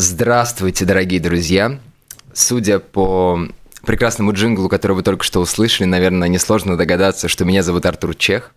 Здравствуйте, 0.00 0.84
дорогие 0.84 1.18
друзья. 1.18 1.80
Судя 2.32 2.78
по 2.78 3.48
прекрасному 3.84 4.32
джинглу, 4.32 4.68
который 4.68 4.92
вы 4.92 5.02
только 5.02 5.24
что 5.24 5.40
услышали, 5.40 5.88
наверное, 5.88 6.28
несложно 6.28 6.76
догадаться, 6.76 7.26
что 7.26 7.44
меня 7.44 7.64
зовут 7.64 7.84
Артур 7.84 8.14
Чех. 8.14 8.52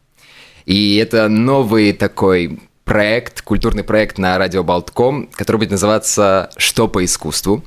И 0.68 0.98
это 0.98 1.30
новый 1.30 1.94
такой 1.94 2.60
проект, 2.84 3.42
культурный 3.42 3.84
проект 3.84 4.20
на 4.20 4.38
радио 4.38 4.64
Болтком, 4.64 5.30
который 5.34 5.58
будет 5.58 5.72
называться 5.72 6.52
«Что 6.58 6.88
по 6.88 7.04
искусству?». 7.04 7.66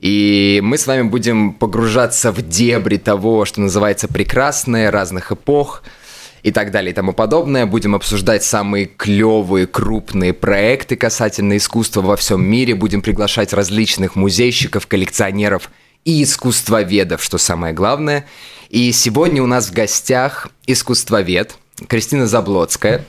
И 0.00 0.60
мы 0.62 0.76
с 0.76 0.86
вами 0.86 1.00
будем 1.00 1.54
погружаться 1.54 2.30
в 2.30 2.46
дебри 2.46 2.98
того, 2.98 3.46
что 3.46 3.62
называется 3.62 4.06
прекрасное, 4.08 4.90
разных 4.90 5.32
эпох– 5.32 5.82
и 6.42 6.50
так 6.50 6.70
далее 6.70 6.92
и 6.92 6.94
тому 6.94 7.12
подобное. 7.12 7.66
Будем 7.66 7.94
обсуждать 7.94 8.44
самые 8.44 8.86
клевые, 8.86 9.66
крупные 9.66 10.32
проекты 10.32 10.96
касательно 10.96 11.56
искусства 11.56 12.02
во 12.02 12.16
всем 12.16 12.44
мире. 12.44 12.74
Будем 12.74 13.02
приглашать 13.02 13.52
различных 13.52 14.16
музейщиков, 14.16 14.86
коллекционеров 14.86 15.70
и 16.04 16.22
искусствоведов, 16.22 17.22
что 17.22 17.38
самое 17.38 17.74
главное. 17.74 18.26
И 18.70 18.92
сегодня 18.92 19.42
у 19.42 19.46
нас 19.46 19.68
в 19.68 19.72
гостях 19.72 20.48
искусствовед 20.66 21.56
Кристина 21.88 22.26
Заблоцкая, 22.26 23.04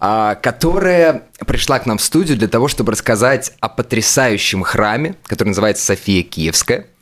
а, 0.00 0.34
которая 0.34 1.24
пришла 1.46 1.78
к 1.78 1.86
нам 1.86 1.98
в 1.98 2.02
студию 2.02 2.36
для 2.36 2.48
того, 2.48 2.68
чтобы 2.68 2.92
рассказать 2.92 3.52
о 3.60 3.68
потрясающем 3.68 4.62
храме, 4.62 5.14
который 5.24 5.48
называется 5.48 5.84
София 5.84 6.22
Киевская– 6.22 6.86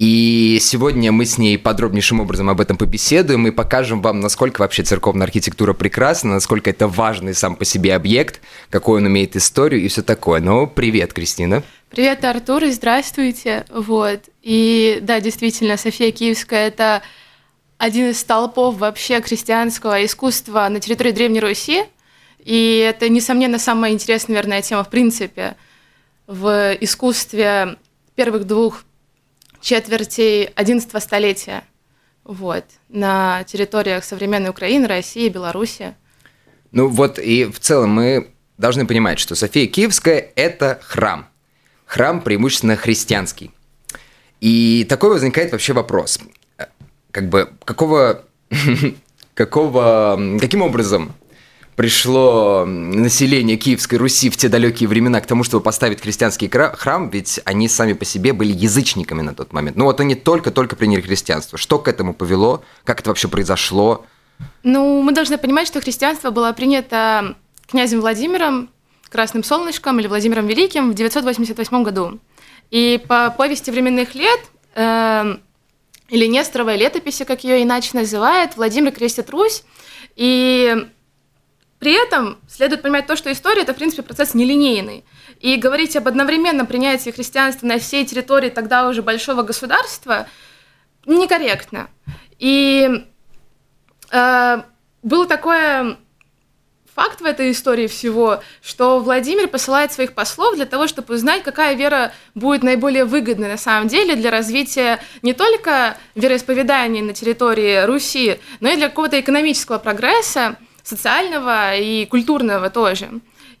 и 0.00 0.56
сегодня 0.62 1.12
мы 1.12 1.26
с 1.26 1.36
ней 1.36 1.58
подробнейшим 1.58 2.20
образом 2.20 2.48
об 2.48 2.62
этом 2.62 2.78
побеседуем 2.78 3.46
и 3.46 3.50
покажем 3.50 4.00
вам, 4.00 4.20
насколько 4.20 4.62
вообще 4.62 4.82
церковная 4.82 5.26
архитектура 5.26 5.74
прекрасна, 5.74 6.32
насколько 6.32 6.70
это 6.70 6.88
важный 6.88 7.34
сам 7.34 7.54
по 7.54 7.66
себе 7.66 7.94
объект, 7.94 8.40
какой 8.70 9.02
он 9.02 9.08
имеет 9.08 9.36
историю 9.36 9.82
и 9.82 9.88
все 9.88 10.00
такое. 10.00 10.40
Ну, 10.40 10.66
привет, 10.66 11.12
Кристина. 11.12 11.62
Привет, 11.90 12.24
Артур, 12.24 12.64
и 12.64 12.70
здравствуйте. 12.70 13.66
Вот. 13.68 14.20
И 14.40 15.00
да, 15.02 15.20
действительно, 15.20 15.76
София 15.76 16.12
Киевская– 16.12 16.68
это 16.68 17.02
один 17.76 18.08
из 18.08 18.20
столпов 18.20 18.78
вообще 18.78 19.20
крестьянского 19.20 20.02
искусства 20.06 20.66
на 20.70 20.80
территории 20.80 21.12
Древней 21.12 21.40
Руси. 21.40 21.84
И 22.42 22.78
это, 22.88 23.10
несомненно, 23.10 23.58
самая 23.58 23.92
интересная, 23.92 24.36
наверное, 24.36 24.62
тема 24.62 24.82
в 24.82 24.88
принципе 24.88 25.56
в 26.26 26.74
искусстве 26.80 27.76
первых 28.14 28.46
двух 28.46 28.84
четверти 29.60 30.52
XI 30.56 31.00
столетия 31.00 31.64
вот, 32.24 32.64
на 32.88 33.44
территориях 33.44 34.04
современной 34.04 34.50
Украины, 34.50 34.86
России, 34.86 35.28
Беларуси. 35.28 35.94
Ну 36.72 36.88
вот 36.88 37.18
и 37.18 37.44
в 37.44 37.58
целом 37.58 37.90
мы 37.90 38.30
должны 38.58 38.86
понимать, 38.86 39.18
что 39.18 39.34
София 39.34 39.66
Киевская– 39.66 40.30
это 40.36 40.78
храм. 40.82 41.26
Храм 41.86 42.20
преимущественно 42.20 42.76
христианский. 42.76 43.50
И 44.40 44.86
такой 44.88 45.10
возникает 45.10 45.52
вообще 45.52 45.72
вопрос. 45.72 46.20
Как 47.10 47.28
бы, 47.28 47.50
какого, 47.64 48.24
какого, 49.34 50.38
каким 50.40 50.62
образом 50.62 51.12
пришло 51.80 52.66
население 52.66 53.56
Киевской 53.56 53.94
Руси 53.94 54.28
в 54.28 54.36
те 54.36 54.50
далекие 54.50 54.86
времена 54.86 55.18
к 55.22 55.26
тому, 55.26 55.44
чтобы 55.44 55.64
поставить 55.64 56.02
христианский 56.02 56.50
храм, 56.50 57.08
ведь 57.08 57.40
они 57.46 57.68
сами 57.68 57.94
по 57.94 58.04
себе 58.04 58.34
были 58.34 58.52
язычниками 58.52 59.22
на 59.22 59.32
тот 59.34 59.54
момент. 59.54 59.78
Ну 59.78 59.86
вот 59.86 59.98
они 59.98 60.14
только-только 60.14 60.76
приняли 60.76 61.00
христианство. 61.00 61.56
Что 61.56 61.78
к 61.78 61.88
этому 61.88 62.12
повело? 62.12 62.62
Как 62.84 63.00
это 63.00 63.08
вообще 63.08 63.28
произошло? 63.28 64.04
Ну, 64.62 65.00
мы 65.00 65.12
должны 65.12 65.38
понимать, 65.38 65.68
что 65.68 65.80
христианство 65.80 66.30
было 66.30 66.52
принято 66.52 67.34
князем 67.66 68.02
Владимиром, 68.02 68.68
Красным 69.08 69.42
Солнышком 69.42 69.98
или 70.00 70.06
Владимиром 70.06 70.46
Великим 70.46 70.90
в 70.90 70.94
988 70.94 71.82
году. 71.82 72.18
И 72.70 73.02
по 73.08 73.30
повести 73.30 73.70
временных 73.70 74.14
лет 74.14 74.40
э, 74.74 75.34
или 76.10 76.26
Несторовой 76.26 76.76
летописи, 76.76 77.24
как 77.24 77.42
ее 77.42 77.62
иначе 77.62 77.92
называют, 77.94 78.58
Владимир 78.58 78.92
крестит 78.92 79.30
Русь, 79.30 79.64
и 80.14 80.86
при 81.80 81.92
этом 81.92 82.38
следует 82.46 82.82
понимать 82.82 83.06
то, 83.06 83.16
что 83.16 83.32
история– 83.32 83.62
это, 83.62 83.72
в 83.72 83.76
принципе, 83.76 84.02
процесс 84.02 84.34
нелинейный. 84.34 85.02
И 85.40 85.56
говорить 85.56 85.96
об 85.96 86.06
одновременном 86.06 86.66
принятии 86.66 87.08
христианства 87.08 87.66
на 87.66 87.78
всей 87.78 88.04
территории 88.04 88.50
тогда 88.50 88.86
уже 88.86 89.02
большого 89.02 89.42
государства 89.42 90.28
некорректно. 91.06 91.88
И 92.38 93.06
э, 94.12 94.62
был 95.02 95.24
такой 95.24 95.96
факт 96.94 97.22
в 97.22 97.24
этой 97.24 97.50
истории 97.50 97.86
всего, 97.86 98.42
что 98.60 99.00
Владимир 99.00 99.48
посылает 99.48 99.90
своих 99.90 100.12
послов 100.12 100.56
для 100.56 100.66
того, 100.66 100.86
чтобы 100.86 101.14
узнать, 101.14 101.42
какая 101.42 101.74
вера 101.76 102.12
будет 102.34 102.62
наиболее 102.62 103.06
выгодна 103.06 103.48
на 103.48 103.56
самом 103.56 103.88
деле 103.88 104.16
для 104.16 104.30
развития 104.30 105.00
не 105.22 105.32
только 105.32 105.96
вероисповедания 106.14 107.02
на 107.02 107.14
территории 107.14 107.86
Руси, 107.86 108.38
но 108.60 108.68
и 108.68 108.76
для 108.76 108.90
какого-то 108.90 109.18
экономического 109.18 109.78
прогресса– 109.78 110.58
социального 110.82 111.76
и 111.76 112.06
культурного 112.06 112.70
тоже. 112.70 113.10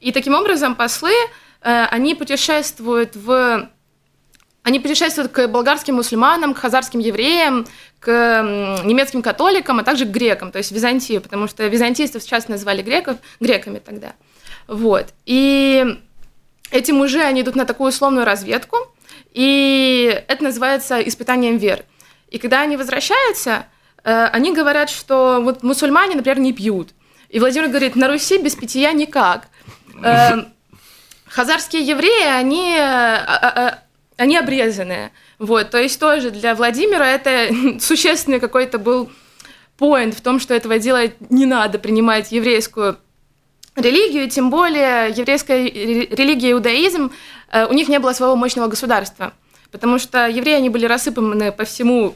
И 0.00 0.12
таким 0.12 0.34
образом 0.34 0.74
послы, 0.74 1.12
э, 1.62 1.84
они 1.90 2.14
путешествуют 2.14 3.16
в 3.16 3.68
они 4.62 4.78
путешествуют 4.78 5.32
к 5.32 5.48
болгарским 5.48 5.94
мусульманам, 5.94 6.52
к 6.52 6.58
хазарским 6.58 7.00
евреям, 7.00 7.66
к 7.98 8.80
немецким 8.84 9.22
католикам, 9.22 9.78
а 9.78 9.84
также 9.84 10.04
к 10.04 10.10
грекам, 10.10 10.52
то 10.52 10.58
есть 10.58 10.70
Византию, 10.70 11.22
потому 11.22 11.48
что 11.48 11.66
византийцев 11.66 12.22
сейчас 12.22 12.46
называли 12.46 12.82
греков, 12.82 13.16
греками 13.40 13.78
тогда. 13.78 14.12
Вот. 14.66 15.06
И 15.24 15.98
эти 16.70 16.92
мужи, 16.92 17.20
они 17.20 17.40
идут 17.40 17.56
на 17.56 17.64
такую 17.64 17.88
условную 17.88 18.26
разведку, 18.26 18.76
и 19.32 20.22
это 20.28 20.44
называется 20.44 21.00
испытанием 21.00 21.56
веры. 21.56 21.84
И 22.30 22.38
когда 22.38 22.60
они 22.60 22.76
возвращаются, 22.76 23.66
э, 24.04 24.24
они 24.26 24.52
говорят, 24.52 24.90
что 24.90 25.40
вот 25.42 25.62
мусульмане, 25.62 26.16
например, 26.16 26.38
не 26.38 26.52
пьют, 26.52 26.90
и 27.30 27.38
Владимир 27.38 27.68
говорит, 27.68 27.94
на 27.94 28.08
Руси 28.08 28.38
без 28.38 28.56
питья 28.56 28.92
никак. 28.92 29.48
Эм, 30.02 30.52
хазарские 31.26 31.82
евреи, 31.82 32.26
они, 32.26 32.74
э, 32.76 33.24
э, 33.24 33.52
э, 33.56 33.70
они 34.16 34.36
обрезанные. 34.36 35.12
Вот, 35.38 35.70
то 35.70 35.78
есть 35.78 35.98
тоже 36.00 36.30
для 36.32 36.56
Владимира 36.56 37.06
это 37.06 37.48
существенный 37.80 38.40
какой-то 38.40 38.78
был 38.78 39.10
поинт 39.78 40.14
в 40.14 40.20
том, 40.20 40.40
что 40.40 40.54
этого 40.54 40.78
делать 40.78 41.14
не 41.30 41.46
надо, 41.46 41.78
принимать 41.78 42.32
еврейскую 42.32 42.98
религию, 43.76 44.28
тем 44.28 44.50
более 44.50 45.10
еврейская 45.10 45.64
религия 45.64 46.50
иудаизм, 46.52 47.12
у 47.68 47.72
них 47.72 47.88
не 47.88 47.98
было 47.98 48.12
своего 48.12 48.36
мощного 48.36 48.66
государства, 48.66 49.32
потому 49.70 49.98
что 49.98 50.26
евреи, 50.28 50.56
они 50.56 50.68
были 50.68 50.84
рассыпаны 50.84 51.50
по 51.50 51.64
всему 51.64 52.14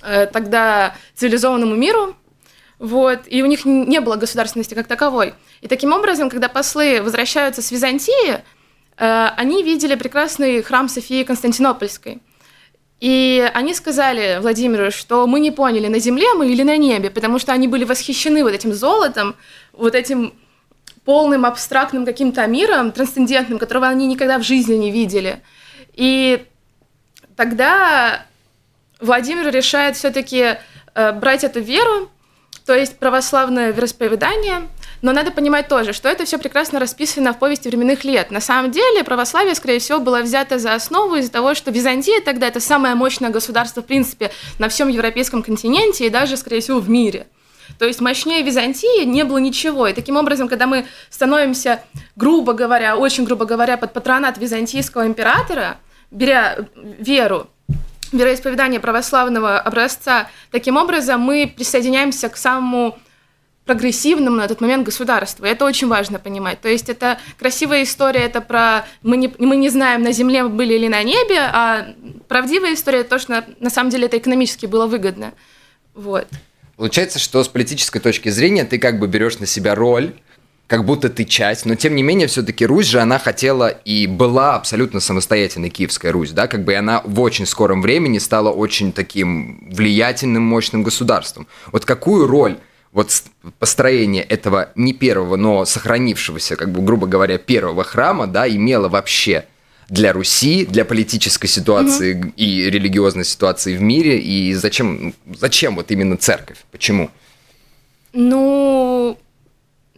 тогда 0.00 0.94
цивилизованному 1.14 1.74
миру, 1.74 2.16
вот, 2.82 3.20
и 3.28 3.44
у 3.44 3.46
них 3.46 3.64
не 3.64 4.00
было 4.00 4.16
государственности 4.16 4.74
как 4.74 4.88
таковой. 4.88 5.34
И 5.60 5.68
таким 5.68 5.92
образом, 5.92 6.28
когда 6.28 6.48
послы 6.48 7.00
возвращаются 7.00 7.62
с 7.62 7.70
Византии, 7.70 8.32
э, 8.32 9.28
они 9.36 9.62
видели 9.62 9.94
прекрасный 9.94 10.62
храм 10.62 10.88
Софии 10.88 11.22
Константинопольской. 11.22 12.20
И 12.98 13.48
они 13.54 13.72
сказали 13.74 14.40
Владимиру, 14.40 14.90
что 14.90 15.28
мы 15.28 15.38
не 15.38 15.52
поняли, 15.52 15.86
на 15.86 16.00
земле 16.00 16.34
мы 16.34 16.50
или 16.50 16.64
на 16.64 16.76
небе, 16.76 17.10
потому 17.10 17.38
что 17.38 17.52
они 17.52 17.68
были 17.68 17.84
восхищены 17.84 18.42
вот 18.42 18.52
этим 18.52 18.72
золотом, 18.72 19.36
вот 19.72 19.94
этим 19.94 20.34
полным 21.04 21.46
абстрактным 21.46 22.04
каким-то 22.04 22.44
миром, 22.48 22.90
трансцендентным, 22.90 23.60
которого 23.60 23.86
они 23.86 24.08
никогда 24.08 24.38
в 24.38 24.42
жизни 24.42 24.74
не 24.74 24.90
видели. 24.90 25.40
И 25.92 26.44
тогда 27.36 28.26
Владимир 28.98 29.52
решает 29.52 29.94
все-таки 29.94 30.56
э, 30.96 31.12
брать 31.12 31.44
эту 31.44 31.60
веру 31.60 32.10
то 32.64 32.74
есть 32.74 32.98
православное 32.98 33.72
вероисповедание. 33.72 34.68
Но 35.02 35.12
надо 35.12 35.32
понимать 35.32 35.66
тоже, 35.68 35.92
что 35.92 36.08
это 36.08 36.24
все 36.24 36.38
прекрасно 36.38 36.78
расписано 36.78 37.32
в 37.32 37.38
повести 37.38 37.68
временных 37.68 38.04
лет. 38.04 38.30
На 38.30 38.40
самом 38.40 38.70
деле 38.70 39.02
православие, 39.02 39.54
скорее 39.54 39.80
всего, 39.80 39.98
было 39.98 40.20
взято 40.20 40.58
за 40.58 40.74
основу 40.74 41.16
из-за 41.16 41.32
того, 41.32 41.54
что 41.54 41.72
Византия 41.72 42.20
тогда 42.20 42.46
это 42.46 42.60
самое 42.60 42.94
мощное 42.94 43.30
государство, 43.30 43.82
в 43.82 43.86
принципе, 43.86 44.30
на 44.58 44.68
всем 44.68 44.88
европейском 44.88 45.42
континенте 45.42 46.06
и 46.06 46.10
даже, 46.10 46.36
скорее 46.36 46.60
всего, 46.60 46.78
в 46.78 46.88
мире. 46.88 47.26
То 47.78 47.86
есть 47.86 48.00
мощнее 48.00 48.42
Византии 48.42 49.04
не 49.04 49.24
было 49.24 49.38
ничего. 49.38 49.88
И 49.88 49.92
таким 49.92 50.16
образом, 50.16 50.48
когда 50.48 50.66
мы 50.66 50.86
становимся, 51.10 51.82
грубо 52.16 52.52
говоря, 52.52 52.96
очень 52.96 53.24
грубо 53.24 53.44
говоря, 53.44 53.76
под 53.76 53.92
патронат 53.92 54.38
византийского 54.38 55.06
императора, 55.06 55.78
беря 56.10 56.66
веру, 56.76 57.48
вероисповедания 58.12 58.80
православного 58.80 59.58
образца. 59.58 60.28
Таким 60.50 60.76
образом, 60.76 61.20
мы 61.20 61.52
присоединяемся 61.54 62.28
к 62.28 62.36
самому 62.36 62.98
прогрессивному 63.64 64.36
на 64.36 64.48
тот 64.48 64.60
момент 64.60 64.84
государству. 64.84 65.44
это 65.44 65.64
очень 65.64 65.86
важно 65.86 66.18
понимать. 66.18 66.60
То 66.60 66.68
есть 66.68 66.88
это 66.88 67.18
красивая 67.38 67.84
история, 67.84 68.20
это 68.20 68.40
про 68.40 68.84
мы 69.02 69.16
не, 69.16 69.32
мы 69.38 69.56
не 69.56 69.68
знаем, 69.68 70.02
на 70.02 70.12
земле 70.12 70.44
были 70.44 70.74
или 70.74 70.88
на 70.88 71.02
небе, 71.02 71.38
а 71.38 71.94
правдивая 72.26 72.74
история 72.74 73.04
то, 73.04 73.18
что 73.18 73.44
на 73.60 73.70
самом 73.70 73.90
деле 73.90 74.06
это 74.06 74.18
экономически 74.18 74.66
было 74.66 74.86
выгодно. 74.86 75.32
Вот. 75.94 76.26
Получается, 76.76 77.20
что 77.20 77.44
с 77.44 77.48
политической 77.48 78.00
точки 78.00 78.30
зрения 78.30 78.64
ты 78.64 78.78
как 78.78 78.98
бы 78.98 79.06
берешь 79.06 79.38
на 79.38 79.46
себя 79.46 79.76
роль 79.76 80.14
как 80.72 80.86
будто 80.86 81.10
ты 81.10 81.26
часть, 81.26 81.66
но 81.66 81.74
тем 81.74 81.94
не 81.94 82.02
менее 82.02 82.28
все-таки 82.28 82.64
Русь 82.64 82.86
же 82.86 83.00
она 83.00 83.18
хотела 83.18 83.68
и 83.68 84.06
была 84.06 84.54
абсолютно 84.54 85.00
самостоятельной 85.00 85.68
Киевская 85.68 86.12
Русь, 86.12 86.30
да, 86.30 86.46
как 86.46 86.64
бы 86.64 86.74
она 86.74 87.02
в 87.04 87.20
очень 87.20 87.44
скором 87.44 87.82
времени 87.82 88.16
стала 88.16 88.50
очень 88.50 88.90
таким 88.90 89.68
влиятельным, 89.70 90.42
мощным 90.42 90.82
государством. 90.82 91.46
Вот 91.72 91.84
какую 91.84 92.26
роль 92.26 92.56
вот 92.90 93.22
построение 93.58 94.22
этого 94.22 94.70
не 94.74 94.94
первого, 94.94 95.36
но 95.36 95.66
сохранившегося, 95.66 96.56
как 96.56 96.72
бы, 96.72 96.80
грубо 96.80 97.06
говоря, 97.06 97.36
первого 97.36 97.84
храма, 97.84 98.26
да, 98.26 98.48
имело 98.48 98.88
вообще 98.88 99.44
для 99.90 100.14
Руси, 100.14 100.64
для 100.64 100.86
политической 100.86 101.48
ситуации 101.48 102.14
угу. 102.14 102.32
и 102.36 102.70
религиозной 102.70 103.26
ситуации 103.26 103.76
в 103.76 103.82
мире, 103.82 104.18
и 104.20 104.54
зачем, 104.54 105.12
зачем 105.38 105.76
вот 105.76 105.90
именно 105.90 106.16
церковь, 106.16 106.64
почему? 106.70 107.10
Ну, 108.14 109.18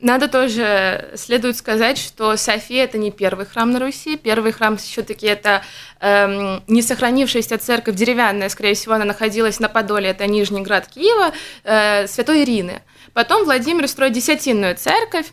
надо 0.04 0.28
тоже, 0.28 1.12
следует 1.16 1.56
сказать, 1.56 1.96
что 1.96 2.36
София– 2.36 2.84
это 2.84 2.98
не 2.98 3.10
первый 3.10 3.46
храм 3.46 3.70
на 3.70 3.80
Руси. 3.80 4.16
Первый 4.16 4.52
храм 4.52 4.76
все-таки 4.76 5.26
это 5.26 5.62
эм, 6.00 6.62
не 6.66 6.82
сохранившаяся 6.82 7.56
церковь 7.56 7.94
деревянная, 7.94 8.50
скорее 8.50 8.74
всего, 8.74 8.94
она 8.94 9.06
находилась 9.06 9.60
на 9.60 9.68
Подоле, 9.68 10.10
это 10.10 10.26
Нижний 10.26 10.60
град 10.60 10.88
Киева, 10.88 11.32
э, 11.64 12.06
Святой 12.06 12.44
Ирины. 12.44 12.82
Потом 13.14 13.44
Владимир 13.44 13.88
строит 13.88 14.12
десятинную 14.12 14.76
церковь, 14.76 15.26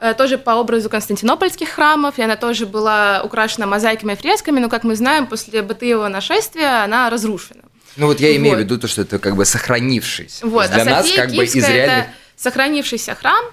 э, 0.00 0.12
тоже 0.14 0.38
по 0.38 0.56
образу 0.56 0.90
константинопольских 0.90 1.68
храмов, 1.68 2.18
и 2.18 2.22
она 2.22 2.34
тоже 2.34 2.66
была 2.66 3.22
украшена 3.22 3.66
мозаиками 3.66 4.14
и 4.14 4.16
фресками, 4.16 4.58
но, 4.58 4.68
как 4.68 4.82
мы 4.82 4.96
знаем, 4.96 5.28
после 5.28 5.62
Батыева 5.62 6.08
нашествия 6.08 6.82
она 6.82 7.10
разрушена. 7.10 7.62
Ну 7.94 8.06
вот 8.06 8.18
я 8.18 8.34
имею 8.34 8.56
вот. 8.56 8.62
в 8.62 8.64
виду 8.64 8.78
то, 8.78 8.88
что 8.88 9.02
это 9.02 9.20
как 9.20 9.36
бы 9.36 9.44
сохранившийся. 9.44 10.44
Вот, 10.46 10.68
для 10.70 10.82
а 10.82 10.84
нас 10.84 11.06
София 11.06 11.26
как 11.26 11.34
бы 11.34 11.44
из 11.44 11.54
реальных... 11.54 11.76
это 11.76 12.06
сохранившийся 12.36 13.14
храм, 13.14 13.44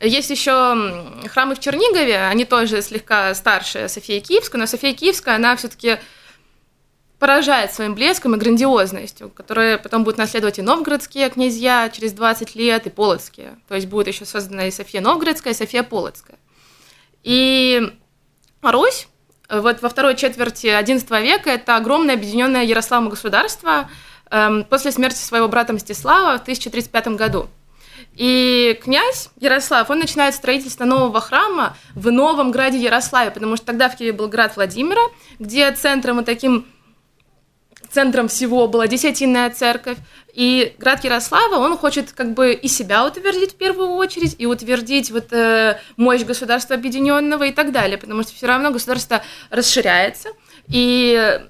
есть 0.00 0.30
еще 0.30 1.04
храмы 1.28 1.54
в 1.54 1.60
Чернигове, 1.60 2.26
они 2.26 2.44
тоже 2.44 2.82
слегка 2.82 3.34
старше 3.34 3.88
Софии 3.88 4.20
Киевской, 4.20 4.56
но 4.56 4.66
София 4.66 4.94
Киевская, 4.94 5.36
она 5.36 5.56
все-таки 5.56 5.98
поражает 7.18 7.72
своим 7.72 7.94
блеском 7.94 8.34
и 8.34 8.38
грандиозностью, 8.38 9.28
которые 9.28 9.76
потом 9.76 10.04
будут 10.04 10.18
наследовать 10.18 10.58
и 10.58 10.62
новгородские 10.62 11.28
князья 11.28 11.90
через 11.90 12.14
20 12.14 12.54
лет, 12.54 12.86
и 12.86 12.90
полоцкие. 12.90 13.58
То 13.68 13.74
есть 13.74 13.88
будет 13.88 14.08
еще 14.08 14.24
создана 14.24 14.66
и 14.66 14.70
София 14.70 15.02
Новгородская, 15.02 15.52
и 15.52 15.56
София 15.56 15.82
Полоцкая. 15.82 16.38
И 17.22 17.92
Русь 18.62 19.06
вот 19.50 19.82
во 19.82 19.88
второй 19.88 20.16
четверти 20.16 20.66
XI 20.66 21.22
века 21.22 21.50
это 21.50 21.76
огромное 21.76 22.14
объединенное 22.14 22.64
Ярославом 22.64 23.08
государство 23.08 23.90
эм, 24.30 24.64
после 24.64 24.92
смерти 24.92 25.18
своего 25.18 25.48
брата 25.48 25.72
Мстислава 25.72 26.38
в 26.38 26.42
1035 26.42 27.08
году. 27.08 27.48
И 28.14 28.78
князь 28.82 29.30
Ярослав, 29.38 29.88
он 29.88 29.98
начинает 29.98 30.34
строительство 30.34 30.84
нового 30.84 31.20
храма 31.20 31.76
в 31.94 32.10
новом 32.10 32.50
граде 32.50 32.78
Ярославе, 32.78 33.30
потому 33.30 33.56
что 33.56 33.66
тогда 33.66 33.88
в 33.88 33.96
Киеве 33.96 34.12
был 34.12 34.28
град 34.28 34.56
Владимира, 34.56 35.00
где 35.38 35.70
центром 35.72 36.20
и 36.20 36.24
таким 36.24 36.66
центром 37.90 38.28
всего 38.28 38.68
была 38.68 38.86
Десятинная 38.86 39.50
церковь. 39.50 39.98
И 40.32 40.74
град 40.78 41.02
Ярослава, 41.04 41.56
он 41.56 41.76
хочет 41.76 42.12
как 42.12 42.34
бы 42.34 42.52
и 42.52 42.68
себя 42.68 43.04
утвердить 43.04 43.52
в 43.52 43.56
первую 43.56 43.90
очередь, 43.90 44.36
и 44.38 44.46
утвердить 44.46 45.10
вот 45.10 45.32
э, 45.32 45.80
мощь 45.96 46.22
государства 46.22 46.76
объединенного 46.76 47.44
и 47.44 47.52
так 47.52 47.72
далее, 47.72 47.98
потому 47.98 48.22
что 48.22 48.32
все 48.32 48.46
равно 48.46 48.70
государство 48.70 49.22
расширяется, 49.50 50.28
и 50.68 51.40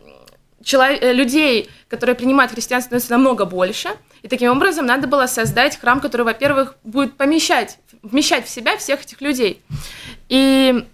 человек, 0.62 1.02
э, 1.02 1.12
людей, 1.12 1.68
которые 1.88 2.16
принимают 2.16 2.52
христианство, 2.52 2.88
становится 2.88 3.12
намного 3.12 3.44
больше– 3.44 3.90
и 4.22 4.28
таким 4.28 4.52
образом 4.52 4.86
надо 4.86 5.06
было 5.06 5.26
создать 5.26 5.78
храм, 5.78 6.00
который, 6.00 6.22
во-первых, 6.22 6.76
будет 6.84 7.16
помещать, 7.16 7.78
вмещать 8.02 8.46
в 8.46 8.50
себя 8.50 8.76
всех 8.76 9.02
этих 9.02 9.20
людей. 9.20 9.62
И 10.28 10.86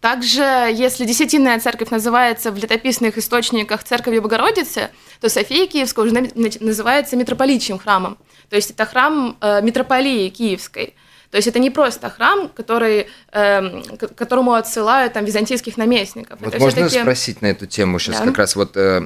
также, 0.00 0.42
если 0.42 1.04
Десятинная 1.04 1.58
церковь 1.58 1.90
называется 1.90 2.52
в 2.52 2.56
летописных 2.56 3.18
источниках 3.18 3.82
Церковью 3.82 4.22
Богородицы, 4.22 4.90
то 5.20 5.28
София 5.28 5.66
Киевская 5.66 6.04
уже 6.04 6.14
называется 6.60 7.16
митрополичьим 7.16 7.78
храмом. 7.78 8.18
То 8.48 8.56
есть 8.56 8.70
это 8.70 8.84
храм 8.86 9.36
э, 9.40 9.62
митрополии 9.62 10.28
Киевской– 10.28 10.94
то 11.30 11.36
есть 11.36 11.48
это 11.48 11.58
не 11.58 11.70
просто 11.70 12.10
храм, 12.10 12.48
который, 12.48 13.08
э, 13.32 13.82
к 13.98 14.14
которому 14.14 14.54
отсылают 14.54 15.12
там 15.12 15.24
византийских 15.24 15.76
наместников. 15.76 16.38
Вот 16.40 16.58
можно 16.58 16.88
спросить 16.88 17.42
на 17.42 17.46
эту 17.46 17.66
тему 17.66 17.98
сейчас 17.98 18.18
да. 18.18 18.26
как 18.26 18.38
раз 18.38 18.56
вот 18.56 18.72
э, 18.76 19.02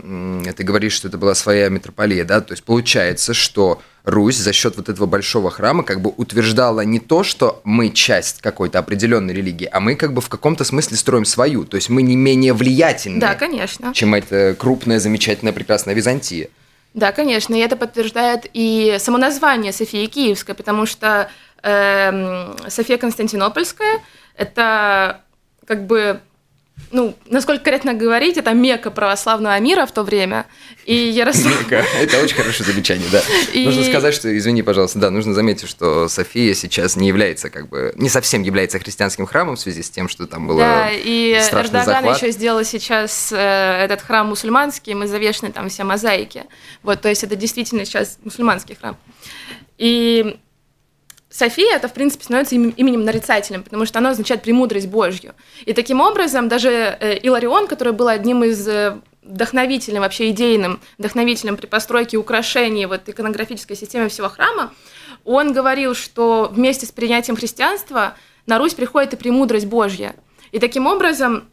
ты 0.56 0.64
говоришь, 0.64 0.92
что 0.92 1.08
это 1.08 1.18
была 1.18 1.34
своя 1.34 1.68
митрополия, 1.68 2.24
да? 2.24 2.40
То 2.40 2.52
есть 2.52 2.64
получается, 2.64 3.34
что 3.34 3.80
Русь 4.04 4.36
за 4.36 4.52
счет 4.52 4.76
вот 4.76 4.88
этого 4.88 5.06
большого 5.06 5.50
храма 5.50 5.82
как 5.82 6.00
бы 6.00 6.12
утверждала 6.16 6.80
не 6.80 7.00
то, 7.00 7.22
что 7.22 7.60
мы 7.64 7.90
часть 7.90 8.40
какой-то 8.40 8.78
определенной 8.78 9.34
религии, 9.34 9.68
а 9.70 9.80
мы 9.80 9.94
как 9.94 10.14
бы 10.14 10.22
в 10.22 10.28
каком-то 10.28 10.64
смысле 10.64 10.96
строим 10.96 11.24
свою. 11.24 11.64
То 11.64 11.76
есть 11.76 11.90
мы 11.90 12.02
не 12.02 12.16
менее 12.16 12.54
влиятельны, 12.54 13.20
да, 13.20 13.34
конечно. 13.34 13.92
чем 13.92 14.14
эта 14.14 14.54
крупная, 14.58 15.00
замечательная, 15.00 15.52
прекрасная 15.52 15.94
Византия. 15.94 16.48
Да, 16.94 17.12
конечно, 17.12 17.54
и 17.54 17.58
это 17.58 17.76
подтверждает 17.76 18.46
и 18.52 18.96
само 18.98 19.16
название 19.16 19.72
Софии 19.72 20.06
Киевской, 20.06 20.54
потому 20.54 20.86
что 20.86 21.30
София 21.62 22.98
Константинопольская– 22.98 24.00
это 24.36 25.22
как 25.66 25.86
бы 25.86 26.20
ну, 26.92 27.14
насколько 27.26 27.64
корректно 27.64 27.94
говорить, 27.94 28.36
это 28.36 28.52
мека 28.52 28.90
православного 28.90 29.58
мира 29.60 29.86
в 29.86 29.92
то 29.92 30.02
время. 30.02 30.46
И 30.86 30.94
Ярослав... 30.94 31.60
Мека, 31.60 31.84
это 32.00 32.20
очень 32.22 32.36
хорошее 32.36 32.64
замечание, 32.70 33.06
да. 33.12 33.22
И... 33.52 33.64
Нужно 33.64 33.84
сказать, 33.84 34.14
что, 34.14 34.36
извини, 34.36 34.62
пожалуйста, 34.62 34.98
да, 34.98 35.10
нужно 35.10 35.34
заметить, 35.34 35.68
что 35.68 36.08
София 36.08 36.54
сейчас 36.54 36.96
не 36.96 37.08
является, 37.08 37.50
как 37.50 37.68
бы, 37.68 37.92
не 37.96 38.08
совсем 38.08 38.42
является 38.42 38.78
христианским 38.78 39.26
храмом 39.26 39.56
в 39.56 39.60
связи 39.60 39.82
с 39.82 39.90
тем, 39.90 40.08
что 40.08 40.26
там 40.26 40.46
было 40.46 40.60
Да, 40.60 40.90
и 40.90 41.32
Эрдоган 41.32 41.84
захват. 41.84 42.16
еще 42.16 42.32
сделал 42.32 42.64
сейчас 42.64 43.30
э, 43.32 43.36
этот 43.36 44.00
храм 44.02 44.26
мусульманским 44.26 45.04
и 45.04 45.06
завешены 45.06 45.52
там 45.52 45.68
все 45.68 45.84
мозаики. 45.84 46.44
Вот, 46.82 47.00
то 47.00 47.08
есть 47.08 47.22
это 47.22 47.36
действительно 47.36 47.84
сейчас 47.84 48.18
мусульманский 48.24 48.74
храм. 48.74 48.96
И 49.78 50.38
София 51.30 51.76
это, 51.76 51.86
в 51.86 51.92
принципе, 51.92 52.24
становится 52.24 52.56
именем 52.56 53.04
нарицательным, 53.04 53.62
потому 53.62 53.86
что 53.86 54.00
оно 54.00 54.08
означает 54.08 54.42
«премудрость 54.42 54.88
Божью». 54.88 55.34
И 55.64 55.72
таким 55.72 56.00
образом 56.00 56.48
даже 56.48 56.70
э, 56.70 57.18
Иларион, 57.18 57.68
который 57.68 57.92
был 57.92 58.08
одним 58.08 58.42
из 58.42 58.66
э, 58.66 58.98
вдохновителем, 59.22 60.00
вообще 60.00 60.30
идейным 60.30 60.80
вдохновителем 60.98 61.56
при 61.56 61.66
постройке 61.66 62.16
украшений 62.16 62.86
вот 62.86 63.08
иконографической 63.08 63.76
системы 63.76 64.08
всего 64.08 64.28
храма, 64.28 64.74
он 65.24 65.52
говорил, 65.52 65.94
что 65.94 66.50
вместе 66.52 66.86
с 66.86 66.90
принятием 66.90 67.36
христианства 67.36 68.16
на 68.46 68.58
Русь 68.58 68.74
приходит 68.74 69.14
и 69.14 69.16
премудрость 69.16 69.66
Божья. 69.66 70.16
И 70.50 70.58
таким 70.58 70.88
образом 70.88 71.48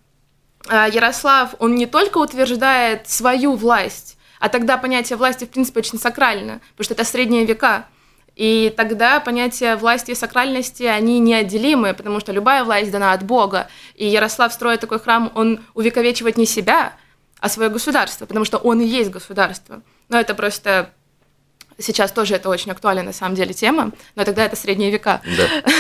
э, 0.68 0.88
Ярослав, 0.92 1.54
он 1.60 1.76
не 1.76 1.86
только 1.86 2.18
утверждает 2.18 3.08
свою 3.08 3.54
власть, 3.54 4.18
а 4.40 4.50
тогда 4.50 4.78
понятие 4.78 5.18
власти, 5.18 5.46
в 5.46 5.50
принципе, 5.50 5.82
очень 5.82 6.00
сакрально, 6.00 6.62
потому 6.72 6.86
что 6.86 6.94
это 6.96 7.04
средние 7.04 7.46
века– 7.46 7.86
и 8.38 8.72
тогда 8.78 9.20
понятия 9.20 9.76
власти 9.76 10.12
и 10.12 10.16
сакральности, 10.16 10.84
они 10.84 11.18
неотделимы, 11.18 11.96
потому 11.96 12.20
что 12.20 12.32
любая 12.32 12.64
власть 12.64 12.92
дана 12.92 13.14
от 13.14 13.24
Бога. 13.24 13.68
И 13.96 14.06
Ярослав 14.06 14.54
строит 14.54 14.80
такой 14.80 15.00
храм, 15.00 15.32
он 15.34 15.66
увековечивает 15.74 16.38
не 16.38 16.46
себя, 16.46 16.94
а 17.40 17.50
свое 17.50 17.72
государство, 17.72 18.28
потому 18.28 18.46
что 18.46 18.60
он 18.60 18.80
и 18.80 18.86
есть 18.86 19.10
государство. 19.10 19.82
Но 20.10 20.20
это 20.20 20.36
просто 20.36 20.94
Сейчас 21.80 22.12
тоже 22.12 22.36
это 22.36 22.50
очень 22.50 22.72
актуальная 22.72 23.04
на 23.04 23.14
самом 23.14 23.36
деле 23.36 23.54
тема, 23.54 23.92
но 24.16 24.24
тогда 24.24 24.46
это 24.46 24.56
средние 24.56 24.90
века. 24.90 25.22
Да. 25.38 25.72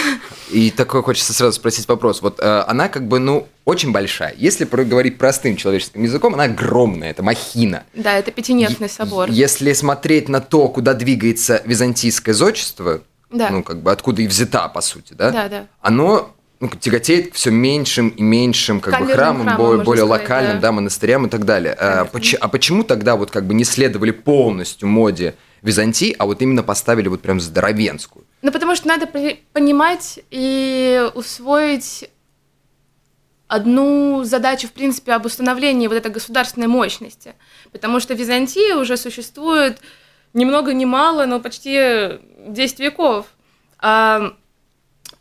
И 0.52 0.70
такой 0.70 1.02
хочется 1.02 1.34
сразу 1.34 1.54
спросить 1.54 1.88
вопрос. 1.88 2.22
Вот 2.22 2.40
э, 2.40 2.64
она 2.68 2.88
как 2.88 3.08
бы, 3.08 3.20
ну, 3.20 3.48
очень 3.66 3.92
большая. 3.92 4.34
Если 4.38 4.66
говорить 4.66 5.18
простым 5.18 5.56
человеческим 5.58 6.04
языком, 6.04 6.36
она 6.36 6.44
огромная, 6.44 7.10
это 7.10 7.24
махина. 7.24 7.84
Да, 7.94 8.14
это 8.14 8.32
пятинефный 8.32 8.90
собор. 8.90 9.30
Если 9.30 9.74
смотреть 9.74 10.30
на 10.30 10.40
то, 10.40 10.68
куда 10.70 10.94
двигается 10.94 11.62
византийское 11.66 12.36
зодчество, 12.36 13.02
да. 13.32 13.50
ну, 13.50 13.64
как 13.64 13.82
бы 13.82 13.92
откуда 13.92 14.22
и 14.22 14.28
взята, 14.28 14.68
по 14.70 14.82
сути, 14.82 15.14
да? 15.14 15.32
Да, 15.32 15.50
да. 15.50 15.68
Оно 15.82 16.34
ну, 16.60 16.70
тяготеет 16.70 17.36
все 17.36 17.52
меньшим 17.52 18.10
и 18.10 18.22
меньшим 18.22 18.80
как 18.80 19.00
бы 19.00 19.12
храмом, 19.12 19.44
храмом 19.44 19.58
более, 19.58 19.84
более 19.84 20.06
сказать, 20.06 20.22
локальным, 20.22 20.56
да. 20.56 20.62
да, 20.62 20.72
монастырям 20.72 21.26
и 21.28 21.30
так 21.30 21.46
далее. 21.46 21.74
А, 21.74 22.06
поч- 22.06 22.36
а 22.40 22.48
почему 22.48 22.84
тогда 22.84 23.16
вот 23.16 23.32
как 23.32 23.46
бы 23.46 23.54
не 23.54 23.64
следовали 23.64 24.12
полностью 24.12 24.88
моде 24.88 25.36
Византии, 25.68 26.16
а 26.18 26.26
вот 26.26 26.42
именно 26.42 26.64
поставили 26.64 27.08
вот 27.08 27.22
прям 27.22 27.40
здоровенскую? 27.40 28.26
Ну, 28.42 28.52
потому 28.52 28.76
что 28.76 28.88
надо 28.88 29.06
понимать 29.06 30.20
и 30.32 31.10
усвоить 31.14 32.10
одну 33.48 34.24
задачу, 34.24 34.68
в 34.68 34.72
принципе, 34.72 35.14
об 35.14 35.26
установлении 35.26 35.88
вот 35.88 35.96
этой 35.96 36.12
государственной 36.12 36.68
мощности. 36.68 37.36
Потому 37.72 38.00
что 38.00 38.14
Византия 38.14 38.76
уже 38.76 38.98
существует 38.98 39.80
ни 40.34 40.46
много 40.46 40.74
ни 40.74 40.86
мало, 40.86 41.26
но 41.26 41.40
почти 41.40 42.20
10 42.48 42.80
веков. 42.80 43.28
А 43.80 44.34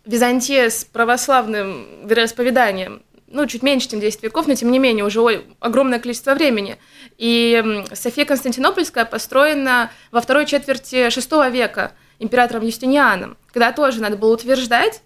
Византия 0.04 0.70
с 0.70 0.84
православным 0.84 2.06
вероисповеданием, 2.06 3.02
ну, 3.28 3.47
чуть 3.47 3.62
меньше, 3.62 3.88
чем 3.88 4.00
10 4.00 4.23
веков, 4.23 4.47
но 4.47 4.54
тем 4.54 4.71
не 4.71 4.78
менее 4.78 5.04
уже 5.04 5.45
огромное 5.61 5.99
количество 5.99 6.35
времени. 6.35 6.78
И 7.18 7.85
София 7.92 8.25
Константинопольская 8.25 9.04
построена 9.04 9.90
во 10.11 10.21
второй 10.21 10.47
четверти 10.47 11.09
VI 11.09 11.50
века 11.50 11.92
императором 12.18 12.64
Юстинианом, 12.64 13.37
когда 13.52 13.73
тоже 13.73 14.00
надо 14.00 14.16
было 14.16 14.35
утверждать 14.35 15.02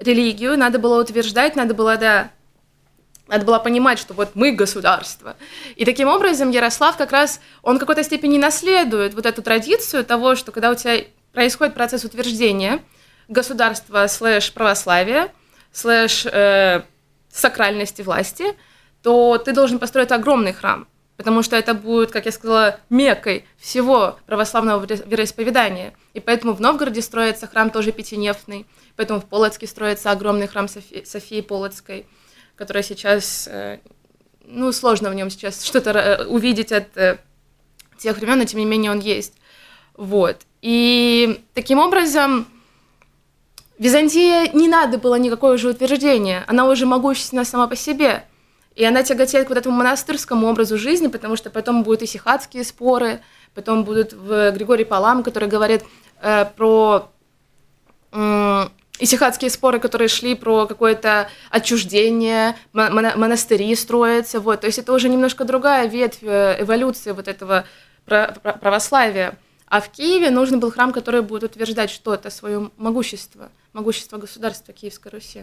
религию, 0.00 0.56
надо 0.58 0.78
было 0.78 1.00
утверждать, 1.00 1.56
надо 1.56 1.74
было, 1.74 1.96
да, 1.96 2.30
надо 3.28 3.44
было 3.44 3.58
понимать, 3.58 3.98
что 3.98 4.14
вот 4.14 4.30
мы 4.34 4.52
государство. 4.52 5.36
И 5.76 5.84
таким 5.84 6.08
образом 6.08 6.50
Ярослав 6.50 6.96
как 6.96 7.12
раз, 7.12 7.40
он 7.62 7.76
в 7.76 7.80
какой-то 7.80 8.02
степени 8.02 8.38
наследует 8.38 9.14
вот 9.14 9.26
эту 9.26 9.42
традицию 9.42 10.04
того, 10.04 10.34
что 10.34 10.50
когда 10.52 10.70
у 10.70 10.74
тебя 10.74 11.04
происходит 11.32 11.74
процесс 11.74 12.04
утверждения 12.04 12.80
государства 13.28 14.06
слэш 14.06 14.52
православия, 14.52 15.28
слэш 15.72 16.26
э, 16.26 16.82
сакральности 17.30 18.02
власти, 18.02 18.56
то 19.02 19.38
ты 19.38 19.52
должен 19.52 19.78
построить 19.78 20.10
огромный 20.12 20.52
храм, 20.52 20.88
потому 21.16 21.42
что 21.42 21.56
это 21.56 21.74
будет, 21.74 22.10
как 22.10 22.26
я 22.26 22.32
сказала, 22.32 22.80
мекой 22.90 23.44
всего 23.58 24.18
православного 24.26 24.84
вероисповедания. 24.84 25.94
И 26.14 26.20
поэтому 26.20 26.52
в 26.52 26.60
Новгороде 26.60 27.02
строится 27.02 27.46
храм 27.46 27.70
тоже 27.70 27.92
пятинефный, 27.92 28.66
поэтому 28.96 29.20
в 29.20 29.26
Полоцке 29.26 29.66
строится 29.66 30.10
огромный 30.10 30.48
храм 30.48 30.68
Софии, 30.68 31.04
Софии 31.04 31.40
Полоцкой– 31.40 32.06
которая 32.58 32.82
сейчас, 32.82 33.48
э, 33.50 33.78
ну, 34.44 34.72
сложно 34.72 35.10
в 35.10 35.14
нем 35.14 35.30
сейчас 35.30 35.64
что-то 35.64 36.26
увидеть 36.28 36.72
от 36.72 36.94
э, 36.96 37.18
тех 37.96 38.18
времен, 38.18 38.38
но 38.38 38.44
тем 38.44 38.58
не 38.58 38.66
менее 38.66 38.90
он 38.90 38.98
есть. 38.98 39.34
Вот. 39.96 40.38
И 40.60 41.40
таким 41.54 41.78
образом 41.78 42.48
Византия 43.78 44.50
не 44.52 44.68
надо 44.68 44.98
было 44.98 45.14
никакое 45.14 45.54
уже 45.54 45.70
утверждение, 45.70 46.44
она 46.48 46.66
уже 46.66 46.84
могущественна 46.84 47.44
сама 47.44 47.68
по 47.68 47.76
себе. 47.76 48.24
И 48.74 48.84
она 48.84 49.02
тяготеет 49.02 49.46
к 49.46 49.48
вот 49.48 49.58
этому 49.58 49.76
монастырскому 49.76 50.48
образу 50.48 50.78
жизни, 50.78 51.08
потому 51.08 51.36
что 51.36 51.50
потом 51.50 51.82
будут 51.82 52.02
и 52.02 52.06
сихатские 52.06 52.64
споры, 52.64 53.20
потом 53.54 53.84
будут 53.84 54.12
в 54.12 54.52
Григорий 54.52 54.84
Палам, 54.84 55.22
который 55.22 55.48
говорит 55.48 55.84
э, 56.22 56.44
про 56.56 57.10
исихатские 59.00 59.50
споры, 59.50 59.80
которые 59.80 60.08
шли 60.08 60.34
про 60.34 60.66
какое-то 60.66 61.28
отчуждение, 61.50 62.56
монастыри 62.72 63.74
строятся, 63.74 64.40
вот, 64.40 64.62
то 64.62 64.66
есть 64.66 64.78
это 64.78 64.92
уже 64.92 65.08
немножко 65.08 65.44
другая 65.44 65.86
ветвь 65.86 66.22
э, 66.22 66.56
эволюции 66.60 67.12
вот 67.12 67.28
этого 67.28 67.64
православия. 68.06 69.36
А 69.68 69.80
в 69.80 69.90
Киеве 69.90 70.30
нужен 70.30 70.60
был 70.60 70.70
храм, 70.70 70.92
который 70.92 71.22
будет 71.22 71.44
утверждать 71.44 71.90
что-то, 71.90 72.30
свое 72.30 72.70
могущество, 72.76 73.50
могущество 73.72 74.16
государства 74.16 74.72
Киевской 74.72 75.08
Руси. 75.10 75.42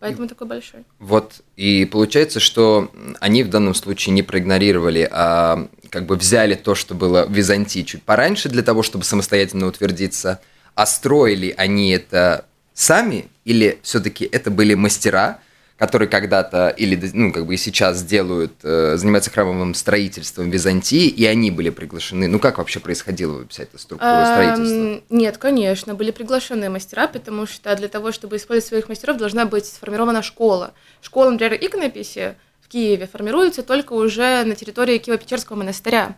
Поэтому 0.00 0.24
и, 0.24 0.28
такой 0.28 0.46
большой. 0.46 0.84
Вот, 0.98 1.42
и 1.56 1.84
получается, 1.84 2.40
что 2.40 2.90
они 3.20 3.44
в 3.44 3.50
данном 3.50 3.74
случае 3.74 4.14
не 4.14 4.22
проигнорировали, 4.22 5.06
а 5.10 5.68
как 5.90 6.06
бы 6.06 6.16
взяли 6.16 6.54
то, 6.54 6.74
что 6.74 6.94
было 6.94 7.26
в 7.26 7.32
Византии 7.32 7.82
чуть 7.82 8.02
пораньше 8.02 8.48
для 8.48 8.62
того, 8.62 8.82
чтобы 8.82 9.04
самостоятельно 9.04 9.66
утвердиться, 9.66 10.40
а 10.74 10.86
строили 10.86 11.54
они 11.56 11.90
это 11.90 12.46
сами, 12.72 13.26
или 13.44 13.78
все-таки 13.82 14.24
это 14.24 14.50
были 14.50 14.74
мастера, 14.74 15.40
которые 15.80 16.08
когда-то 16.08 16.68
или 16.68 17.10
ну 17.14 17.32
как 17.32 17.46
бы 17.46 17.54
и 17.54 17.56
сейчас 17.56 18.04
делают 18.04 18.52
э, 18.64 18.98
занимаются 18.98 19.30
храмовым 19.30 19.72
строительством 19.72 20.50
Византии, 20.50 21.08
и 21.08 21.24
они 21.24 21.50
были 21.50 21.70
приглашены. 21.70 22.28
Ну 22.28 22.38
как 22.38 22.58
вообще 22.58 22.80
происходила 22.80 23.48
вся 23.48 23.62
эта 23.62 23.78
структура 23.78 24.26
строительства? 24.26 25.02
Нет, 25.08 25.38
конечно, 25.38 25.94
были 25.94 26.10
приглашенные 26.10 26.68
мастера, 26.68 27.08
потому 27.08 27.46
что 27.46 27.74
для 27.76 27.88
того, 27.88 28.12
чтобы 28.12 28.36
использовать 28.36 28.68
своих 28.68 28.88
мастеров, 28.90 29.16
должна 29.16 29.46
быть 29.46 29.64
сформирована 29.64 30.20
школа. 30.20 30.74
Школа, 31.00 31.30
например, 31.30 31.54
иконописи 31.58 32.34
в 32.60 32.68
Киеве 32.68 33.06
формируется 33.06 33.62
только 33.62 33.94
уже 33.94 34.44
на 34.44 34.54
территории 34.54 34.98
Киево-Печерского 34.98 35.56
монастыря, 35.56 36.14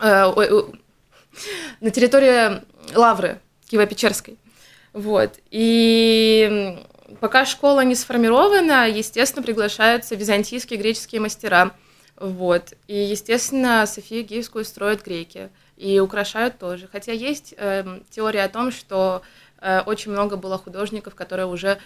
э, 0.00 0.32
на 1.80 1.90
территории 1.90 2.62
Лавры 2.94 3.40
Киево-Печерской. 3.68 4.36
Вот. 4.92 5.40
И 5.50 6.78
пока 7.20 7.44
школа 7.44 7.80
не 7.84 7.94
сформирована, 7.94 8.88
естественно, 8.88 9.42
приглашаются 9.42 10.14
византийские 10.14 10.78
греческие 10.78 11.20
мастера. 11.20 11.72
Вот. 12.16 12.74
И, 12.86 12.94
естественно, 12.96 13.86
Софию 13.86 14.26
Киевскую 14.26 14.64
строят 14.64 15.04
греки. 15.04 15.50
И 15.76 15.98
украшают 16.00 16.58
тоже. 16.58 16.88
Хотя 16.92 17.12
есть 17.12 17.54
э, 17.56 18.00
теория 18.10 18.44
о 18.44 18.48
том, 18.50 18.70
что 18.70 19.22
э, 19.60 19.80
очень 19.86 20.12
много 20.12 20.36
было 20.36 20.58
художников, 20.58 21.14
которые 21.14 21.46
уже 21.46 21.78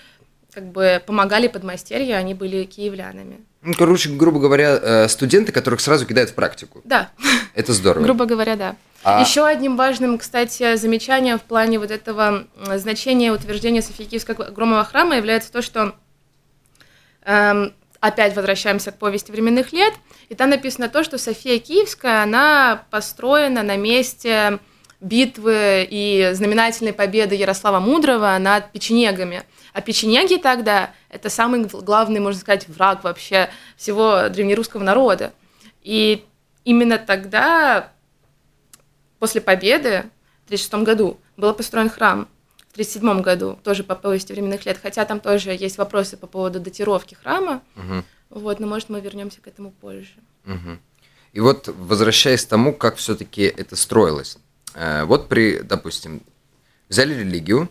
как 0.54 0.70
бы 0.70 1.02
помогали 1.04 1.48
подмастерью, 1.48 2.16
они 2.16 2.34
были 2.34 2.64
киевлянами. 2.64 3.40
Ну, 3.62 3.74
короче, 3.74 4.10
грубо 4.10 4.38
говоря, 4.38 4.78
э, 4.80 5.08
студенты, 5.08 5.50
которых 5.50 5.80
сразу 5.80 6.06
кидают 6.06 6.30
в 6.30 6.34
практику. 6.34 6.80
Да. 6.84 7.10
Это 7.54 7.72
здорово. 7.72 8.04
Грубо 8.04 8.26
говоря, 8.26 8.56
да. 8.56 8.76
А... 9.02 9.20
Еще 9.20 9.44
одним 9.46 9.76
важным, 9.76 10.18
кстати, 10.18 10.76
замечанием 10.76 11.38
в 11.38 11.42
плане 11.42 11.78
вот 11.78 11.90
этого 11.90 12.46
значения 12.76 13.32
утверждения 13.32 13.82
Софии 13.82 14.04
Киевского 14.04 14.46
огромного 14.46 14.84
храма 14.84 15.16
является 15.16 15.52
то, 15.52 15.60
что 15.60 15.94
эм, 17.24 17.74
опять 18.00 18.34
возвращаемся 18.34 18.92
к 18.92 18.98
повести 18.98 19.30
временных 19.30 19.72
лет, 19.72 19.92
и 20.28 20.34
там 20.34 20.50
написано 20.50 20.88
то, 20.88 21.04
что 21.04 21.18
София 21.18 21.58
Киевская, 21.58 22.22
она 22.22 22.84
построена 22.90 23.62
на 23.62 23.76
месте 23.76 24.58
битвы 25.04 25.86
и 25.88 26.30
знаменательной 26.32 26.92
победы 26.92 27.34
Ярослава 27.34 27.80
Мудрого 27.80 28.36
над 28.38 28.72
печенегами. 28.72 29.44
А 29.72 29.80
печенеги 29.80 30.36
тогда– 30.36 30.90
это 31.10 31.28
самый 31.30 31.64
главный, 31.64 32.20
можно 32.20 32.40
сказать, 32.40 32.68
враг 32.68 33.04
вообще 33.04 33.50
всего 33.76 34.28
древнерусского 34.28 34.82
народа. 34.82 35.32
И 35.82 36.24
именно 36.64 36.98
тогда 36.98 37.92
После 39.24 39.40
победы 39.40 40.04
в 40.42 40.52
1936 40.52 40.74
году 40.84 41.18
был 41.38 41.54
построен 41.54 41.88
храм, 41.88 42.28
в 42.68 42.72
1937 42.72 43.22
году, 43.22 43.58
тоже 43.64 43.82
по 43.82 43.94
повести 43.94 44.32
временных 44.34 44.66
лет, 44.66 44.78
хотя 44.82 45.06
там 45.06 45.18
тоже 45.18 45.52
есть 45.52 45.78
вопросы 45.78 46.18
по 46.18 46.26
поводу 46.26 46.60
датировки 46.60 47.14
храма, 47.14 47.62
угу. 47.74 48.04
вот, 48.28 48.60
но, 48.60 48.66
может, 48.66 48.90
мы 48.90 49.00
вернемся 49.00 49.40
к 49.40 49.46
этому 49.46 49.70
позже. 49.70 50.12
Угу. 50.44 50.78
И 51.32 51.40
вот, 51.40 51.68
возвращаясь 51.68 52.44
к 52.44 52.48
тому, 52.50 52.74
как 52.74 52.96
все-таки 52.96 53.44
это 53.44 53.76
строилось, 53.76 54.36
вот 54.74 55.28
при, 55.28 55.60
допустим, 55.60 56.22
взяли 56.88 57.14
религию, 57.14 57.68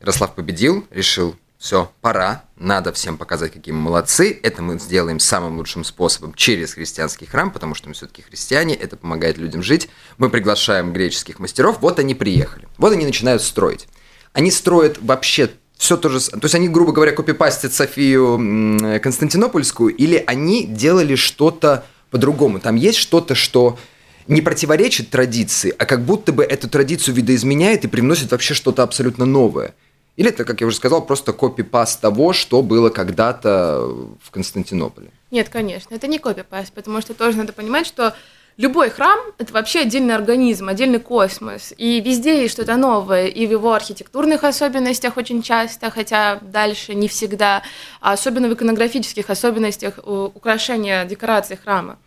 Ярослав 0.00 0.34
победил, 0.34 0.86
решил, 0.90 1.36
все, 1.58 1.90
пора, 2.02 2.44
надо 2.56 2.92
всем 2.92 3.16
показать, 3.16 3.52
какие 3.52 3.72
мы 3.74 3.80
молодцы. 3.80 4.38
Это 4.42 4.62
мы 4.62 4.78
сделаем 4.78 5.18
самым 5.18 5.56
лучшим 5.56 5.84
способом 5.84 6.34
через 6.34 6.74
христианский 6.74 7.26
храм, 7.26 7.50
потому 7.50 7.74
что 7.74 7.88
мы 7.88 7.94
все-таки 7.94 8.22
христиане, 8.22 8.74
это 8.74 8.96
помогает 8.96 9.38
людям 9.38 9.62
жить. 9.62 9.88
Мы 10.18 10.28
приглашаем 10.28 10.92
греческих 10.92 11.38
мастеров, 11.38 11.78
вот 11.80 11.98
они 11.98 12.14
приехали. 12.14 12.68
Вот 12.76 12.92
они 12.92 13.06
начинают 13.06 13.42
строить. 13.42 13.88
Они 14.32 14.50
строят 14.50 14.98
вообще 15.00 15.50
все 15.78 15.96
то 15.96 16.08
же 16.08 16.20
То 16.20 16.40
есть 16.42 16.54
они, 16.54 16.68
грубо 16.68 16.92
говоря, 16.92 17.12
копипастят 17.12 17.72
Софию 17.72 19.00
Константинопольскую, 19.00 19.94
или 19.94 20.22
они 20.26 20.66
делали 20.66 21.16
что-то 21.16 21.84
по-другому. 22.10 22.60
Там 22.60 22.76
есть 22.76 22.98
что-то, 22.98 23.34
что 23.34 23.78
не 24.28 24.40
противоречит 24.40 25.10
традиции, 25.10 25.74
а 25.78 25.84
как 25.86 26.04
будто 26.04 26.32
бы 26.32 26.44
эту 26.44 26.68
традицию 26.68 27.14
видоизменяет 27.14 27.84
и 27.84 27.88
приносит 27.88 28.30
вообще 28.30 28.54
что-то 28.54 28.82
абсолютно 28.82 29.24
новое. 29.24 29.74
Или 30.16 30.30
это, 30.30 30.44
как 30.44 30.60
я 30.60 30.66
уже 30.66 30.76
сказал, 30.76 31.04
просто 31.04 31.32
копипаст 31.32 32.00
того, 32.00 32.32
что 32.32 32.62
было 32.62 32.88
когда-то 32.88 33.80
в 34.22 34.30
Константинополе? 34.30 35.10
Нет, 35.30 35.48
конечно, 35.48 35.94
это 35.94 36.06
не 36.06 36.18
копипаст, 36.18 36.72
потому 36.72 37.00
что 37.02 37.12
тоже 37.12 37.36
надо 37.36 37.52
понимать, 37.52 37.86
что 37.86 38.14
любой 38.56 38.88
храм– 38.88 39.18
это 39.38 39.52
вообще 39.52 39.80
отдельный 39.80 40.14
организм, 40.14 40.68
отдельный 40.68 41.00
космос. 41.00 41.74
И 41.76 42.00
везде 42.00 42.40
есть 42.40 42.54
что-то 42.54 42.76
новое, 42.76 43.26
и 43.26 43.46
в 43.46 43.50
его 43.50 43.74
архитектурных 43.74 44.44
особенностях 44.44 45.18
очень 45.18 45.42
часто, 45.42 45.90
хотя 45.90 46.38
дальше 46.40 46.94
не 46.94 47.08
всегда, 47.08 47.62
а 48.00 48.12
особенно 48.12 48.48
в 48.48 48.54
иконографических 48.54 49.28
особенностях 49.28 49.98
украшения 50.06 51.04
декорации 51.04 51.56
храма. 51.62 51.98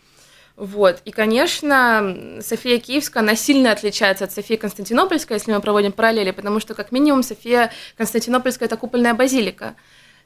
Вот. 0.59 1.01
И, 1.05 1.11
конечно, 1.11 2.41
София 2.41 2.79
Киевская, 2.79 3.23
она 3.23 3.37
сильно 3.37 3.71
отличается 3.71 4.25
от 4.25 4.33
Софии 4.33 4.57
Константинопольской, 4.57 5.37
если 5.37 5.53
мы 5.53 5.61
проводим 5.61 5.93
параллели, 5.93 6.31
потому 6.31 6.59
что, 6.59 6.75
как 6.75 6.91
минимум, 6.91 7.23
София 7.23 7.71
Константинопольская– 7.95 8.65
это 8.67 8.75
купольная 8.75 9.13
базилика. 9.13 9.75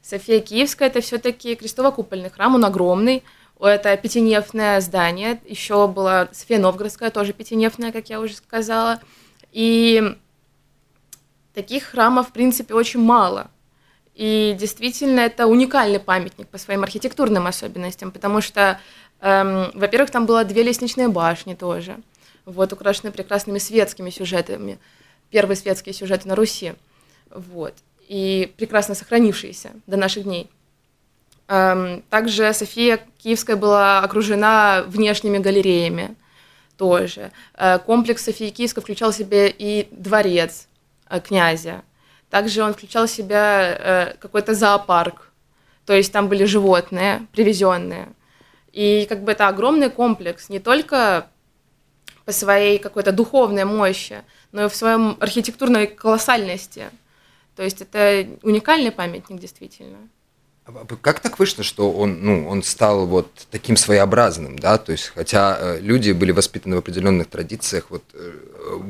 София 0.01 0.39
Киевская– 0.39 0.87
это 0.89 1.01
все 1.01 1.19
таки 1.19 1.53
крестово-купольный 1.53 2.31
храм, 2.31 2.55
он 2.55 2.65
огромный, 2.65 3.23
это 3.59 3.95
пятинефное 3.95 4.81
здание, 4.81 5.39
еще 5.45 5.87
была 5.87 6.29
София 6.31 6.57
Новгородская, 6.57 7.11
тоже 7.11 7.31
пятинефная, 7.31 7.91
как 7.91 8.09
я 8.09 8.19
уже 8.19 8.33
сказала. 8.33 8.99
И 9.51 10.17
таких 11.53 11.83
храмов, 11.83 12.29
в 12.29 12.31
принципе, 12.31 12.73
очень 12.73 13.01
мало. 13.01 13.51
И 14.15 14.55
действительно, 14.59 15.19
это 15.19 15.45
уникальный 15.45 15.99
памятник 15.99 16.47
по 16.47 16.57
своим 16.57 16.81
архитектурным 16.81 17.45
особенностям, 17.45 18.11
потому 18.11 18.41
что 18.41 18.79
Эм, 19.23 19.71
во-первых, 19.73 20.11
там 20.11 20.25
было 20.25 20.43
две 20.43 20.63
лестничные 20.63 21.07
башни 21.07 21.53
тоже, 21.53 21.95
вот, 22.43 22.73
украшенные 22.73 23.13
прекрасными 23.13 23.57
светскими 23.57 24.09
сюжетами. 24.09 24.79
Первые 25.29 25.55
светские 25.55 25.93
сюжеты 25.93 26.27
на 26.27 26.35
Руси. 26.35 26.73
Вот. 27.29 27.73
И 28.09 28.53
прекрасно 28.57 28.95
сохранившиеся 28.95 29.71
до 29.87 29.95
наших 29.95 30.25
дней. 30.25 30.49
Эм, 31.47 32.03
также 32.09 32.53
София 32.53 32.99
Киевская 33.17 33.55
была 33.55 33.99
окружена 33.99 34.83
внешними 34.87 35.37
галереями 35.37 36.15
тоже. 36.77 37.31
Э, 37.53 37.79
комплекс 37.79 38.25
Софии 38.25 38.49
Киевской 38.49 38.81
включал 38.81 39.11
в 39.11 39.15
себя 39.15 39.47
и 39.47 39.87
дворец 39.91 40.67
э, 41.09 41.21
князя, 41.21 41.83
Также 42.29 42.61
он 42.61 42.73
включал 42.73 43.07
в 43.07 43.11
себя 43.11 43.77
э, 43.79 44.13
какой-то 44.19 44.53
зоопарк, 44.53 45.31
то 45.85 45.93
есть 45.93 46.11
там 46.11 46.27
были 46.27 46.43
животные 46.43 47.25
привезенные. 47.31 48.09
И 48.73 49.05
как 49.07 49.23
бы 49.23 49.31
это 49.31 49.47
огромный 49.47 49.89
комплекс, 49.89 50.49
не 50.49 50.59
только 50.59 51.27
по 52.25 52.31
своей 52.31 52.79
какой-то 52.79 53.11
духовной 53.11 53.65
мощи, 53.65 54.23
но 54.51 54.65
и 54.65 54.69
в 54.69 54.75
своем 54.75 55.15
архитектурной 55.19 55.87
колоссальности. 55.87 56.89
То 57.55 57.63
есть 57.63 57.81
это 57.81 58.27
уникальный 58.41 58.91
памятник 58.91 59.39
действительно. 59.39 59.97
А 60.65 60.85
как 61.01 61.19
так 61.19 61.39
вышло, 61.39 61.61
что 61.61 61.91
он, 61.91 62.23
ну, 62.23 62.47
он 62.47 62.63
стал 62.63 63.05
вот 63.05 63.27
таким 63.51 63.75
своеобразным, 63.75 64.57
да, 64.57 64.77
то 64.77 64.93
есть, 64.93 65.11
хотя 65.13 65.57
э, 65.59 65.79
люди 65.81 66.11
были 66.11 66.31
воспитаны 66.31 66.77
в 66.77 66.79
определенных 66.79 67.27
традициях, 67.27 67.87
вот 67.89 68.01
э, 68.13 68.31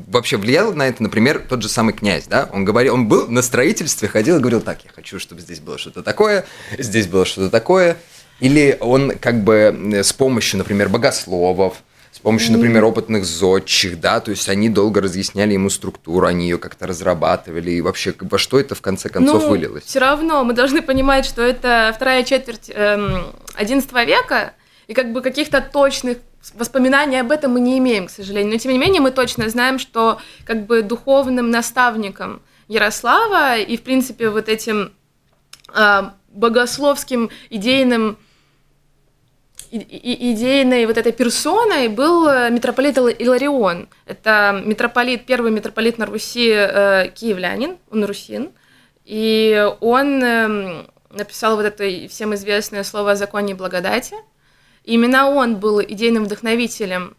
вообще 0.08 0.38
влиял 0.38 0.72
на 0.74 0.88
это, 0.88 1.02
например, 1.02 1.44
тот 1.50 1.64
же 1.64 1.70
самый 1.70 1.96
князь, 1.96 2.28
да, 2.28 2.48
он 2.54 2.64
говорил, 2.64 2.94
он 2.94 3.08
был 3.08 3.28
на 3.28 3.42
строительстве, 3.42 4.08
ходил 4.08 4.38
и 4.38 4.40
говорил, 4.40 4.62
так, 4.62 4.86
я 4.86 4.92
хочу, 4.92 5.18
чтобы 5.18 5.42
здесь 5.42 5.62
было 5.62 5.80
что-то 5.80 6.04
такое, 6.04 6.46
здесь 6.78 7.08
было 7.08 7.26
что-то 7.26 7.50
такое, 7.50 7.98
или 8.40 8.78
он 8.80 9.14
как 9.20 9.44
бы 9.44 10.02
с 10.04 10.14
помощью, 10.14 10.58
например, 10.58 10.90
богословов, 10.90 11.84
с 12.12 12.20
помощью, 12.20 12.54
например, 12.54 12.86
опытных 12.86 13.26
зодчих, 13.26 14.00
да, 14.00 14.20
то 14.20 14.30
есть 14.30 14.48
они 14.48 14.70
долго 14.70 15.02
разъясняли 15.02 15.54
ему 15.54 15.72
структуру, 15.72 16.28
они 16.28 16.48
ее 16.48 16.60
как-то 16.60 16.86
разрабатывали, 16.86 17.72
и 17.72 17.82
вообще 17.82 18.14
во 18.20 18.38
что 18.38 18.60
это 18.60 18.76
в 18.76 18.82
конце 18.82 19.10
концов 19.10 19.44
ну, 19.44 19.50
вылилось? 19.50 19.84
Все 19.84 20.00
равно 20.00 20.44
мы 20.44 20.54
должны 20.54 20.84
понимать, 20.84 21.26
что 21.26 21.42
это 21.42 21.92
вторая 21.96 22.24
четверть 22.24 22.70
эм, 22.74 23.24
XI 23.60 24.06
века, 24.06 24.54
и 24.88 24.94
как 24.94 25.12
бы 25.12 25.22
каких-то 25.22 25.62
точных 25.62 26.20
воспоминаний 26.54 27.20
об 27.20 27.32
этом 27.32 27.54
мы 27.54 27.62
не 27.62 27.78
имеем, 27.80 28.08
к 28.08 28.12
сожалению. 28.12 28.52
Но 28.54 28.60
тем 28.60 28.74
не 28.74 28.78
менее 28.78 29.02
мы 29.02 29.12
точно 29.12 29.50
знаем, 29.50 29.80
что 29.80 30.20
как 30.46 30.66
бы 30.66 30.82
духовным 30.82 31.50
наставником 31.50 32.42
Ярослава 32.68 33.58
и, 33.58 33.78
в 33.78 33.82
принципе, 33.82 34.30
вот 34.30 34.50
этим 34.50 34.94
э, 35.74 36.02
богословским 36.34 37.30
идейным 37.50 38.18
идейной 39.72 40.86
вот 40.86 40.98
этой 40.98 41.12
персоной 41.12 41.88
был 41.88 42.28
э, 42.28 42.52
митрополит 42.52 42.98
Иларион. 42.98 43.90
Это 44.06 44.62
митрополит, 44.64 45.26
первый 45.26 45.52
митрополит 45.52 45.98
на 45.98 46.06
Руси 46.06 46.52
э, 46.52 47.10
киевлянин, 47.16 47.78
он 47.90 48.06
русин. 48.06 48.52
И 49.04 49.68
он 49.80 50.24
э, 50.24 50.86
написал 51.10 51.56
вот 51.56 51.66
это 51.66 52.08
всем 52.08 52.36
известное 52.36 52.84
слово 52.84 53.12
о 53.12 53.16
законе 53.16 53.54
и 53.54 53.56
благодати. 53.56 54.16
И 54.84 54.94
именно 54.94 55.28
он 55.28 55.58
был 55.58 55.82
идейным 55.82 56.26
вдохновителем, 56.26 57.16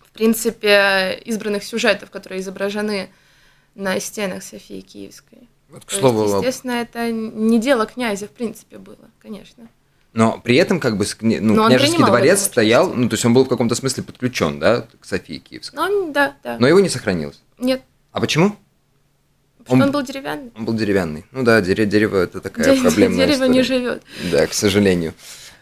в 0.00 0.12
принципе, 0.12 1.20
избранных 1.24 1.64
сюжетов, 1.64 2.10
которые 2.10 2.40
изображены 2.40 3.10
на 3.74 4.00
стенах 4.00 4.42
Софии 4.42 4.80
Киевской. 4.80 5.48
Вот, 5.68 5.84
к 5.84 5.90
слову, 5.90 6.22
есть, 6.22 6.34
естественно, 6.36 6.72
это 6.72 7.10
не 7.12 7.58
дело 7.60 7.84
князя, 7.86 8.26
в 8.26 8.30
принципе, 8.30 8.78
было, 8.78 9.10
конечно. 9.20 9.68
Но 10.14 10.40
при 10.42 10.56
этом 10.56 10.80
как 10.80 10.96
бы 10.96 11.06
ну, 11.20 11.66
княжеский 11.68 12.04
дворец 12.04 12.42
стоял, 12.42 12.92
ну 12.92 13.08
то 13.08 13.14
есть 13.14 13.24
он 13.24 13.34
был 13.34 13.44
в 13.44 13.48
каком-то 13.48 13.74
смысле 13.74 14.02
подключен, 14.02 14.58
да, 14.58 14.86
к 14.98 15.04
Софии 15.04 15.38
Киевской. 15.38 15.76
Ну, 15.76 16.10
да, 16.12 16.34
да. 16.42 16.56
Но 16.58 16.66
его 16.66 16.80
не 16.80 16.88
сохранилось. 16.88 17.40
Нет. 17.58 17.82
А 18.12 18.20
почему? 18.20 18.56
Потому 19.58 19.82
он, 19.82 19.88
он 19.88 19.92
был 19.92 20.02
деревянный. 20.02 20.50
Он 20.56 20.64
был 20.64 20.72
деревянный. 20.72 21.26
Ну 21.30 21.42
да, 21.42 21.60
дерево, 21.60 21.86
дерево 21.90 22.16
это 22.16 22.40
такая 22.40 22.64
Дерево, 22.64 22.82
проблемная 22.88 23.18
Дерево 23.18 23.34
история. 23.34 23.52
не 23.52 23.62
живет. 23.62 24.02
Да, 24.32 24.46
к 24.46 24.54
сожалению. 24.54 25.12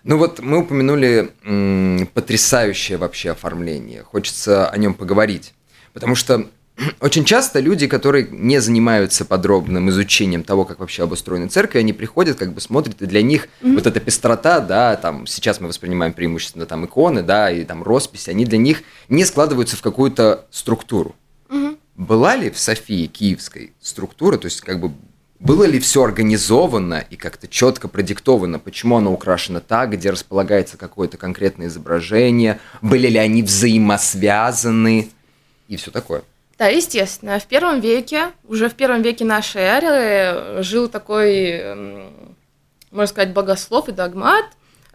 Ну 0.05 0.17
вот 0.19 0.39
мы 0.39 0.59
упомянули 0.59 1.33
м, 1.43 2.09
потрясающее 2.15 2.99
вообще 2.99 3.33
оформление. 3.33 4.05
Хочется 4.05 4.69
о 4.69 4.79
нем 4.79 4.95
поговорить. 4.95 5.53
Потому 5.93 6.15
что 6.15 6.49
очень 7.01 7.25
часто 7.25 7.61
люди, 7.61 7.87
которые 7.87 8.29
не 8.31 8.61
занимаются 8.61 9.25
подробным 9.25 9.89
изучением 9.91 10.43
того, 10.43 10.65
как 10.65 10.81
вообще 10.81 11.05
обустроены 11.05 11.49
церкви, 11.49 11.79
они 11.79 11.93
приходят, 11.93 12.37
как 12.37 12.53
бы 12.53 12.61
смотрят, 12.61 13.01
и 13.01 13.07
для 13.07 13.23
них 13.23 13.49
mm-hmm. 13.61 13.75
вот 13.75 13.87
эта 13.87 14.01
пестрота, 14.01 14.61
да, 14.61 14.97
там 14.97 15.27
сейчас 15.27 15.61
мы 15.61 15.69
воспринимаем 15.69 16.13
преимущественно 16.13 16.67
там 16.67 16.85
иконы, 16.85 17.23
да, 17.23 17.51
и 17.51 17.65
там 17.65 17.83
росписи, 17.83 18.31
они 18.31 18.45
для 18.45 18.59
них 18.59 18.83
не 19.09 19.25
складываются 19.25 19.77
в 19.77 19.83
какую-то 19.83 20.47
структуру. 20.51 21.17
Mm-hmm. 21.49 21.79
Была 21.97 22.37
ли 22.37 22.51
в 22.51 22.59
Софии 22.59 23.07
Киевской 23.07 23.73
структура, 23.81 24.37
то 24.37 24.47
есть 24.47 24.61
как 24.61 24.81
бы 24.81 24.93
было 25.39 25.65
ли 25.65 25.79
все 25.79 26.03
организовано 26.03 27.05
и 27.11 27.17
как-то 27.17 27.47
четко 27.49 27.89
продиктовано, 27.89 28.59
почему 28.59 28.97
оно 28.97 29.13
украшено 29.13 29.61
так, 29.61 29.93
где 29.93 30.11
располагается 30.11 30.77
какое-то 30.77 31.17
конкретное 31.17 31.69
изображение, 31.69 32.59
были 32.83 33.09
ли 33.09 33.19
они 33.19 33.43
взаимосвязаны 33.43 35.11
и 35.69 35.77
все 35.77 35.91
такое? 35.91 36.23
Да, 36.59 36.69
естественно. 36.69 37.39
В 37.39 37.47
первом 37.47 37.81
веке, 37.81 38.33
уже 38.45 38.69
в 38.69 38.75
первом 38.75 39.03
веке 39.03 39.25
нашей 39.25 39.61
эры 39.61 40.63
жил 40.63 40.89
такой, 40.89 41.63
можно 42.91 43.07
сказать, 43.07 43.35
богослов 43.35 43.89
и 43.91 43.93
догмат 43.93 44.47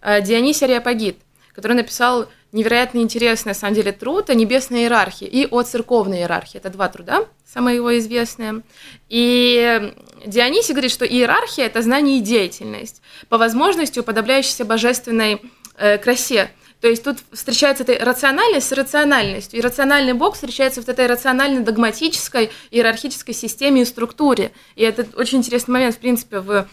э, 0.02 0.22
Дионисий 0.22 0.66
Ариапагит, 0.66 1.18
который 1.54 1.74
написал 1.74 2.28
невероятно 2.52 2.98
интересный, 2.98 3.50
на 3.50 3.54
самом 3.54 3.76
деле, 3.76 3.92
труд 3.92 4.32
о 4.32 4.34
небесной 4.34 4.82
иерархии 4.82 5.28
и 5.28 5.46
о 5.46 5.62
церковной 5.62 6.20
иерархии. 6.20 6.58
Это 6.58 6.70
два 6.72 6.90
труда, 6.90 7.26
самые 7.46 7.76
его 7.76 7.96
известные. 8.00 8.64
И 9.08 9.94
Дионисий 10.26 10.74
говорит, 10.74 10.92
что 10.92 11.06
иерархия– 11.06 11.66
это 11.68 11.84
знание 11.84 12.18
и 12.18 12.22
деятельность, 12.22 13.04
по 13.30 13.38
возможности 13.38 14.00
уподобляющейся 14.00 14.66
божественной 14.66 15.40
э, 15.78 16.00
красе– 16.00 16.50
то 16.82 16.88
есть 16.88 17.04
тут 17.04 17.20
встречается 17.32 17.84
эта 17.84 18.04
рациональность 18.04 18.68
с 18.68 18.72
рациональностью. 18.72 19.60
И 19.60 19.62
рациональный 19.62 20.14
Бог 20.14 20.34
встречается 20.34 20.82
в 20.82 20.90
этой 20.90 21.06
рационально-догматической 21.06 22.50
иерархической 22.72 23.36
системе 23.36 23.84
и 23.84 23.86
структуре. 23.86 24.52
И 24.76 24.82
это 24.82 25.06
очень 25.16 25.38
интересный 25.38 25.74
момент, 25.74 25.96
в 25.96 26.00
принципе, 26.00 26.40
в 26.40 26.68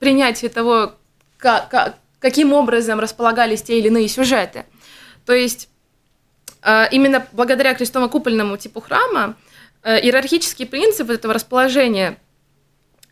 принятии 0.00 0.48
того, 0.48 0.96
как, 1.38 1.70
как, 1.70 1.98
каким 2.18 2.52
образом 2.52 2.98
располагались 2.98 3.62
те 3.62 3.78
или 3.78 3.86
иные 3.86 4.08
сюжеты. 4.08 4.64
То 5.24 5.32
есть 5.32 5.68
э, 6.62 6.86
именно 6.90 7.24
благодаря 7.30 7.74
крестово-купольному 7.74 8.58
типу 8.58 8.80
храма 8.80 9.36
э, 9.84 10.00
иерархический 10.00 10.66
принцип 10.66 11.10
этого 11.10 11.32
расположения 11.32 12.18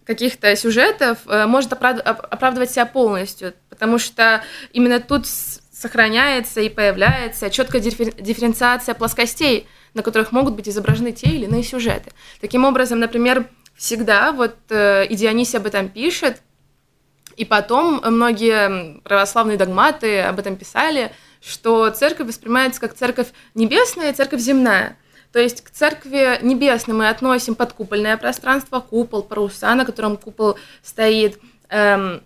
каких-то 0.04 0.56
сюжетов 0.56 1.18
э, 1.26 1.46
может 1.46 1.72
оправдывать 1.72 2.72
себя 2.72 2.84
полностью, 2.84 3.54
потому 3.70 3.98
что 3.98 4.42
именно 4.72 4.98
тут 4.98 5.26
сохраняется 5.82 6.60
и 6.60 6.68
появляется 6.68 7.50
четкая 7.50 7.80
дифференциация 7.80 8.94
плоскостей, 8.94 9.66
на 9.94 10.02
которых 10.02 10.32
могут 10.32 10.54
быть 10.54 10.68
изображены 10.68 11.12
те 11.12 11.26
или 11.26 11.44
иные 11.44 11.64
сюжеты. 11.64 12.12
Таким 12.40 12.64
образом, 12.64 13.00
например, 13.00 13.48
всегда, 13.74 14.32
вот 14.32 14.56
э, 14.70 15.06
и 15.06 15.14
Дионисий 15.16 15.58
об 15.58 15.66
этом 15.66 15.88
пишет, 15.88 16.40
и 17.36 17.44
потом 17.44 18.00
многие 18.04 19.00
православные 19.00 19.58
догматы 19.58 20.20
об 20.20 20.38
этом 20.38 20.56
писали, 20.56 21.12
что 21.40 21.90
церковь 21.90 22.28
воспринимается 22.28 22.80
как 22.80 22.94
церковь 22.94 23.28
небесная 23.54 24.12
и 24.12 24.14
церковь 24.14 24.40
земная. 24.40 24.96
То 25.32 25.40
есть 25.40 25.62
к 25.62 25.70
церкви 25.70 26.38
небесной 26.42 26.94
мы 26.94 27.08
относим 27.08 27.54
подкупольное 27.54 28.16
пространство, 28.18 28.80
купол, 28.80 29.22
паруса, 29.22 29.74
на 29.74 29.84
котором 29.84 30.16
купол 30.16 30.58
стоит, 30.82 31.40
эм, 31.70 32.22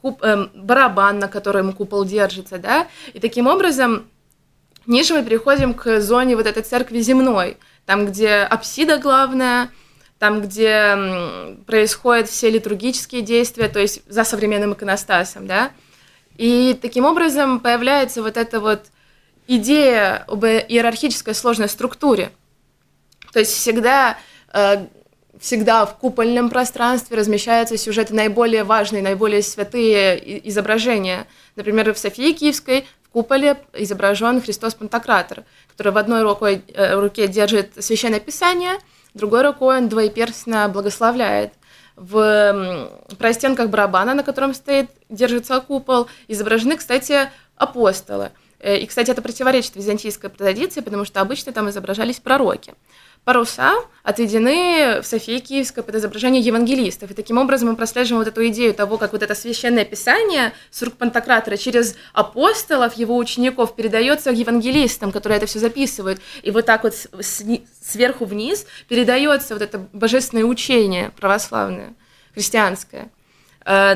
куп, 0.00 0.22
э, 0.22 0.48
барабан, 0.54 1.18
на 1.18 1.28
котором 1.28 1.72
купол 1.72 2.04
держится, 2.04 2.58
да, 2.58 2.86
и 3.12 3.20
таким 3.20 3.46
образом 3.46 4.06
ниже 4.86 5.14
мы 5.14 5.24
переходим 5.24 5.74
к 5.74 6.00
зоне 6.00 6.36
вот 6.36 6.46
этой 6.46 6.62
церкви 6.62 7.00
земной, 7.00 7.58
там, 7.86 8.06
где 8.06 8.36
апсида 8.38 8.98
главная, 8.98 9.70
там, 10.18 10.42
где 10.42 10.96
происходят 11.66 12.28
все 12.28 12.50
литургические 12.50 13.22
действия, 13.22 13.68
то 13.68 13.78
есть 13.78 14.02
за 14.08 14.24
современным 14.24 14.72
иконостасом, 14.72 15.46
да, 15.46 15.70
и 16.36 16.78
таким 16.80 17.04
образом 17.04 17.60
появляется 17.60 18.22
вот 18.22 18.36
эта 18.36 18.60
вот 18.60 18.86
идея 19.48 20.24
об 20.28 20.44
иерархической 20.44 21.34
сложной 21.34 21.68
структуре. 21.68 22.30
То 23.32 23.40
есть 23.40 23.52
всегда 23.52 24.16
э, 24.52 24.86
всегда 25.40 25.86
в 25.86 25.96
купольном 25.96 26.50
пространстве 26.50 27.16
размещаются 27.16 27.76
сюжеты 27.76 28.14
наиболее 28.14 28.64
важные, 28.64 29.02
наиболее 29.02 29.42
святые 29.42 30.48
изображения. 30.48 31.26
Например, 31.56 31.92
в 31.92 31.98
Софии 31.98 32.32
Киевской 32.32 32.86
в 33.02 33.10
куполе 33.10 33.56
изображен 33.72 34.40
Христос 34.40 34.74
Пантократор, 34.74 35.44
который 35.70 35.92
в 35.92 35.98
одной 35.98 36.22
рукой, 36.22 36.62
э, 36.74 36.98
руке 36.98 37.26
держит 37.28 37.72
священное 37.82 38.20
писание, 38.20 38.78
другой 39.14 39.42
рукой 39.42 39.78
он 39.78 39.88
двоеперстно 39.88 40.68
благословляет. 40.68 41.52
В 41.96 42.90
простенках 43.18 43.70
барабана, 43.70 44.14
на 44.14 44.22
котором 44.22 44.54
стоит, 44.54 44.88
держится 45.08 45.60
купол, 45.60 46.06
изображены, 46.28 46.76
кстати, 46.76 47.30
апостолы. 47.56 48.30
И, 48.62 48.86
кстати, 48.86 49.10
это 49.10 49.20
противоречит 49.20 49.74
византийской 49.74 50.30
традиции, 50.30 50.80
потому 50.80 51.04
что 51.04 51.20
обычно 51.20 51.52
там 51.52 51.68
изображались 51.70 52.20
пророки 52.20 52.74
паруса 53.28 53.74
отведены 54.04 55.02
в 55.02 55.06
Софии 55.06 55.38
Киевской 55.38 55.82
под 55.82 55.94
изображение 55.96 56.40
евангелистов. 56.40 57.10
И 57.10 57.14
таким 57.14 57.36
образом 57.36 57.68
мы 57.68 57.76
прослеживаем 57.76 58.24
вот 58.24 58.28
эту 58.28 58.48
идею 58.48 58.72
того, 58.72 58.96
как 58.96 59.12
вот 59.12 59.22
это 59.22 59.34
священное 59.34 59.84
писание 59.84 60.54
с 60.70 60.80
рук 60.80 60.94
Пантократора 60.94 61.58
через 61.58 61.94
апостолов, 62.14 62.94
его 62.94 63.18
учеников, 63.18 63.76
передается 63.76 64.30
евангелистам, 64.30 65.12
которые 65.12 65.36
это 65.36 65.44
все 65.44 65.58
записывают. 65.58 66.22
И 66.42 66.50
вот 66.50 66.64
так 66.64 66.84
вот 66.84 66.94
сверху 67.82 68.24
вниз 68.24 68.64
передается 68.88 69.52
вот 69.52 69.62
это 69.62 69.78
божественное 69.92 70.44
учение 70.44 71.12
православное, 71.20 71.92
христианское, 72.32 73.10
э, 73.66 73.94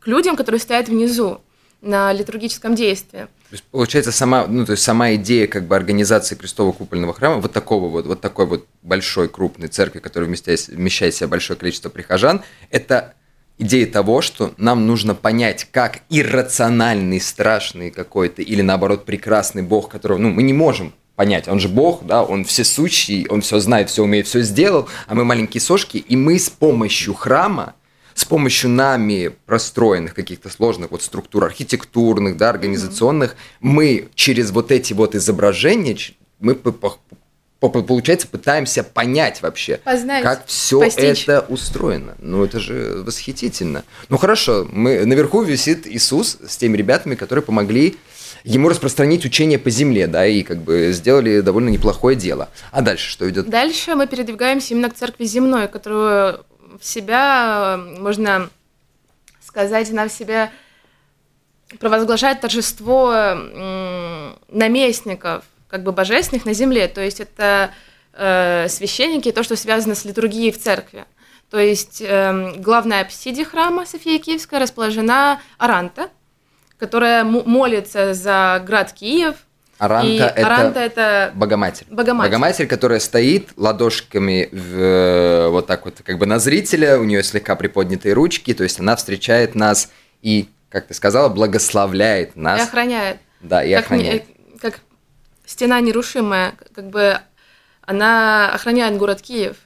к 0.00 0.06
людям, 0.06 0.34
которые 0.34 0.62
стоят 0.62 0.88
внизу 0.88 1.42
на 1.82 2.12
литургическом 2.12 2.74
действии. 2.74 3.26
То 3.50 3.56
есть, 3.56 3.64
получается, 3.64 4.12
сама, 4.12 4.46
ну, 4.46 4.64
то 4.64 4.72
есть 4.72 4.82
сама 4.82 5.14
идея 5.14 5.46
как 5.46 5.66
бы 5.66 5.76
организации 5.76 6.36
крестового 6.36 6.72
купольного 6.72 7.12
храма, 7.12 7.40
вот 7.40 7.52
такого 7.52 7.88
вот, 7.90 8.06
вот 8.06 8.20
такой 8.20 8.46
вот 8.46 8.66
большой 8.82 9.28
крупной 9.28 9.68
церкви, 9.68 9.98
которая 9.98 10.28
вмещает, 10.28 10.68
вмещает 10.68 11.12
в 11.12 11.18
себя 11.18 11.28
большое 11.28 11.58
количество 11.58 11.90
прихожан, 11.90 12.42
это 12.70 13.14
идея 13.58 13.86
того, 13.86 14.22
что 14.22 14.54
нам 14.56 14.86
нужно 14.86 15.14
понять, 15.14 15.68
как 15.70 16.00
иррациональный, 16.08 17.20
страшный 17.20 17.90
какой-то, 17.90 18.42
или 18.42 18.62
наоборот 18.62 19.04
прекрасный 19.04 19.62
Бог, 19.62 19.90
которого 19.90 20.18
ну, 20.18 20.30
мы 20.30 20.42
не 20.42 20.52
можем 20.52 20.94
понять. 21.16 21.48
Он 21.48 21.60
же 21.60 21.68
Бог, 21.68 22.06
да, 22.06 22.22
он 22.22 22.44
всесущий, 22.44 23.26
он 23.28 23.42
все 23.42 23.58
знает, 23.58 23.90
все 23.90 24.02
умеет, 24.02 24.26
все 24.26 24.40
сделал, 24.42 24.88
а 25.06 25.14
мы 25.14 25.24
маленькие 25.24 25.60
сошки, 25.60 25.98
и 25.98 26.16
мы 26.16 26.38
с 26.38 26.48
помощью 26.48 27.14
храма 27.14 27.74
с 28.22 28.24
помощью 28.24 28.70
нами 28.70 29.32
простроенных 29.46 30.14
каких-то 30.14 30.48
сложных 30.48 30.92
вот 30.92 31.02
структур 31.02 31.44
архитектурных, 31.44 32.36
да, 32.36 32.50
организационных, 32.50 33.32
mm-hmm. 33.32 33.58
мы 33.60 34.08
через 34.14 34.52
вот 34.52 34.70
эти 34.70 34.92
вот 34.92 35.16
изображения, 35.16 35.96
мы 36.38 36.54
получается 36.54 38.28
пытаемся 38.28 38.84
понять 38.84 39.42
вообще, 39.42 39.78
Познать, 39.78 40.22
как 40.22 40.46
все 40.46 40.84
это 40.84 41.44
устроено. 41.48 42.14
Ну 42.20 42.44
это 42.44 42.60
же 42.60 43.02
восхитительно. 43.04 43.82
Ну 44.08 44.18
хорошо, 44.18 44.68
мы 44.70 45.04
наверху 45.04 45.42
висит 45.42 45.88
Иисус 45.88 46.38
с 46.46 46.56
теми 46.56 46.76
ребятами, 46.76 47.16
которые 47.16 47.42
помогли 47.42 47.96
ему 48.44 48.68
распространить 48.68 49.24
учение 49.24 49.58
по 49.58 49.70
земле, 49.70 50.06
да, 50.06 50.26
и 50.26 50.42
как 50.42 50.58
бы 50.62 50.92
сделали 50.92 51.40
довольно 51.40 51.70
неплохое 51.70 52.16
дело. 52.16 52.50
А 52.70 52.82
дальше 52.82 53.10
что 53.10 53.28
идет? 53.28 53.48
Дальше 53.48 53.96
мы 53.96 54.06
передвигаемся 54.06 54.74
именно 54.74 54.90
к 54.90 54.94
церкви 54.94 55.24
земной, 55.24 55.66
которую 55.66 56.44
в 56.80 56.84
себя, 56.84 57.78
можно 57.98 58.50
сказать, 59.40 59.90
она 59.90 60.08
в 60.08 60.12
себя 60.12 60.50
провозглашает 61.78 62.40
торжество 62.40 63.12
наместников, 64.48 65.44
как 65.68 65.82
бы 65.82 65.92
божественных 65.92 66.44
на 66.44 66.52
земле. 66.52 66.88
То 66.88 67.00
есть 67.00 67.20
это 67.20 67.72
э, 68.12 68.66
священники, 68.68 69.32
то, 69.32 69.42
что 69.42 69.56
связано 69.56 69.94
с 69.94 70.04
литургией 70.04 70.52
в 70.52 70.60
церкви. 70.60 71.04
То 71.50 71.58
есть 71.58 72.00
э, 72.00 72.54
главная 72.56 73.02
апсиде 73.02 73.44
храма 73.44 73.86
София 73.86 74.18
Киевская 74.18 74.60
расположена 74.60 75.40
Аранта, 75.58 76.10
которая 76.78 77.24
молится 77.24 78.14
за 78.14 78.62
град 78.66 78.92
Киев– 78.92 79.36
Аранта, 79.78 80.08
и 80.08 80.16
это, 80.16 80.46
Аранта 80.46 80.80
это 80.80 81.32
Богоматерь. 81.34 81.86
Богоматерь. 81.90 82.30
Богоматерь, 82.30 82.66
которая 82.66 83.00
стоит 83.00 83.50
ладошками 83.56 84.48
в, 84.52 85.48
вот 85.50 85.66
так 85.66 85.84
вот 85.84 86.00
как 86.04 86.18
бы 86.18 86.26
на 86.26 86.38
зрителя, 86.38 86.98
у 86.98 87.04
нее 87.04 87.22
слегка 87.22 87.56
приподнятые 87.56 88.14
ручки, 88.14 88.54
то 88.54 88.62
есть 88.62 88.78
она 88.78 88.94
встречает 88.96 89.54
нас 89.54 89.90
и, 90.20 90.48
как 90.68 90.86
ты 90.86 90.94
сказала, 90.94 91.28
благословляет 91.28 92.36
нас. 92.36 92.60
И 92.60 92.62
охраняет. 92.62 93.18
Да, 93.40 93.64
и 93.64 93.74
как 93.74 93.84
охраняет. 93.84 94.24
Как 94.60 94.80
стена 95.44 95.80
нерушимая, 95.80 96.54
как 96.74 96.88
бы 96.88 97.18
она 97.82 98.52
охраняет 98.52 98.96
город 98.96 99.20
Киев. 99.22 99.56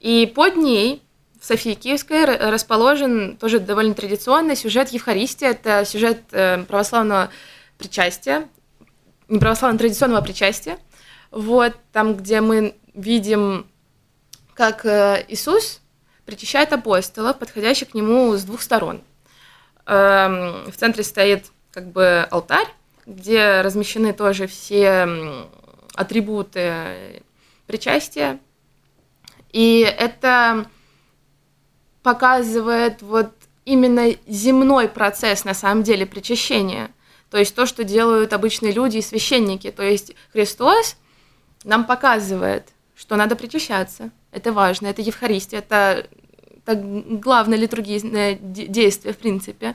И 0.00 0.30
под 0.34 0.56
ней 0.56 1.02
в 1.40 1.44
Софии 1.44 1.74
Киевской 1.74 2.24
расположен 2.24 3.36
тоже 3.36 3.60
довольно 3.60 3.94
традиционный 3.94 4.56
сюжет 4.56 4.88
Евхаристии. 4.90 5.46
Это 5.46 5.84
сюжет 5.84 6.20
э, 6.32 6.64
православного 6.64 7.30
причастия, 7.76 8.48
неправославного 9.28 9.78
традиционного 9.78 10.22
причастия. 10.22 10.78
Вот, 11.30 11.76
там, 11.92 12.16
где 12.16 12.40
мы 12.40 12.74
видим, 12.94 13.66
как 14.54 14.84
э, 14.86 15.24
Иисус 15.28 15.80
причащает 16.24 16.72
апостолов, 16.72 17.38
подходящих 17.38 17.90
к 17.90 17.94
нему 17.94 18.34
с 18.36 18.44
двух 18.44 18.62
сторон. 18.62 19.02
Эм, 19.86 20.70
в 20.70 20.76
центре 20.76 21.04
стоит 21.04 21.46
как 21.70 21.92
бы 21.92 22.26
алтарь, 22.30 22.68
где 23.06 23.60
размещены 23.60 24.12
тоже 24.12 24.46
все 24.46 25.08
атрибуты 25.94 27.22
причастия. 27.66 28.38
И 29.52 29.80
это 29.80 30.66
показывает 32.02 33.00
вот 33.02 33.32
именно 33.64 34.10
земной 34.26 34.88
процесс 34.88 35.44
на 35.44 35.54
самом 35.54 35.82
деле 35.82 36.06
причащения– 36.06 36.90
то 37.30 37.38
есть 37.38 37.54
то, 37.54 37.66
что 37.66 37.84
делают 37.84 38.32
обычные 38.32 38.72
люди 38.72 38.98
и 38.98 39.02
священники. 39.02 39.70
То 39.70 39.82
есть 39.82 40.14
Христос 40.32 40.96
нам 41.64 41.84
показывает, 41.84 42.68
что 42.96 43.16
надо 43.16 43.36
причащаться. 43.36 44.10
Это 44.32 44.52
важно, 44.52 44.88
это 44.88 45.02
Евхаристия, 45.02 45.60
это, 45.60 46.06
это 46.64 46.76
главное 46.76 47.58
литургийное 47.58 48.34
действие, 48.34 49.14
в 49.14 49.18
принципе. 49.18 49.74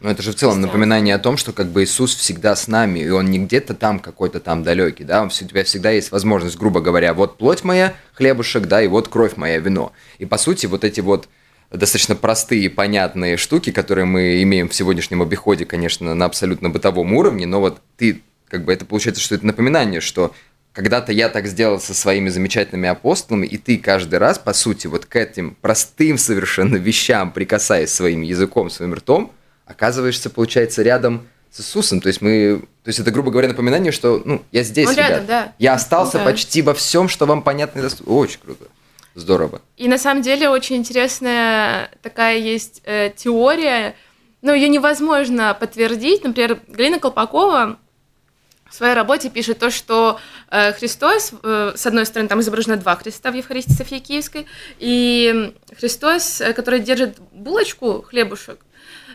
Ну, 0.00 0.10
это 0.10 0.22
же 0.22 0.32
в 0.32 0.34
целом 0.34 0.60
напоминание 0.60 1.14
о 1.14 1.18
том, 1.18 1.38
что 1.38 1.52
как 1.52 1.68
бы 1.68 1.82
Иисус 1.82 2.14
всегда 2.14 2.54
с 2.54 2.68
нами, 2.68 2.98
и 3.00 3.08
Он 3.08 3.30
не 3.30 3.38
где-то 3.38 3.74
там 3.74 3.98
какой-то 3.98 4.40
там 4.40 4.62
далекий, 4.62 5.04
да, 5.04 5.24
у 5.24 5.28
тебя 5.30 5.64
всегда 5.64 5.90
есть 5.90 6.12
возможность, 6.12 6.58
грубо 6.58 6.80
говоря, 6.80 7.14
вот 7.14 7.38
плоть 7.38 7.64
моя, 7.64 7.94
хлебушек, 8.12 8.66
да, 8.66 8.82
и 8.82 8.88
вот 8.88 9.08
кровь 9.08 9.36
моя, 9.36 9.58
вино. 9.58 9.92
И 10.18 10.26
по 10.26 10.36
сути 10.36 10.66
вот 10.66 10.84
эти 10.84 11.00
вот 11.00 11.28
достаточно 11.70 12.14
простые 12.14 12.62
и 12.62 12.68
понятные 12.68 13.36
штуки, 13.36 13.72
которые 13.72 14.04
мы 14.04 14.42
имеем 14.42 14.68
в 14.68 14.74
сегодняшнем 14.74 15.22
обиходе, 15.22 15.64
конечно, 15.64 16.14
на 16.14 16.24
абсолютно 16.24 16.70
бытовом 16.70 17.12
уровне, 17.12 17.46
но 17.46 17.60
вот 17.60 17.80
ты, 17.96 18.22
как 18.48 18.64
бы 18.64 18.72
это 18.72 18.84
получается, 18.84 19.22
что 19.22 19.34
это 19.34 19.46
напоминание, 19.46 20.00
что 20.00 20.34
когда-то 20.72 21.10
я 21.10 21.30
так 21.30 21.46
сделал 21.46 21.80
со 21.80 21.94
своими 21.94 22.28
замечательными 22.28 22.88
апостолами, 22.88 23.46
и 23.46 23.56
ты 23.56 23.78
каждый 23.78 24.18
раз, 24.18 24.38
по 24.38 24.52
сути, 24.52 24.86
вот 24.86 25.06
к 25.06 25.16
этим 25.16 25.56
простым 25.62 26.18
совершенно 26.18 26.76
вещам, 26.76 27.32
прикасаясь 27.32 27.90
своим 27.90 28.20
языком, 28.20 28.68
своим 28.68 28.92
ртом, 28.92 29.32
оказываешься, 29.64 30.28
получается, 30.28 30.82
рядом 30.82 31.26
с 31.50 31.60
Иисусом. 31.60 32.02
То 32.02 32.08
есть 32.08 32.20
мы, 32.20 32.62
то 32.84 32.88
есть 32.88 32.98
это, 32.98 33.10
грубо 33.10 33.30
говоря, 33.30 33.48
напоминание, 33.48 33.90
что, 33.90 34.20
ну, 34.24 34.42
я 34.52 34.62
здесь, 34.62 34.88
Он 34.88 34.94
ребят. 34.94 35.08
рядом, 35.08 35.26
да. 35.26 35.52
Я 35.58 35.72
остался 35.74 36.18
да. 36.18 36.24
почти 36.24 36.60
во 36.60 36.74
всем, 36.74 37.08
что 37.08 37.24
вам 37.24 37.42
понятно 37.42 37.78
и 37.78 37.82
доступно. 37.82 38.12
Очень 38.12 38.40
круто. 38.44 38.66
Здорово. 39.16 39.62
И 39.78 39.88
на 39.88 39.96
самом 39.96 40.22
деле 40.22 40.50
очень 40.50 40.76
интересная 40.76 41.90
такая 42.02 42.36
есть 42.36 42.82
э, 42.84 43.10
теория, 43.16 43.96
но 44.42 44.52
ее 44.52 44.68
невозможно 44.68 45.56
подтвердить. 45.58 46.22
Например, 46.22 46.60
Галина 46.68 46.98
Колпакова 46.98 47.78
в 48.68 48.74
своей 48.74 48.92
работе 48.92 49.30
пишет 49.30 49.58
то, 49.58 49.70
что 49.70 50.20
э, 50.50 50.74
Христос, 50.74 51.32
э, 51.42 51.72
с 51.74 51.86
одной 51.86 52.04
стороны, 52.04 52.28
там 52.28 52.40
изображено 52.40 52.76
два 52.76 52.94
Христа 52.94 53.30
в 53.30 53.34
Евхаристии 53.34 53.72
Софии 53.72 54.00
Киевской, 54.00 54.46
и 54.78 55.54
Христос, 55.78 56.42
э, 56.42 56.52
который 56.52 56.80
держит 56.80 57.18
булочку, 57.32 58.02
хлебушек, 58.02 58.60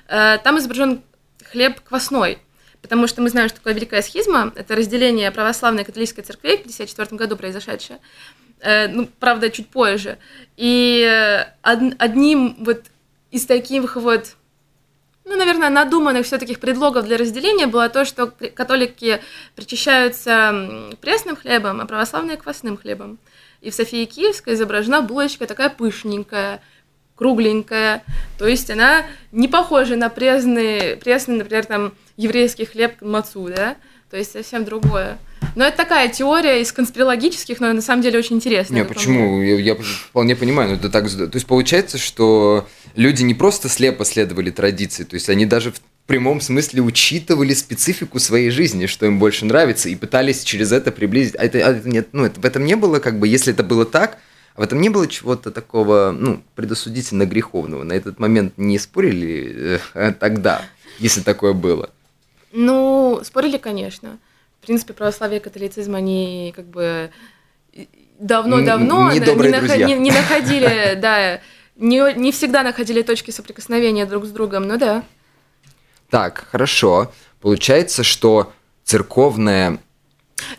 э, 0.07 0.39
там 0.43 0.57
изображен 0.57 1.03
хлеб 1.51 1.79
квасной, 1.81 2.39
потому 2.81 3.05
что 3.05 3.21
мы 3.21 3.29
знаем, 3.29 3.49
что 3.49 3.59
такое 3.59 3.73
Великая 3.73 4.01
Схизма, 4.01 4.51
это 4.55 4.75
разделение 4.75 5.29
православной 5.29 5.83
и 5.83 5.85
католической 5.85 6.23
церкви 6.23 6.55
в 6.55 6.61
1954 6.61 7.17
году 7.17 7.35
произошедшее, 7.35 7.99
ну, 8.63 9.09
правда, 9.19 9.49
чуть 9.49 9.69
позже. 9.69 10.17
И 10.57 11.03
э, 11.03 11.45
одним 11.61 12.55
вот 12.59 12.83
из 13.31 13.45
таких 13.45 13.95
вот, 13.95 14.35
ну, 15.25 15.35
наверное, 15.35 15.69
надуманных 15.69 16.25
все-таки 16.25 16.55
предлогов 16.55 17.05
для 17.05 17.17
разделения 17.17 17.67
было 17.67 17.89
то, 17.89 18.05
что 18.05 18.27
католики 18.27 19.21
причащаются 19.55 20.93
пресным 21.01 21.35
хлебом, 21.35 21.81
а 21.81 21.85
православные 21.85 22.37
квасным 22.37 22.77
хлебом. 22.77 23.17
И 23.61 23.69
в 23.69 23.75
Софии 23.75 24.05
Киевской 24.05 24.55
изображена 24.55 25.01
булочка 25.01 25.47
такая 25.47 25.69
пышненькая, 25.69 26.61
кругленькая, 27.15 28.03
то 28.39 28.47
есть 28.47 28.69
она 28.71 29.05
не 29.31 29.47
похожа 29.47 29.95
на 29.95 30.09
пресный, 30.09 30.97
пресный, 30.97 31.37
например, 31.37 31.65
там, 31.65 31.93
еврейский 32.17 32.65
хлеб 32.65 33.01
мацу, 33.01 33.47
да, 33.47 33.77
то 34.09 34.17
есть 34.17 34.31
совсем 34.31 34.65
другое. 34.65 35.19
Но 35.55 35.65
это 35.65 35.77
такая 35.77 36.09
теория 36.09 36.61
из 36.61 36.71
конспирологических, 36.71 37.59
но 37.59 37.73
на 37.73 37.81
самом 37.81 38.01
деле 38.01 38.19
очень 38.19 38.37
интересная. 38.37 38.81
Не, 38.81 38.85
почему? 38.85 39.41
Я, 39.41 39.55
я 39.55 39.75
вполне 39.75 40.35
понимаю, 40.35 40.69
но 40.69 40.75
это 40.75 40.89
так... 40.89 41.09
То 41.09 41.29
есть 41.33 41.45
получается, 41.45 41.97
что 41.97 42.67
люди 42.95 43.23
не 43.23 43.33
просто 43.33 43.69
слепо 43.69 44.05
следовали 44.05 44.49
традиции, 44.49 45.03
то 45.03 45.15
есть 45.15 45.29
они 45.29 45.45
даже 45.45 45.71
в 45.71 45.81
прямом 46.07 46.41
смысле 46.41 46.81
учитывали 46.81 47.53
специфику 47.53 48.19
своей 48.19 48.49
жизни, 48.49 48.85
что 48.85 49.05
им 49.05 49.19
больше 49.19 49.45
нравится, 49.45 49.89
и 49.89 49.95
пытались 49.95 50.43
через 50.43 50.71
это 50.71 50.91
приблизить. 50.91 51.35
А 51.35 51.43
это, 51.43 51.59
а 51.59 51.71
это 51.71 51.87
нет, 51.87 52.09
ну, 52.11 52.25
это, 52.25 52.39
в 52.39 52.45
этом 52.45 52.65
не 52.65 52.75
было, 52.75 52.99
как 52.99 53.19
бы, 53.19 53.27
если 53.27 53.53
это 53.53 53.63
было 53.63 53.85
так, 53.85 54.17
в 54.55 54.61
этом 54.61 54.81
не 54.81 54.89
было 54.89 55.07
чего-то 55.07 55.51
такого, 55.51 56.15
ну, 56.17 56.41
предосудительно 56.55 57.25
греховного. 57.25 57.83
На 57.83 57.93
этот 57.93 58.19
момент 58.19 58.53
не 58.57 58.77
спорили 58.79 59.79
э, 59.93 60.11
тогда, 60.19 60.63
если 60.99 61.21
такое 61.21 61.53
было. 61.53 61.89
Ну, 62.51 63.21
спорили, 63.23 63.57
конечно. 63.57 64.17
В 64.61 64.65
принципе, 64.65 64.93
православие 64.93 65.39
и 65.39 65.43
католицизм, 65.43 65.95
они 65.95 66.53
как 66.55 66.65
бы 66.65 67.09
давно-давно 68.19 69.11
не, 69.11 69.19
не, 69.19 69.85
не, 69.85 69.93
не 69.95 70.11
находили, 70.11 70.93
да, 71.01 71.41
не, 71.75 72.13
не 72.13 72.31
всегда 72.31 72.61
находили 72.61 73.01
точки 73.01 73.31
соприкосновения 73.31 74.05
друг 74.05 74.25
с 74.25 74.29
другом, 74.29 74.67
ну 74.67 74.77
да. 74.77 75.03
Так, 76.11 76.45
хорошо. 76.51 77.11
Получается, 77.39 78.03
что 78.03 78.53
церковная... 78.83 79.79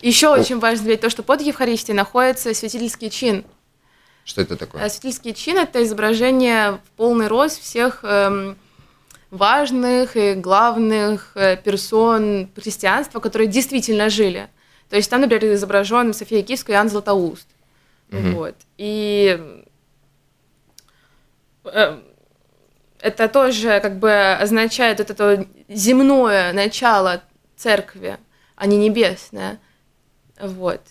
Еще 0.00 0.34
О... 0.34 0.40
очень 0.40 0.58
важно 0.58 0.88
ведь 0.88 1.00
то, 1.00 1.08
что 1.08 1.22
под 1.22 1.40
Евхаристией 1.40 1.96
находится 1.96 2.52
святительский 2.54 3.08
чин. 3.08 3.44
Что 4.24 4.40
это 4.42 4.56
такое? 4.56 4.82
Э, 4.82 4.88
святительский 4.88 5.32
чин– 5.32 5.58
это 5.60 5.84
изображение 5.84 6.72
в 6.72 6.90
полный 6.96 7.28
рост 7.28 7.60
всех 7.60 8.00
эм, 8.02 8.56
важных 9.32 10.14
и 10.14 10.34
главных 10.34 11.32
э, 11.36 11.56
персон 11.56 12.50
христианства, 12.54 13.18
которые 13.18 13.48
действительно 13.48 14.10
жили. 14.10 14.48
То 14.90 14.96
есть 14.96 15.10
там, 15.10 15.22
например, 15.22 15.54
изображен 15.54 16.12
София 16.12 16.42
Киевская 16.42 16.76
и 16.76 16.78
Иоанн 16.78 16.90
Златоуст. 16.90 17.48
Угу. 18.12 18.28
Вот. 18.32 18.54
И 18.76 19.40
э, 21.64 21.98
это 23.00 23.28
тоже 23.28 23.80
как 23.80 23.98
бы 23.98 24.34
означает 24.34 24.98
вот 24.98 25.10
это 25.10 25.46
земное 25.66 26.52
начало 26.52 27.22
церкви, 27.56 28.18
а 28.54 28.66
не 28.66 28.76
небесное. 28.76 29.58
Вот. 30.38 30.82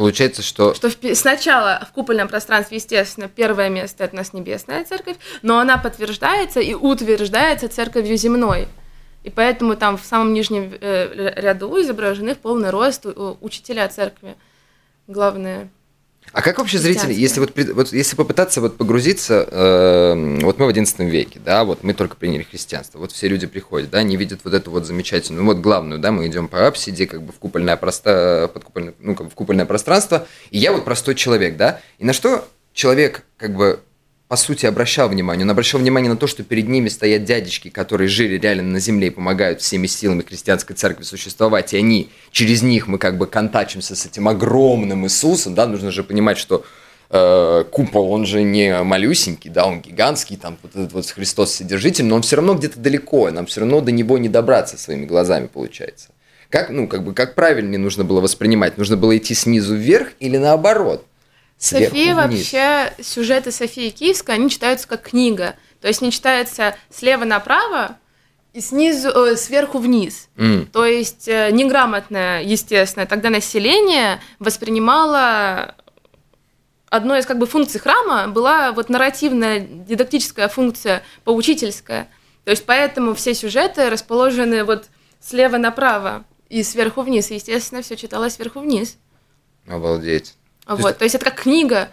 Получается, 0.00 0.40
что... 0.40 0.72
Что 0.72 0.88
в, 0.88 1.14
сначала 1.14 1.86
в 1.86 1.92
купольном 1.92 2.26
пространстве, 2.26 2.78
естественно, 2.78 3.28
первое 3.28 3.68
место– 3.68 4.02
это 4.04 4.14
у 4.14 4.16
нас 4.16 4.32
небесная 4.32 4.82
церковь, 4.86 5.18
но 5.42 5.58
она 5.58 5.76
подтверждается 5.76 6.58
и 6.60 6.72
утверждается 6.72 7.68
церковью 7.68 8.16
земной. 8.16 8.66
И 9.24 9.28
поэтому 9.28 9.76
там 9.76 9.98
в 9.98 10.04
самом 10.06 10.32
нижнем 10.32 10.72
э, 10.80 11.34
ряду 11.36 11.78
изображены 11.82 12.34
в 12.34 12.38
полный 12.38 12.70
рост 12.70 13.04
учителя 13.42 13.86
церкви, 13.88 14.36
главные 15.06 15.68
а 16.32 16.42
как 16.42 16.58
вообще 16.58 16.78
зрители, 16.78 17.12
если 17.12 17.40
вот, 17.40 17.52
вот 17.74 17.92
если 17.92 18.16
попытаться 18.16 18.60
вот 18.60 18.76
погрузиться, 18.76 19.46
э, 19.50 20.38
вот 20.42 20.58
мы 20.58 20.66
в 20.66 20.70
XI 20.70 21.08
веке, 21.08 21.40
да, 21.44 21.64
вот 21.64 21.82
мы 21.82 21.92
только 21.92 22.16
приняли 22.16 22.42
христианство, 22.42 22.98
вот 22.98 23.12
все 23.12 23.28
люди 23.28 23.46
приходят, 23.46 23.90
да, 23.90 23.98
они 23.98 24.16
видят 24.16 24.40
вот 24.44 24.54
эту 24.54 24.70
вот 24.70 24.86
замечательную, 24.86 25.44
вот 25.44 25.58
главную, 25.58 26.00
да, 26.00 26.12
мы 26.12 26.26
идем 26.26 26.48
по 26.48 26.66
апсиде, 26.66 27.06
как 27.06 27.22
бы 27.22 27.32
в 27.32 27.36
купольное, 27.36 27.76
просто, 27.76 28.50
под 28.52 28.64
купольное, 28.64 28.94
ну, 29.00 29.14
как 29.14 29.26
бы 29.26 29.30
в 29.30 29.34
купольное 29.34 29.66
пространство, 29.66 30.26
и 30.50 30.58
я 30.58 30.72
вот 30.72 30.84
простой 30.84 31.14
человек, 31.14 31.56
да, 31.56 31.80
и 31.98 32.04
на 32.04 32.12
что 32.12 32.46
человек 32.72 33.24
как 33.36 33.54
бы 33.54 33.80
по 34.30 34.36
сути, 34.36 34.64
обращал 34.64 35.08
внимание. 35.08 35.44
Он 35.44 35.50
обращал 35.50 35.80
внимание 35.80 36.08
на 36.08 36.16
то, 36.16 36.28
что 36.28 36.44
перед 36.44 36.68
ними 36.68 36.88
стоят 36.88 37.24
дядечки, 37.24 37.68
которые 37.68 38.06
жили 38.06 38.38
реально 38.38 38.62
на 38.62 38.78
земле 38.78 39.08
и 39.08 39.10
помогают 39.10 39.60
всеми 39.60 39.88
силами 39.88 40.22
христианской 40.22 40.76
церкви 40.76 41.02
существовать, 41.02 41.74
и 41.74 41.76
они, 41.76 42.10
через 42.30 42.62
них 42.62 42.86
мы 42.86 42.98
как 42.98 43.18
бы 43.18 43.26
контачимся 43.26 43.96
с 43.96 44.06
этим 44.06 44.28
огромным 44.28 45.04
Иисусом, 45.04 45.56
да, 45.56 45.66
нужно 45.66 45.90
же 45.90 46.04
понимать, 46.04 46.38
что 46.38 46.64
э, 47.10 47.64
купол, 47.72 48.12
он 48.12 48.24
же 48.24 48.44
не 48.44 48.84
малюсенький, 48.84 49.50
да, 49.50 49.66
он 49.66 49.80
гигантский, 49.80 50.36
там 50.36 50.56
вот 50.62 50.76
этот 50.76 50.92
вот 50.92 51.10
Христос 51.10 51.52
Содержитель, 51.52 52.04
но 52.04 52.14
он 52.14 52.22
все 52.22 52.36
равно 52.36 52.54
где-то 52.54 52.78
далеко, 52.78 53.28
нам 53.32 53.46
все 53.46 53.62
равно 53.62 53.80
до 53.80 53.90
него 53.90 54.16
не 54.16 54.28
добраться 54.28 54.78
своими 54.78 55.06
глазами, 55.06 55.48
получается. 55.48 56.10
Как, 56.50 56.70
ну, 56.70 56.86
как 56.86 57.02
бы, 57.02 57.14
как 57.14 57.34
правильнее 57.34 57.80
нужно 57.80 58.04
было 58.04 58.20
воспринимать? 58.20 58.78
Нужно 58.78 58.96
было 58.96 59.16
идти 59.18 59.34
снизу 59.34 59.74
вверх 59.74 60.12
или 60.20 60.36
наоборот? 60.36 61.04
София 61.60 62.14
вообще, 62.14 62.94
сюжеты 63.02 63.52
Софии 63.52 63.90
Киевской, 63.90 64.34
они 64.34 64.48
читаются 64.48 64.88
как 64.88 65.02
книга. 65.02 65.56
То 65.82 65.88
есть 65.88 66.00
не 66.00 66.10
читается 66.10 66.74
слева 66.88 67.24
направо 67.24 67.98
и 68.54 68.60
снизу, 68.62 69.10
э, 69.10 69.36
сверху 69.36 69.78
вниз. 69.78 70.30
Mm. 70.36 70.70
То 70.72 70.86
есть 70.86 71.28
э, 71.28 71.50
неграмотное, 71.52 72.42
естественно, 72.42 73.04
тогда 73.04 73.28
население 73.28 74.22
воспринимало 74.38 75.74
одной 76.88 77.20
из 77.20 77.26
как 77.26 77.38
бы 77.38 77.46
функций 77.46 77.78
храма 77.78 78.28
была 78.28 78.72
вот 78.72 78.88
нарративная 78.88 79.60
дидактическая 79.60 80.48
функция, 80.48 81.02
поучительская. 81.24 82.08
То 82.44 82.52
есть 82.52 82.64
поэтому 82.64 83.14
все 83.14 83.34
сюжеты 83.34 83.90
расположены 83.90 84.64
вот 84.64 84.86
слева 85.20 85.58
направо 85.58 86.24
и 86.48 86.62
сверху 86.62 87.02
вниз. 87.02 87.30
И, 87.30 87.34
естественно, 87.34 87.82
все 87.82 87.96
читалось 87.96 88.34
сверху 88.34 88.60
вниз. 88.60 88.96
Обалдеть. 89.68 90.34
Вот, 90.76 90.88
есть... 90.88 90.98
то 90.98 91.04
есть 91.04 91.14
это 91.14 91.24
как 91.24 91.42
книга, 91.42 91.88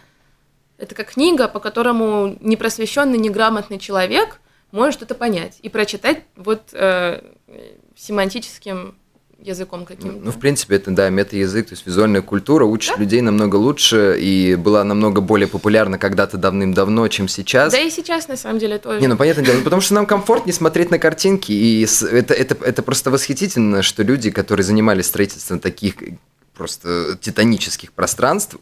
это 0.78 0.96
как 0.96 1.14
книга, 1.14 1.48
по 1.48 1.60
которому 1.60 2.38
непросвещенный, 2.40 3.18
неграмотный 3.18 3.80
человек 3.80 4.40
может 4.72 4.96
что-то 4.96 5.16
понять 5.16 5.58
и 5.62 5.70
прочитать 5.70 6.24
вот 6.36 6.70
э, 6.74 7.22
семантическим 7.96 8.96
языком 9.40 9.86
каким-то. 9.86 10.20
Ну, 10.24 10.32
в 10.32 10.40
принципе, 10.40 10.76
это, 10.76 10.92
да, 10.92 11.10
мета-язык, 11.10 11.68
то 11.68 11.74
есть 11.74 11.86
визуальная 11.86 12.22
культура 12.22 12.66
учит 12.66 12.96
да? 12.96 13.02
людей 13.02 13.22
намного 13.22 13.56
лучше 13.56 14.18
и 14.20 14.56
была 14.56 14.84
намного 14.84 15.22
более 15.22 15.48
популярна 15.48 15.98
когда-то 15.98 16.38
давным-давно, 16.38 17.08
чем 17.08 17.28
сейчас. 17.28 17.72
Да 17.72 17.80
и 17.80 17.90
сейчас, 17.90 18.28
на 18.28 18.36
самом 18.36 18.60
деле, 18.60 18.78
тоже. 18.80 19.00
Не, 19.00 19.08
ну, 19.08 19.16
понятное 19.16 19.46
дело, 19.46 19.62
потому 19.62 19.82
что 19.82 19.94
нам 19.94 20.06
комфортнее 20.06 20.54
смотреть 20.54 20.92
на 20.92 21.00
картинки, 21.00 21.52
и 21.52 21.88
это, 22.12 22.34
это, 22.34 22.58
это 22.64 22.84
просто 22.84 23.12
восхитительно, 23.12 23.82
что 23.82 24.04
люди, 24.04 24.32
которые 24.32 24.64
занимались 24.64 25.06
строительством 25.06 25.60
таких 25.60 25.96
просто 26.58 27.18
титанических 27.22 27.94
пространств 27.94 28.58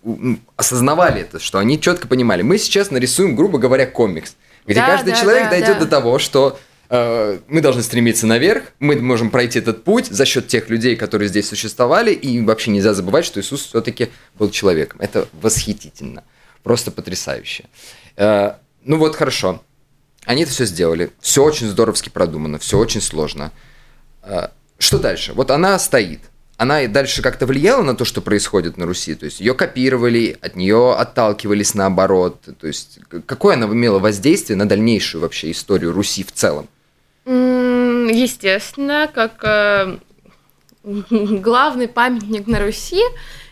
осознавали 0.58 1.22
это, 1.22 1.40
что 1.40 1.60
они 1.60 1.80
четко 1.80 2.08
понимали. 2.08 2.42
Мы 2.42 2.58
сейчас 2.58 2.92
нарисуем, 2.92 3.36
грубо 3.36 3.58
говоря, 3.58 3.88
комикс, 3.88 4.36
где 4.66 4.82
да, 4.82 4.88
каждый 4.88 5.12
да, 5.14 5.22
человек 5.22 5.44
да, 5.46 5.50
дойдет 5.52 5.80
да. 5.80 5.86
до 5.86 5.88
того, 5.88 6.20
что 6.20 6.60
э, 6.90 7.40
мы 7.48 7.62
должны 7.62 7.82
стремиться 7.82 8.28
наверх, 8.28 8.64
мы 8.80 8.98
можем 8.98 9.30
пройти 9.30 9.60
этот 9.60 9.86
путь 9.86 10.08
за 10.08 10.26
счет 10.26 10.48
тех 10.48 10.70
людей, 10.70 10.98
которые 10.98 11.30
здесь 11.30 11.48
существовали, 11.48 12.12
и 12.12 12.42
вообще 12.42 12.72
нельзя 12.72 12.94
забывать, 12.94 13.26
что 13.26 13.40
Иисус 13.40 13.66
все-таки 13.68 14.10
был 14.38 14.52
человеком. 14.52 15.00
Это 15.02 15.30
восхитительно, 15.42 16.26
просто 16.64 16.92
потрясающе. 16.92 17.66
Э, 18.18 18.56
ну 18.84 18.98
вот 18.98 19.16
хорошо, 19.16 19.64
они 20.26 20.44
это 20.44 20.52
все 20.52 20.66
сделали, 20.66 21.12
все 21.22 21.44
очень 21.44 21.68
здоровски 21.68 22.10
продумано, 22.10 22.60
все 22.60 22.78
очень 22.78 23.02
сложно. 23.02 23.54
Э, 24.22 24.50
что 24.78 25.00
дальше? 25.00 25.32
Вот 25.32 25.50
она 25.50 25.80
стоит– 25.80 26.20
она 26.58 26.84
и 26.84 26.88
дальше 26.88 27.22
как-то 27.22 27.46
влияла 27.46 27.82
на 27.82 27.96
то, 27.96 28.06
что 28.06 28.22
происходит 28.22 28.78
на 28.78 28.86
Руси? 28.86 29.16
То 29.16 29.26
есть 29.26 29.40
ее 29.40 29.54
копировали, 29.54 30.38
от 30.42 30.56
нее 30.56 30.94
отталкивались 30.94 31.74
наоборот? 31.74 32.42
То 32.60 32.68
есть 32.68 33.00
какое 33.26 33.56
она 33.56 33.66
имела 33.66 34.00
воздействие 34.00 34.56
на 34.58 34.68
дальнейшую 34.68 35.22
вообще 35.22 35.52
историю 35.52 35.92
Руси 35.92 36.24
в 36.24 36.32
целом? 36.32 36.68
Естественно, 37.26 39.10
как 39.14 39.44
э, 39.44 39.98
главный 41.10 41.88
памятник 41.88 42.48
на 42.48 42.60
Руси, 42.60 43.02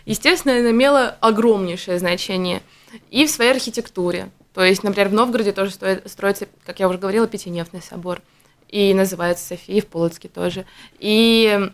естественно, 0.06 0.56
она 0.56 0.70
имела 0.70 1.16
огромнейшее 1.20 1.98
значение 1.98 2.62
и 3.10 3.26
в 3.26 3.30
своей 3.30 3.50
архитектуре. 3.50 4.30
То 4.54 4.64
есть, 4.64 4.84
например, 4.84 5.08
в 5.08 5.14
Новгороде 5.14 5.52
тоже 5.52 5.72
строится, 6.06 6.46
как 6.64 6.78
я 6.78 6.88
уже 6.88 6.98
говорила, 6.98 7.26
Пятинефный 7.26 7.82
собор. 7.82 8.22
И 8.68 8.94
называется 8.94 9.48
София, 9.48 9.82
в 9.82 9.86
Полоцке 9.86 10.28
тоже. 10.28 10.64
И 10.98 11.70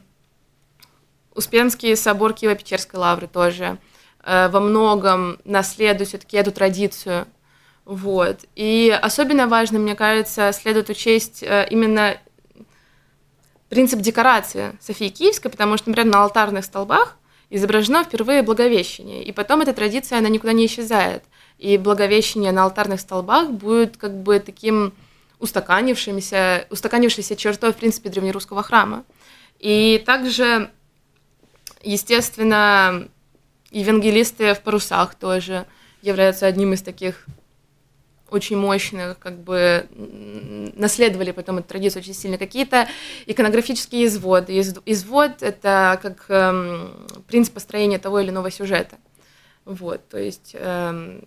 Успенский 1.40 1.96
собор 1.96 2.32
Киево-Печерской 2.34 2.98
лавры 2.98 3.26
тоже 3.26 3.78
э, 4.22 4.50
во 4.50 4.60
многом 4.60 5.38
наследует 5.46 6.10
все-таки 6.10 6.36
эту 6.36 6.52
традицию. 6.52 7.26
Вот. 7.86 8.40
И 8.56 8.94
особенно 9.02 9.46
важно, 9.46 9.78
мне 9.78 9.94
кажется, 9.94 10.52
следует 10.52 10.90
учесть 10.90 11.42
э, 11.42 11.66
именно 11.70 12.18
принцип 13.70 14.00
декорации 14.00 14.76
Софии 14.82 15.08
Киевской, 15.08 15.48
потому 15.48 15.78
что, 15.78 15.88
например, 15.88 16.12
на 16.12 16.24
алтарных 16.24 16.62
столбах 16.62 17.16
изображено 17.48 18.04
впервые 18.04 18.42
Благовещение, 18.42 19.24
и 19.24 19.32
потом 19.32 19.62
эта 19.62 19.72
традиция, 19.72 20.18
она 20.18 20.28
никуда 20.28 20.52
не 20.52 20.66
исчезает. 20.66 21.24
И 21.56 21.78
Благовещение 21.78 22.52
на 22.52 22.64
алтарных 22.64 23.00
столбах 23.00 23.48
будет 23.48 23.96
как 23.96 24.14
бы 24.22 24.40
таким 24.40 24.92
устаканившимся, 25.38 26.66
устаканившейся 26.68 27.34
чертой, 27.34 27.72
в 27.72 27.76
принципе, 27.76 28.10
древнерусского 28.10 28.62
храма. 28.62 29.04
И 29.58 30.02
также 30.04 30.70
Естественно, 31.82 33.08
евангелисты 33.70 34.54
в 34.54 34.60
парусах 34.60 35.14
тоже 35.14 35.66
являются 36.02 36.46
одним 36.46 36.72
из 36.74 36.82
таких 36.82 37.26
очень 38.30 38.56
мощных, 38.56 39.18
как 39.18 39.38
бы 39.40 39.88
наследовали 40.76 41.32
потом 41.32 41.58
эту 41.58 41.68
традицию 41.68 42.02
очень 42.02 42.14
сильно. 42.14 42.38
Какие-то 42.38 42.88
иконографические 43.26 44.06
изводы. 44.06 44.60
Извод— 44.86 45.30
это 45.42 45.98
как 46.00 46.26
эм, 46.28 47.06
принцип 47.26 47.54
построения 47.54 47.98
того 47.98 48.20
или 48.20 48.30
иного 48.30 48.50
сюжета. 48.50 48.96
Вот, 49.64 50.08
то 50.08 50.18
есть 50.18 50.54
эм, 50.54 51.22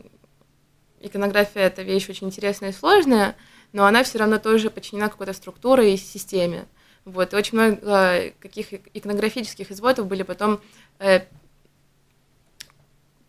иконография— 0.99 1.63
это 1.63 1.81
вещь 1.81 2.09
очень 2.09 2.27
интересная 2.27 2.69
и 2.69 2.73
сложная, 2.73 3.35
но 3.73 3.85
она 3.85 4.03
все 4.03 4.19
равно 4.19 4.37
тоже 4.37 4.69
подчинена 4.69 5.09
какой-то 5.09 5.33
структуре 5.33 5.93
и 5.93 5.97
системе. 5.97 6.65
Вот, 7.05 7.33
и 7.33 7.35
очень 7.35 7.57
много 7.57 7.79
э, 7.81 8.31
каких 8.39 8.73
иконографических 8.93 9.71
изводов 9.71 10.07
были 10.07 10.23
потом, 10.23 10.61
э, 10.99 11.21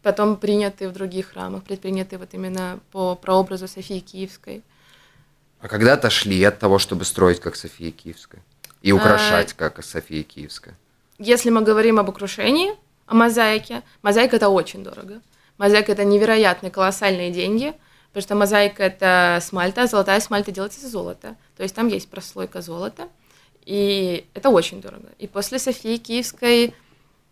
потом 0.02 0.36
приняты 0.36 0.88
в 0.88 0.92
других 0.92 1.30
храмах, 1.30 1.64
предприняты 1.64 2.18
вот 2.18 2.34
именно 2.34 2.78
по 2.92 3.16
прообразу 3.16 3.66
Софии 3.66 3.98
Киевской. 3.98 4.62
А 5.60 5.68
когда 5.68 5.94
отошли 5.94 6.42
от 6.44 6.58
того, 6.58 6.78
чтобы 6.78 7.04
строить 7.04 7.40
как 7.40 7.56
София 7.56 7.90
Киевская? 7.90 8.42
И 8.82 8.92
украшать 8.92 9.52
а, 9.52 9.56
как 9.56 9.82
София 9.84 10.22
Киевская? 10.22 10.76
если 11.18 11.50
мы 11.50 11.62
говорим 11.62 11.98
об 11.98 12.08
украшении, 12.08 12.72
о 13.06 13.14
мозаике, 13.14 13.82
мозаика 14.02 14.36
это 14.36 14.48
очень 14.48 14.82
дорого. 14.82 15.20
Мозаика 15.58 15.92
это 15.92 16.04
невероятные, 16.04 16.70
колоссальные 16.70 17.30
деньги, 17.30 17.74
потому 18.08 18.22
что 18.22 18.34
мозаика 18.34 18.82
это 18.82 19.38
смальта, 19.42 19.82
а 19.82 19.86
золотая 19.86 20.20
смальта 20.20 20.52
делается 20.52 20.80
из 20.80 20.90
золота. 20.90 21.36
То 21.56 21.62
есть 21.62 21.74
там 21.74 21.88
есть 21.88 22.08
прослойка 22.08 22.60
золота, 22.60 23.08
и 23.66 24.26
это 24.34 24.50
очень 24.50 24.80
дорого. 24.80 25.08
И 25.18 25.26
после 25.26 25.58
Софии 25.58 25.96
Киевской 25.96 26.74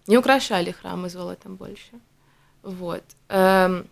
не 0.07 0.19
украшали 0.19 0.71
храмы 0.71 1.09
золотом 1.09 1.57
больше. 1.57 1.93
Вот. 2.63 3.03
Эм, 3.29 3.87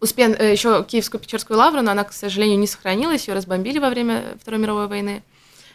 Успен, 0.00 0.34
э, 0.38 0.52
еще 0.52 0.84
Киевскую 0.84 1.20
Печерскую 1.20 1.58
лавру, 1.58 1.82
но 1.82 1.90
она, 1.90 2.04
к 2.04 2.12
сожалению, 2.12 2.58
не 2.58 2.68
сохранилась, 2.68 3.26
ее 3.26 3.34
разбомбили 3.34 3.78
во 3.78 3.90
время 3.90 4.36
Второй 4.40 4.60
мировой 4.60 4.86
войны. 4.86 5.22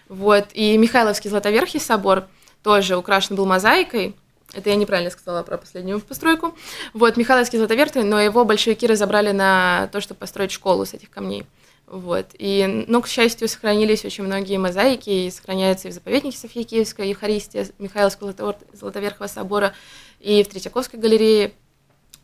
Вот. 0.07 0.47
И 0.53 0.77
Михайловский 0.77 1.29
Златоверхий 1.29 1.79
собор 1.79 2.27
тоже 2.61 2.95
украшен 2.95 3.35
был 3.35 3.45
мозаикой. 3.45 4.15
Это 4.53 4.69
я 4.69 4.75
неправильно 4.75 5.09
сказала 5.09 5.43
про 5.43 5.57
последнюю 5.57 5.99
постройку. 5.99 6.55
Вот, 6.93 7.17
Михайловский 7.17 7.57
Златоверхий, 7.57 8.03
но 8.03 8.21
его 8.21 8.45
большевики 8.45 8.87
разобрали 8.87 9.31
на 9.31 9.89
то, 9.91 9.99
чтобы 9.99 10.19
построить 10.19 10.51
школу 10.51 10.85
с 10.85 10.93
этих 10.93 11.09
камней. 11.09 11.45
Вот. 11.85 12.27
И, 12.37 12.85
ну, 12.87 13.01
к 13.01 13.07
счастью, 13.07 13.47
сохранились 13.47 14.05
очень 14.05 14.23
многие 14.23 14.57
мозаики, 14.57 15.09
и 15.09 15.31
сохраняются 15.31 15.87
и 15.87 15.91
в 15.91 15.93
заповеднике 15.93 16.37
Софии 16.37 16.63
Киевской, 16.63 17.09
Евхаристия 17.09 17.67
Михайловского 17.77 18.33
Златоверхого 18.73 19.27
собора, 19.27 19.73
и 20.19 20.43
в 20.43 20.47
Третьяковской 20.47 20.95
галерее 20.95 21.53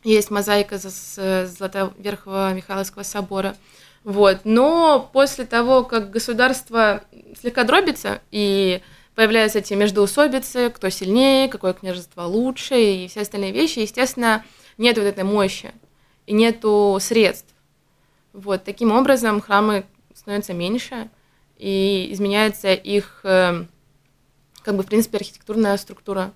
есть 0.03 0.31
мозаика 0.31 0.79
с 0.79 1.45
Златоверхого 1.57 2.53
Михайловского 2.53 3.03
собора. 3.03 3.55
Вот. 4.03 4.39
Но 4.45 5.09
после 5.11 5.45
того, 5.45 5.83
как 5.83 6.09
государство 6.09 7.03
слегка 7.39 7.65
дробится, 7.65 8.21
и 8.31 8.81
появляются 9.13 9.59
эти 9.59 9.73
междоусобицы, 9.73 10.69
кто 10.69 10.89
сильнее, 10.89 11.49
какое 11.49 11.73
княжество 11.73 12.23
лучше, 12.23 12.79
и 12.81 13.07
все 13.09 13.21
остальные 13.21 13.51
вещи, 13.51 13.79
естественно, 13.79 14.45
нет 14.77 14.97
вот 14.97 15.03
этой 15.03 15.25
мощи, 15.25 15.73
и 16.25 16.33
нету 16.33 16.97
средств. 17.01 17.53
Вот. 18.39 18.63
Таким 18.63 18.91
образом, 18.91 19.41
храмы 19.41 19.83
становятся 20.13 20.53
меньше, 20.53 21.09
и 21.57 22.07
изменяется 22.11 22.73
их, 22.73 23.19
э, 23.23 23.65
как 24.61 24.75
бы, 24.75 24.83
в 24.83 24.85
принципе, 24.85 25.17
архитектурная 25.17 25.75
структура. 25.75 26.31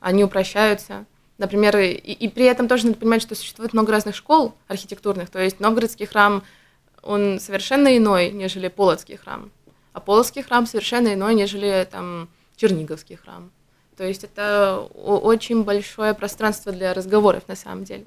Они 0.00 0.24
упрощаются. 0.24 1.04
Например, 1.38 1.78
и, 1.78 1.92
и 1.92 2.28
при 2.28 2.46
этом 2.46 2.66
тоже 2.66 2.86
надо 2.86 2.98
понимать, 2.98 3.22
что 3.22 3.36
существует 3.36 3.72
много 3.74 3.92
разных 3.92 4.16
школ 4.16 4.56
архитектурных. 4.66 5.30
То 5.30 5.38
есть 5.38 5.60
Новгородский 5.60 6.06
храм, 6.06 6.42
он 7.02 7.38
совершенно 7.38 7.96
иной, 7.96 8.32
нежели 8.32 8.66
Полоцкий 8.66 9.16
храм. 9.16 9.52
А 9.92 10.00
Полоцкий 10.00 10.42
храм 10.42 10.66
совершенно 10.66 11.14
иной, 11.14 11.36
нежели 11.36 11.86
там 11.88 12.28
Черниговский 12.56 13.14
храм. 13.14 13.52
То 13.96 14.02
есть 14.02 14.24
это 14.24 14.80
очень 14.94 15.62
большое 15.62 16.12
пространство 16.12 16.72
для 16.72 16.92
разговоров 16.92 17.44
на 17.46 17.54
самом 17.54 17.84
деле. 17.84 18.04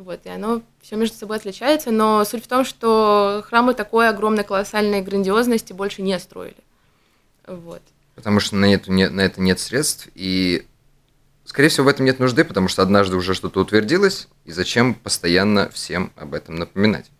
Вот, 0.00 0.20
и 0.24 0.30
оно 0.30 0.62
все 0.80 0.96
между 0.96 1.14
собой 1.14 1.36
отличается, 1.36 1.90
но 1.90 2.24
суть 2.24 2.42
в 2.42 2.48
том, 2.48 2.64
что 2.64 3.44
храмы 3.46 3.74
такой 3.74 4.08
огромной, 4.08 4.44
колоссальной 4.44 5.02
грандиозности 5.02 5.74
больше 5.74 6.00
не 6.00 6.18
строили. 6.18 6.56
Вот. 7.46 7.82
Потому 8.14 8.40
что 8.40 8.56
на 8.56 8.72
это, 8.72 8.90
нет, 8.90 9.12
на 9.12 9.20
это 9.20 9.42
нет 9.42 9.60
средств, 9.60 10.08
и 10.14 10.66
Скорее 11.44 11.68
всего, 11.68 11.86
в 11.86 11.88
этом 11.88 12.06
нет 12.06 12.20
нужды, 12.20 12.44
потому 12.44 12.68
что 12.68 12.80
однажды 12.80 13.16
уже 13.16 13.34
что-то 13.34 13.60
утвердилось, 13.60 14.28
и 14.44 14.52
зачем 14.52 14.94
постоянно 14.94 15.68
всем 15.70 16.12
об 16.14 16.34
этом 16.34 16.54
напоминать? 16.54 17.10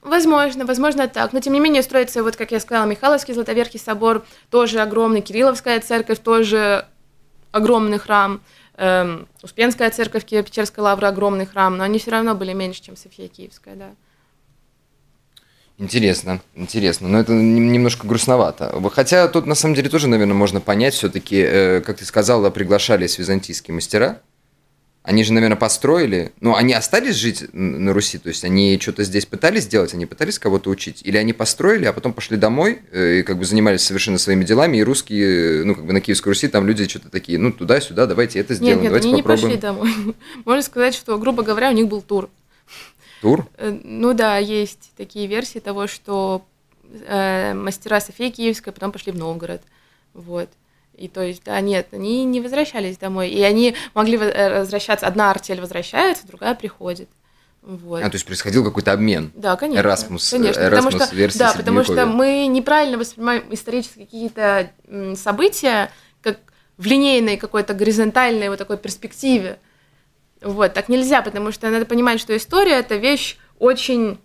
Возможно, 0.00 0.64
возможно 0.64 1.06
так. 1.06 1.34
Но 1.34 1.40
тем 1.40 1.52
не 1.52 1.60
менее 1.60 1.82
строится, 1.82 2.22
вот 2.22 2.34
как 2.34 2.50
я 2.50 2.60
сказала, 2.60 2.86
Михайловский 2.88 3.34
Златоверхий 3.34 3.78
собор, 3.78 4.24
тоже 4.50 4.80
огромный, 4.80 5.20
Кирилловская 5.20 5.80
церковь, 5.80 6.18
тоже 6.20 6.86
огромный 7.52 7.98
храм, 7.98 8.40
эм, 8.76 9.28
Успенская 9.42 9.90
церковь, 9.90 10.24
Киево-Печерская 10.24 10.82
лавра, 10.82 11.08
огромный 11.08 11.46
храм, 11.46 11.76
но 11.76 11.84
они 11.84 11.98
все 11.98 12.10
равно 12.10 12.34
были 12.34 12.52
меньше, 12.52 12.82
чем 12.82 12.96
София 12.96 13.28
Киевская, 13.28 13.74
да. 13.74 13.90
Интересно, 15.76 16.40
интересно, 16.54 17.08
но 17.08 17.18
это 17.18 17.32
немножко 17.32 18.06
грустновато. 18.06 18.72
Хотя 18.90 19.26
тут 19.26 19.46
на 19.46 19.56
самом 19.56 19.74
деле 19.74 19.90
тоже, 19.90 20.06
наверное, 20.06 20.34
можно 20.34 20.60
понять, 20.60 20.94
все-таки, 20.94 21.36
э, 21.36 21.80
как 21.80 21.96
ты 21.96 22.04
сказала, 22.04 22.50
приглашались 22.50 23.18
византийские 23.18 23.74
мастера. 23.74 24.20
Они 25.04 25.22
же, 25.22 25.34
наверное, 25.34 25.58
построили, 25.58 26.32
ну, 26.40 26.54
они 26.54 26.72
остались 26.72 27.16
жить 27.16 27.44
на 27.52 27.92
Руси, 27.92 28.16
то 28.16 28.30
есть 28.30 28.42
они 28.42 28.78
что-то 28.80 29.04
здесь 29.04 29.26
пытались 29.26 29.64
сделать, 29.64 29.92
они 29.92 30.06
пытались 30.06 30.38
кого-то 30.38 30.70
учить, 30.70 31.02
или 31.04 31.18
они 31.18 31.34
построили, 31.34 31.84
а 31.84 31.92
потом 31.92 32.14
пошли 32.14 32.38
домой 32.38 32.80
э, 32.90 33.18
и 33.18 33.22
как 33.22 33.36
бы 33.36 33.44
занимались 33.44 33.82
совершенно 33.82 34.16
своими 34.16 34.44
делами, 34.44 34.78
и 34.78 34.82
русские, 34.82 35.62
ну, 35.66 35.74
как 35.74 35.84
бы 35.84 35.92
на 35.92 36.00
Киевской 36.00 36.30
Руси, 36.30 36.48
там 36.48 36.66
люди 36.66 36.88
что-то 36.88 37.10
такие, 37.10 37.38
ну, 37.38 37.52
туда-сюда, 37.52 38.06
давайте 38.06 38.38
это 38.38 38.54
сделаем, 38.54 38.76
нет, 38.76 38.84
нет, 38.84 38.90
давайте 38.92 39.08
они 39.10 39.22
попробуем. 39.22 39.50
не 39.50 39.56
пошли 39.56 39.60
домой. 39.60 40.14
Можно 40.46 40.62
сказать, 40.62 40.94
что, 40.94 41.18
грубо 41.18 41.42
говоря, 41.42 41.68
у 41.68 41.74
них 41.74 41.86
был 41.86 42.00
тур. 42.00 42.30
Тур? 43.20 43.46
Э, 43.58 43.78
ну 43.84 44.14
да, 44.14 44.38
есть 44.38 44.90
такие 44.96 45.26
версии 45.26 45.58
того, 45.58 45.86
что 45.86 46.46
э, 47.06 47.52
мастера 47.52 48.00
Софии 48.00 48.30
Киевской 48.30 48.72
потом 48.72 48.90
пошли 48.90 49.12
в 49.12 49.18
Новгород. 49.18 49.60
Вот. 50.14 50.48
И 50.96 51.08
то 51.08 51.22
есть, 51.22 51.42
да, 51.44 51.60
нет, 51.60 51.88
они 51.92 52.24
не 52.24 52.40
возвращались 52.40 52.98
домой. 52.98 53.30
И 53.30 53.42
они 53.42 53.74
могли 53.94 54.16
э, 54.16 54.60
возвращаться, 54.60 55.06
одна 55.06 55.30
артель 55.30 55.60
возвращается, 55.60 56.26
другая 56.26 56.54
приходит. 56.54 57.08
Вот. 57.62 58.02
А, 58.02 58.10
то 58.10 58.14
есть 58.14 58.26
происходил 58.26 58.62
какой-то 58.62 58.92
обмен. 58.92 59.32
Да, 59.34 59.56
конечно. 59.56 59.80
Эрасмус, 59.80 60.30
конечно, 60.30 60.60
Эрасмус 60.60 60.92
потому 60.92 61.06
что, 61.08 61.16
версии 61.16 61.38
Да, 61.38 61.52
потому 61.56 61.82
что 61.82 62.06
мы 62.06 62.46
неправильно 62.46 62.98
воспринимаем 62.98 63.44
исторические 63.50 64.04
какие-то 64.04 64.70
события 65.16 65.90
как 66.20 66.38
в 66.76 66.84
линейной 66.84 67.38
какой-то 67.38 67.72
горизонтальной 67.72 68.50
вот 68.50 68.58
такой 68.58 68.76
перспективе. 68.76 69.58
Вот, 70.42 70.74
так 70.74 70.90
нельзя, 70.90 71.22
потому 71.22 71.52
что 71.52 71.70
надо 71.70 71.86
понимать, 71.86 72.20
что 72.20 72.36
история– 72.36 72.72
это 72.80 72.96
вещь 72.96 73.38
очень 73.58 74.18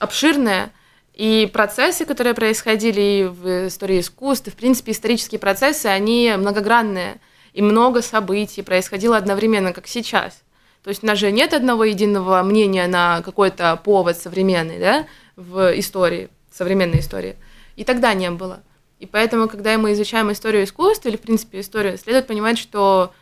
обширная, 0.00 0.72
и 1.14 1.48
процессы, 1.52 2.04
которые 2.04 2.34
происходили 2.34 3.00
и 3.00 3.24
в 3.24 3.68
истории 3.68 4.00
искусств, 4.00 4.48
и, 4.48 4.50
в 4.50 4.56
принципе, 4.56 4.92
исторические 4.92 5.38
процессы, 5.38 5.86
они 5.86 6.34
многогранные, 6.36 7.20
и 7.52 7.62
много 7.62 8.02
событий 8.02 8.62
происходило 8.62 9.16
одновременно, 9.16 9.72
как 9.72 9.86
сейчас. 9.86 10.42
То 10.82 10.90
есть 10.90 11.04
у 11.04 11.06
нас 11.06 11.18
же 11.18 11.30
нет 11.30 11.54
одного 11.54 11.84
единого 11.84 12.42
мнения 12.42 12.88
на 12.88 13.22
какой-то 13.22 13.80
повод 13.82 14.18
современный, 14.18 14.80
да, 14.80 15.06
в 15.36 15.78
истории, 15.78 16.28
современной 16.50 16.98
истории. 16.98 17.36
И 17.76 17.84
тогда 17.84 18.12
не 18.12 18.30
было. 18.32 18.62
И 18.98 19.06
поэтому, 19.06 19.48
когда 19.48 19.78
мы 19.78 19.92
изучаем 19.92 20.32
историю 20.32 20.64
искусства 20.64 21.08
или, 21.08 21.16
в 21.16 21.20
принципе, 21.20 21.60
историю, 21.60 21.96
следует 21.96 22.26
понимать, 22.26 22.58
что 22.58 23.14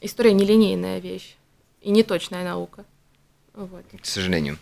история 0.00 0.32
нелинейная 0.32 0.98
вещь 0.98 1.36
и 1.80 1.90
неточная 1.90 2.44
наука. 2.44 2.84
Вот. 3.54 3.84
К 4.00 4.04
сожалению. 4.04 4.58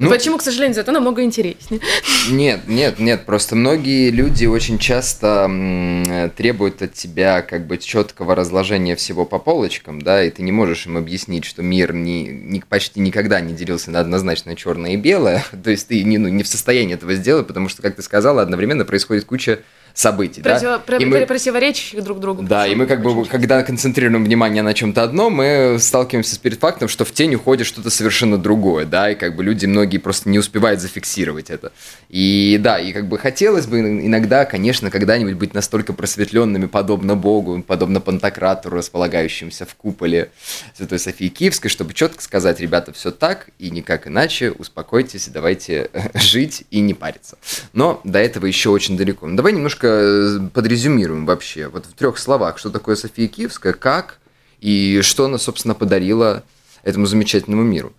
Ну, 0.00 0.08
Почему, 0.08 0.38
к 0.38 0.42
сожалению, 0.42 0.74
зато 0.74 0.92
намного 0.92 1.22
интереснее. 1.22 1.78
Нет, 2.30 2.60
нет, 2.68 2.98
нет, 2.98 3.26
просто 3.26 3.54
многие 3.54 4.10
люди 4.10 4.46
очень 4.46 4.78
часто 4.78 6.30
требуют 6.36 6.80
от 6.80 6.94
тебя 6.94 7.42
как 7.42 7.66
бы 7.66 7.76
четкого 7.76 8.34
разложения 8.34 8.96
всего 8.96 9.26
по 9.26 9.38
полочкам, 9.38 10.00
да, 10.00 10.24
и 10.24 10.30
ты 10.30 10.42
не 10.42 10.52
можешь 10.52 10.86
им 10.86 10.96
объяснить, 10.96 11.44
что 11.44 11.62
мир 11.62 11.92
не, 11.92 12.28
не, 12.28 12.60
почти 12.60 13.00
никогда 13.00 13.40
не 13.40 13.52
делился 13.52 13.90
на 13.90 14.00
однозначно 14.00 14.56
черное 14.56 14.92
и 14.92 14.96
белое, 14.96 15.44
то 15.64 15.70
есть 15.70 15.88
ты 15.88 16.02
не, 16.02 16.16
ну, 16.16 16.28
не 16.28 16.44
в 16.44 16.48
состоянии 16.48 16.94
этого 16.94 17.14
сделать, 17.14 17.46
потому 17.46 17.68
что, 17.68 17.82
как 17.82 17.96
ты 17.96 18.02
сказала, 18.02 18.40
одновременно 18.40 18.86
происходит 18.86 19.26
куча 19.26 19.60
событий. 19.94 20.42
Против, 20.42 20.62
да? 20.62 20.78
про, 20.78 21.00
мы, 21.00 21.26
противоречащих 21.26 22.02
друг 22.02 22.20
другу. 22.20 22.42
Да, 22.42 22.66
и 22.66 22.74
мы 22.74 22.86
как 22.86 23.02
бы, 23.02 23.24
когда 23.26 23.62
концентрируем 23.62 24.24
внимание 24.24 24.62
на 24.62 24.74
чем-то 24.74 25.02
одном, 25.02 25.34
мы 25.34 25.76
сталкиваемся 25.78 26.34
с 26.34 26.38
перед 26.38 26.58
фактом, 26.60 26.88
что 26.88 27.04
в 27.04 27.12
тень 27.12 27.34
уходит 27.34 27.66
что-то 27.66 27.90
совершенно 27.90 28.38
другое, 28.38 28.84
да, 28.84 29.10
и 29.10 29.14
как 29.14 29.36
бы 29.36 29.44
люди 29.44 29.66
многие 29.66 29.98
просто 29.98 30.28
не 30.28 30.38
успевают 30.38 30.80
зафиксировать 30.80 31.50
это. 31.50 31.72
И 32.08 32.58
да, 32.60 32.78
и 32.78 32.92
как 32.92 33.08
бы 33.08 33.18
хотелось 33.18 33.66
бы 33.66 33.80
иногда, 33.80 34.44
конечно, 34.44 34.90
когда-нибудь 34.90 35.34
быть 35.34 35.54
настолько 35.54 35.92
просветленными, 35.92 36.66
подобно 36.66 37.16
Богу, 37.16 37.62
подобно 37.62 38.00
Пантократору, 38.00 38.76
располагающимся 38.76 39.66
в 39.66 39.74
куполе 39.74 40.30
Святой 40.76 40.98
Софии 40.98 41.28
Киевской, 41.28 41.68
чтобы 41.68 41.94
четко 41.94 42.22
сказать, 42.22 42.60
ребята, 42.60 42.92
все 42.92 43.10
так 43.10 43.48
и 43.58 43.70
никак 43.70 44.06
иначе, 44.06 44.50
успокойтесь, 44.50 45.28
давайте 45.28 45.90
жить 46.14 46.64
и 46.70 46.80
не 46.80 46.94
париться. 46.94 47.38
Но 47.72 48.00
до 48.04 48.18
этого 48.18 48.46
еще 48.46 48.70
очень 48.70 48.96
далеко. 48.96 49.26
Ну, 49.26 49.36
давай 49.36 49.52
немножко 49.52 49.79
Э, 49.82 50.38
подрезюмируем 50.52 51.26
вообще, 51.26 51.68
вот 51.68 51.86
в 51.86 51.94
трех 51.94 52.18
словах, 52.18 52.58
что 52.58 52.70
такое 52.70 52.96
София 52.96 53.28
Киевская, 53.28 53.72
как 53.72 54.18
и 54.60 55.00
что 55.02 55.24
она, 55.24 55.38
собственно, 55.38 55.74
подарила 55.74 56.42
этому 56.82 57.06
замечательному 57.06 57.62
миру. 57.62 57.92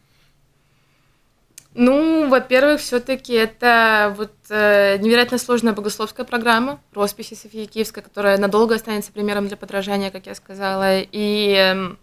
Ну, 1.74 2.28
во-первых, 2.28 2.82
все-таки 2.82 3.34
это 3.34 4.14
вот 4.18 4.34
э, 4.50 4.98
невероятно 4.98 5.38
сложная 5.38 5.74
богословская 5.74 6.26
программа 6.26 6.82
росписи 6.94 7.34
Софии 7.34 7.66
Киевской, 7.66 8.02
которая 8.02 8.38
надолго 8.38 8.76
останется 8.76 9.12
примером 9.12 9.48
для 9.48 9.56
подражания, 9.56 10.12
как 10.12 10.26
я 10.26 10.36
сказала, 10.36 11.00
и 11.00 11.56
э, 11.56 11.96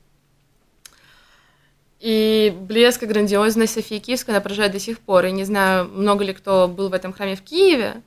и 2.00 2.56
блеск 2.60 3.02
и 3.02 3.06
грандиозность 3.06 3.74
Софии 3.74 3.98
Киевской 3.98 4.30
она 4.30 4.40
поражает 4.40 4.72
до 4.72 4.78
сих 4.78 5.00
пор. 5.00 5.26
И 5.26 5.32
не 5.32 5.44
знаю, 5.44 5.86
много 5.88 6.24
ли 6.24 6.32
кто 6.32 6.68
был 6.68 6.88
в 6.88 6.94
этом 6.94 7.12
храме 7.12 7.36
в 7.36 7.42
Киеве, 7.42 8.02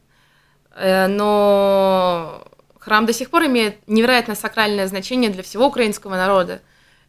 но 0.76 2.48
храм 2.80 3.06
до 3.06 3.14
сих 3.14 3.30
пор 3.30 3.46
имеет 3.46 3.88
невероятно 3.88 4.36
сакральное 4.36 4.88
значение 4.88 5.30
для 5.30 5.44
всего 5.44 5.68
украинского 5.68 6.16
народа. 6.16 6.62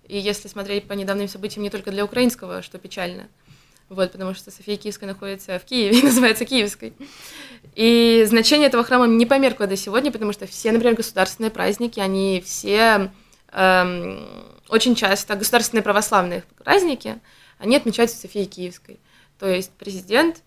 И 0.06 0.18
если 0.18 0.48
смотреть 0.48 0.86
по 0.86 0.92
недавним 0.92 1.28
событиям 1.28 1.62
не 1.62 1.70
только 1.70 1.90
для 1.90 2.04
украинского, 2.04 2.62
что 2.62 2.78
печально. 2.78 3.28
Вот, 3.88 4.12
потому 4.12 4.34
что 4.34 4.50
София 4.50 4.76
Киевская 4.76 5.08
находится 5.08 5.58
в 5.58 5.64
Киеве 5.64 5.98
и 6.00 6.02
называется 6.02 6.44
Киевской. 6.44 6.94
И 7.74 8.24
значение 8.26 8.68
этого 8.68 8.84
храма 8.84 9.06
не 9.06 9.26
померкло 9.26 9.66
до 9.66 9.76
сегодня, 9.76 10.10
потому 10.10 10.32
что 10.32 10.46
все, 10.46 10.72
например, 10.72 10.94
государственные 10.96 11.50
праздники, 11.50 12.00
они 12.00 12.42
все 12.44 13.10
эм, 13.52 14.26
очень 14.68 14.94
часто, 14.94 15.36
государственные 15.36 15.82
православные 15.82 16.42
праздники, 16.64 17.20
они 17.58 17.76
отмечаются 17.76 18.16
Софией 18.16 18.46
Киевской. 18.46 18.98
То 19.38 19.46
есть 19.46 19.70
президент 19.72 20.38
э, 20.38 20.42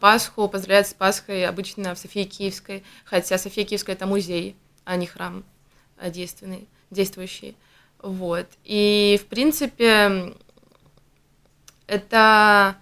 Пасху 0.00 0.48
поздравляет 0.48 0.88
с 0.88 0.94
Пасхой 0.94 1.46
обычно 1.46 1.94
в 1.94 1.98
Софии 1.98 2.24
Киевской, 2.24 2.84
хотя 3.04 3.38
София 3.38 3.64
Киевская– 3.64 3.94
это 3.96 4.06
музей, 4.06 4.56
а 4.84 4.96
не 4.96 5.06
храм 5.06 5.44
э, 5.98 6.10
действенный, 6.10 6.68
действующий. 6.90 7.56
Вот. 8.02 8.46
И, 8.64 9.20
в 9.22 9.26
принципе, 9.26 10.34
это, 11.86 12.76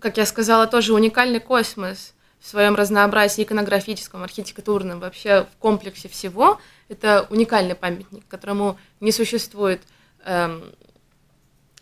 как 0.00 0.16
я 0.16 0.26
сказала, 0.26 0.66
тоже 0.66 0.94
уникальный 0.94 1.40
космос 1.40 2.14
в 2.40 2.46
своем 2.46 2.74
разнообразии 2.74 3.42
иконографическом, 3.42 4.22
архитектурном, 4.22 5.00
вообще 5.00 5.46
в 5.52 5.56
комплексе 5.58 6.08
всего. 6.08 6.60
Это 6.88 7.26
уникальный 7.30 7.74
памятник, 7.74 8.26
которому 8.28 8.78
не 9.00 9.10
существует 9.10 9.82
эм, 10.24 10.72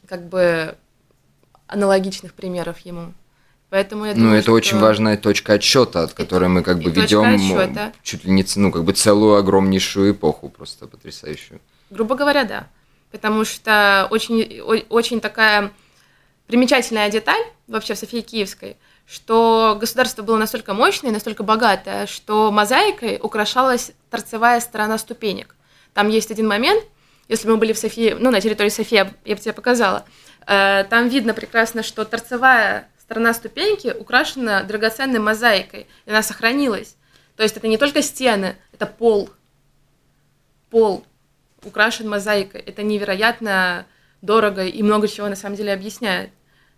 как 0.07 0.29
бы 0.29 0.77
аналогичных 1.67 2.35
примеров 2.35 2.79
ему. 2.81 3.13
Поэтому 3.71 4.05
я 4.05 4.13
ну, 4.13 4.19
думаю, 4.19 4.31
Ну, 4.31 4.37
это 4.37 4.45
что... 4.45 4.53
очень 4.53 4.79
важная 4.79 5.17
точка 5.17 5.55
отсчета, 5.55 6.03
от 6.03 6.15
которой 6.15 6.49
мы 6.49 6.63
как 6.63 6.79
бы 6.79 6.91
ведем 6.91 7.39
чуть 8.03 8.25
ли 8.25 8.31
не 8.31 8.45
ну, 8.57 8.71
как 8.71 8.85
бы 8.85 8.93
целую 8.93 9.37
огромнейшую 9.37 10.13
эпоху, 10.13 10.49
просто 10.49 10.87
потрясающую. 10.87 11.61
Грубо 11.91 12.15
говоря, 12.15 12.45
да. 12.45 12.69
Потому 13.11 13.45
что 13.45 14.09
очень, 14.11 14.61
очень 14.89 15.21
такая 15.21 15.73
примечательная 16.47 17.11
деталь 17.11 17.43
вообще 17.67 17.95
в 17.95 17.99
Софии 17.99 18.21
Киевской, 18.21 18.77
что 19.07 19.77
государство 19.81 20.23
было 20.23 20.37
настолько 20.37 20.75
мощное, 20.75 21.13
настолько 21.13 21.43
богатое, 21.43 22.07
что 22.07 22.51
мозаикой 22.51 23.19
украшалась 23.23 23.93
торцевая 24.11 24.61
сторона 24.61 24.99
ступенек. 24.99 25.57
Там 25.93 26.09
есть 26.09 26.31
один 26.31 26.49
момент, 26.49 26.83
если 27.29 27.49
мы 27.49 27.57
были 27.57 27.73
в 27.73 27.79
Софии, 27.79 28.17
ну, 28.19 28.31
на 28.31 28.41
территории 28.41 28.69
Софии, 28.69 28.97
я 29.25 29.35
бы 29.35 29.41
тебе 29.41 29.53
показала, 29.53 30.05
э, 30.47 30.85
там 30.91 31.09
видно 31.09 31.35
прекрасно, 31.35 31.83
что 31.83 32.05
торцевая 32.05 32.89
сторона 33.05 33.35
ступеньки 33.35 33.95
украшена 33.99 34.63
драгоценной 34.63 35.21
мозаикой, 35.21 35.87
и 36.07 36.11
она 36.11 36.23
сохранилась. 36.23 36.97
То 37.37 37.43
есть 37.43 37.57
это 37.57 37.69
не 37.69 37.77
только 37.77 38.03
стены, 38.03 38.57
это 38.73 38.87
пол. 38.87 39.31
Пол 40.71 41.05
украшен 41.63 42.09
мозаикой. 42.09 42.61
Это 42.61 42.83
невероятно 42.83 43.87
дорого 44.23 44.65
и 44.65 44.83
много 44.83 45.09
чего 45.09 45.29
на 45.29 45.37
самом 45.37 45.57
деле 45.57 45.73
объясняет. 45.73 46.31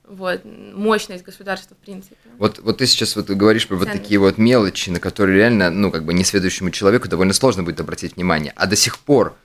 Вот, 0.04 0.42
мощность 0.44 1.24
государства, 1.24 1.74
в 1.74 1.84
принципе. 1.84 2.16
Вот, 2.38 2.60
вот 2.60 2.78
ты 2.78 2.86
сейчас 2.86 3.16
вот 3.16 3.28
говоришь 3.28 3.66
про 3.66 3.76
вот 3.76 3.90
такие 3.90 4.20
вот 4.20 4.38
мелочи, 4.38 4.90
на 4.90 5.00
которые 5.00 5.36
реально, 5.36 5.70
ну, 5.70 5.90
как 5.90 6.04
бы 6.04 6.14
несведущему 6.14 6.70
человеку 6.70 7.08
довольно 7.08 7.32
сложно 7.32 7.64
будет 7.64 7.80
обратить 7.80 8.14
внимание. 8.14 8.52
А 8.54 8.66
до 8.66 8.76
сих 8.76 9.00
пор 9.00 9.36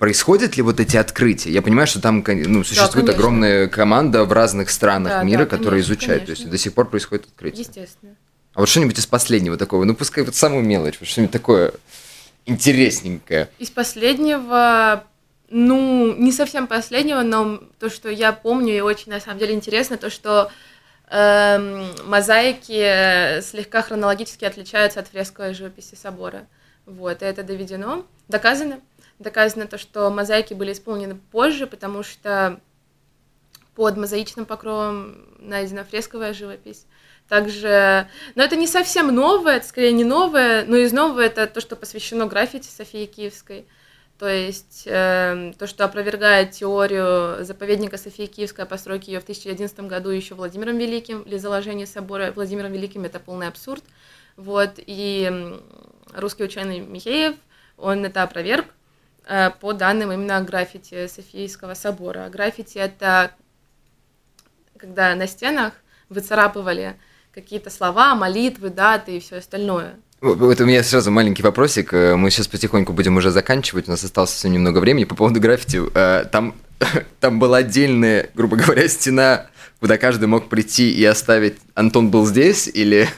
происходят 0.00 0.56
ли 0.56 0.62
вот 0.62 0.80
эти 0.80 0.96
открытия? 0.96 1.52
Я 1.52 1.62
понимаю, 1.62 1.86
что 1.86 2.00
там 2.00 2.24
ну, 2.26 2.64
существует 2.64 3.06
да, 3.06 3.12
огромная 3.12 3.68
команда 3.68 4.24
в 4.24 4.32
разных 4.32 4.70
странах 4.70 5.12
да, 5.12 5.22
мира, 5.22 5.40
да, 5.40 5.46
которые 5.46 5.82
конечно, 5.82 5.92
изучают. 5.92 6.24
Конечно. 6.24 6.34
То 6.34 6.40
есть 6.40 6.50
до 6.50 6.58
сих 6.58 6.74
пор 6.74 6.88
происходит 6.88 7.26
открытие. 7.26 7.60
Естественно. 7.60 8.16
А 8.54 8.60
вот 8.60 8.68
что-нибудь 8.68 8.98
из 8.98 9.06
последнего 9.06 9.56
такого, 9.56 9.84
ну 9.84 9.94
пускай 9.94 10.24
вот 10.24 10.34
самую 10.34 10.64
мелочь, 10.64 10.96
вот 10.98 11.08
что-нибудь 11.08 11.32
такое 11.32 11.72
интересненькое. 12.46 13.50
Из 13.58 13.70
последнего 13.70 15.04
ну, 15.50 16.14
не 16.14 16.32
совсем 16.32 16.66
последнего, 16.66 17.22
но 17.22 17.60
то, 17.78 17.90
что 17.90 18.08
я 18.08 18.32
помню 18.32 18.76
и 18.76 18.80
очень, 18.80 19.12
на 19.12 19.20
самом 19.20 19.38
деле, 19.38 19.52
интересно, 19.52 19.98
то, 19.98 20.08
что 20.08 20.50
э, 21.10 21.86
мозаики 22.06 23.42
слегка 23.42 23.82
хронологически 23.82 24.46
отличаются 24.46 25.00
от 25.00 25.08
фресковой 25.08 25.52
живописи 25.52 25.94
собора. 25.94 26.46
Вот, 26.86 27.22
и 27.22 27.24
это 27.24 27.42
доведено, 27.42 28.06
доказано. 28.28 28.80
Доказано 29.20 29.66
то, 29.66 29.76
что 29.76 30.10
мозаики 30.10 30.54
были 30.54 30.72
исполнены 30.72 31.14
позже, 31.14 31.66
потому 31.66 32.02
что 32.02 32.58
под 33.74 33.98
мозаичным 33.98 34.46
покровом 34.46 35.26
найдена 35.38 35.84
фресковая 35.84 36.32
живопись. 36.32 36.86
Также, 37.28 38.08
но 38.34 38.42
это 38.42 38.56
не 38.56 38.66
совсем 38.66 39.14
новое, 39.14 39.58
это 39.58 39.66
скорее 39.68 39.92
не 39.92 40.04
новое, 40.04 40.64
но 40.64 40.76
из 40.78 40.92
нового 40.94 41.20
это 41.20 41.46
то, 41.46 41.60
что 41.60 41.76
посвящено 41.76 42.26
граффити 42.26 42.66
Софии 42.66 43.04
Киевской. 43.04 43.66
То 44.18 44.26
есть 44.26 44.84
э, 44.86 45.52
то, 45.58 45.66
что 45.66 45.84
опровергает 45.84 46.52
теорию 46.52 47.44
заповедника 47.44 47.98
Софии 47.98 48.24
Киевской 48.24 48.62
о 48.62 48.66
постройке 48.66 49.12
ее 49.12 49.20
в 49.20 49.24
1011 49.24 49.80
году 49.80 50.08
еще 50.08 50.34
Владимиром 50.34 50.78
Великим, 50.78 51.22
или 51.22 51.36
заложение 51.36 51.86
собора 51.86 52.32
Владимиром 52.34 52.72
Великим, 52.72 53.04
это 53.04 53.20
полный 53.20 53.48
абсурд. 53.48 53.84
Вот, 54.36 54.72
и 54.78 55.58
русский 56.14 56.44
ученый 56.44 56.80
Михеев, 56.80 57.36
он 57.76 58.02
это 58.06 58.22
опроверг 58.22 58.64
по 59.60 59.72
данным 59.72 60.12
именно 60.12 60.40
граффити 60.42 61.06
Софийского 61.06 61.74
собора. 61.74 62.28
Граффити– 62.28 62.78
это 62.78 63.30
когда 64.76 65.14
на 65.14 65.26
стенах 65.26 65.74
выцарапывали 66.08 66.96
какие-то 67.32 67.70
слова, 67.70 68.14
молитвы, 68.14 68.70
даты 68.70 69.16
и 69.16 69.20
все 69.20 69.36
остальное– 69.36 69.94
вот 70.20 70.60
у 70.60 70.66
меня 70.66 70.82
сразу 70.82 71.10
маленький 71.10 71.42
вопросик. 71.42 71.94
Э, 71.94 72.14
мы 72.14 72.30
сейчас 72.30 72.46
потихоньку 72.46 72.92
будем 72.92 73.16
уже 73.16 73.30
заканчивать. 73.30 73.88
У 73.88 73.90
нас 73.90 74.04
осталось 74.04 74.30
совсем 74.30 74.52
немного 74.52 74.78
времени. 74.78 75.04
По 75.04 75.14
поводу 75.14 75.40
граффити. 75.40 75.80
Э, 75.94 76.26
там, 76.30 76.54
там 77.20 77.38
была 77.38 77.58
отдельная, 77.58 78.28
грубо 78.34 78.56
говоря, 78.58 78.86
стена, 78.86 79.46
куда 79.80 79.96
каждый 79.96 80.26
мог 80.26 80.50
прийти 80.50 80.90
и 80.90 81.02
оставить 81.06 81.56
«Антон 81.74 82.10
был 82.10 82.26
здесь» 82.26 82.68
или... 82.68 83.08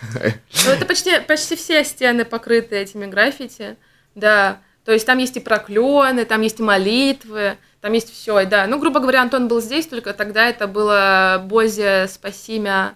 Ну, 0.65 0.71
это 0.71 0.87
почти, 0.87 1.19
почти 1.27 1.57
все 1.57 1.83
стены 1.83 2.25
покрыты 2.25 2.77
этими 2.77 3.07
граффити. 3.07 3.77
Да. 4.15 4.61
То 4.85 4.93
есть 4.93 5.07
там 5.07 5.19
есть 5.19 5.37
и 5.37 5.41
проклёны, 5.41 6.25
там 6.25 6.41
есть 6.41 6.61
и 6.61 6.63
молитвы, 6.63 7.57
там 7.81 7.93
есть 7.93 8.13
все. 8.13 8.45
Да. 8.47 8.67
Ну, 8.67 8.79
грубо 8.79 9.01
говоря, 9.01 9.23
Антон 9.23 9.49
был 9.49 9.61
здесь, 9.61 9.87
только 9.87 10.13
тогда 10.13 10.49
это 10.49 10.67
было 10.67 11.43
«Бозе, 11.45 12.09
спаси 12.09 12.59
меня». 12.59 12.95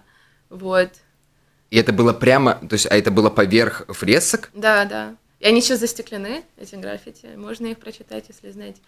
Вот. 0.49 0.89
И 1.69 1.77
это 1.77 1.91
было 1.91 2.13
прямо, 2.13 2.55
то 2.55 2.73
есть, 2.73 2.87
а 2.89 2.95
это 2.95 3.11
было 3.11 3.29
поверх 3.29 3.85
фресок? 3.89 4.49
Да, 4.53 4.85
да. 4.85 5.15
И 5.39 5.45
они 5.45 5.61
сейчас 5.61 5.79
застеклены, 5.79 6.43
эти 6.57 6.75
граффити. 6.75 7.27
Можно 7.35 7.67
их 7.67 7.77
прочитать, 7.77 8.25
если 8.29 8.51
знаете. 8.51 8.79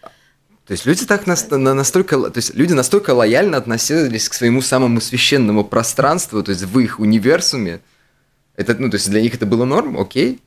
То 0.65 0.73
есть 0.73 0.85
люди 0.85 1.05
так 1.05 1.25
на, 1.25 1.35
на, 1.57 1.73
настолько, 1.73 2.29
то 2.29 2.37
есть 2.37 2.53
люди 2.53 2.73
настолько 2.73 3.11
лояльно 3.11 3.57
относились 3.57 4.29
к 4.29 4.33
своему 4.33 4.61
самому 4.61 5.01
священному 5.01 5.63
пространству, 5.63 6.43
то 6.43 6.51
есть 6.51 6.63
в 6.63 6.79
их 6.79 6.99
универсуме. 6.99 7.81
Это, 8.55 8.75
ну, 8.75 8.89
то 8.89 8.95
есть 8.95 9.09
для 9.09 9.21
них 9.21 9.35
это 9.35 9.45
было 9.45 9.65
норм, 9.65 9.99
окей. 9.99 10.41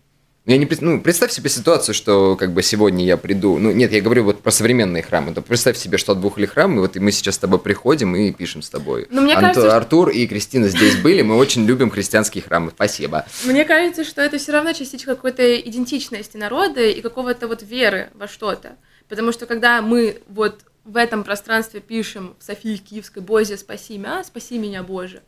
Я 0.45 0.57
не, 0.57 0.69
ну, 0.81 1.01
представь 1.01 1.31
себе 1.31 1.49
ситуацию, 1.49 1.95
что 1.95 2.35
как 2.37 2.53
бы 2.53 2.65
сегодня 2.65 3.05
я 3.05 3.17
приду. 3.17 3.59
Ну, 3.59 3.71
нет, 3.71 3.93
я 3.93 4.01
говорю 4.01 4.25
вот 4.25 4.43
про 4.43 4.51
современные 4.51 5.05
храмы. 5.05 5.33
То 5.33 5.41
представь 5.41 5.77
себе, 5.77 5.99
что 5.99 6.17
двухли 6.17 6.47
храм, 6.47 6.77
и 6.77 6.81
вот 6.81 6.97
мы 6.97 7.13
сейчас 7.13 7.37
с 7.37 7.39
тобой 7.39 7.61
приходим 7.61 8.17
и 8.17 8.33
пишем 8.33 8.61
с 8.61 8.69
тобой. 8.69 9.07
Но 9.09 9.21
мне 9.21 9.35
Анто, 9.35 9.55
кажется, 9.55 9.77
Артур 9.77 10.11
и 10.11 10.27
Кристина 10.27 10.67
здесь 10.67 10.97
были, 10.97 11.23
мы 11.23 11.37
очень 11.37 11.65
любим 11.65 11.91
христианские 11.91 12.43
храмы. 12.43 12.73
Спасибо. 12.75 13.25
Мне 13.45 13.65
кажется, 13.65 14.03
что 14.03 14.21
это 14.21 14.39
все 14.39 14.51
равно 14.51 14.73
частичка 14.73 15.15
какой-то 15.15 15.61
идентичности 15.61 16.37
народа 16.37 16.83
и 16.89 17.01
какого-то 17.03 17.47
вот 17.47 17.63
веры 17.63 18.11
во 18.15 18.27
что-то. 18.27 18.77
Потому 19.09 19.31
что 19.31 19.47
когда 19.47 19.81
мы 19.81 20.23
вот 20.27 20.63
в 20.85 20.97
этом 20.97 21.23
пространстве 21.23 21.81
пишем 21.81 22.35
в 22.41 22.43
Софии 22.43 22.79
Киевской 22.79 23.21
«Бозе, 23.23 23.57
спаси 23.57 23.97
меня, 23.97 24.25
спаси 24.25 24.59
меня, 24.59 24.83
Боже», 24.83 25.23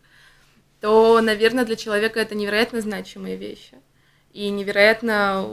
то, 0.81 1.21
наверное, 1.21 1.65
для 1.65 1.77
человека 1.77 2.19
это 2.19 2.35
невероятно 2.35 2.81
значимые 2.81 3.37
вещи 3.37 3.77
и 4.35 4.51
невероятно 4.51 5.49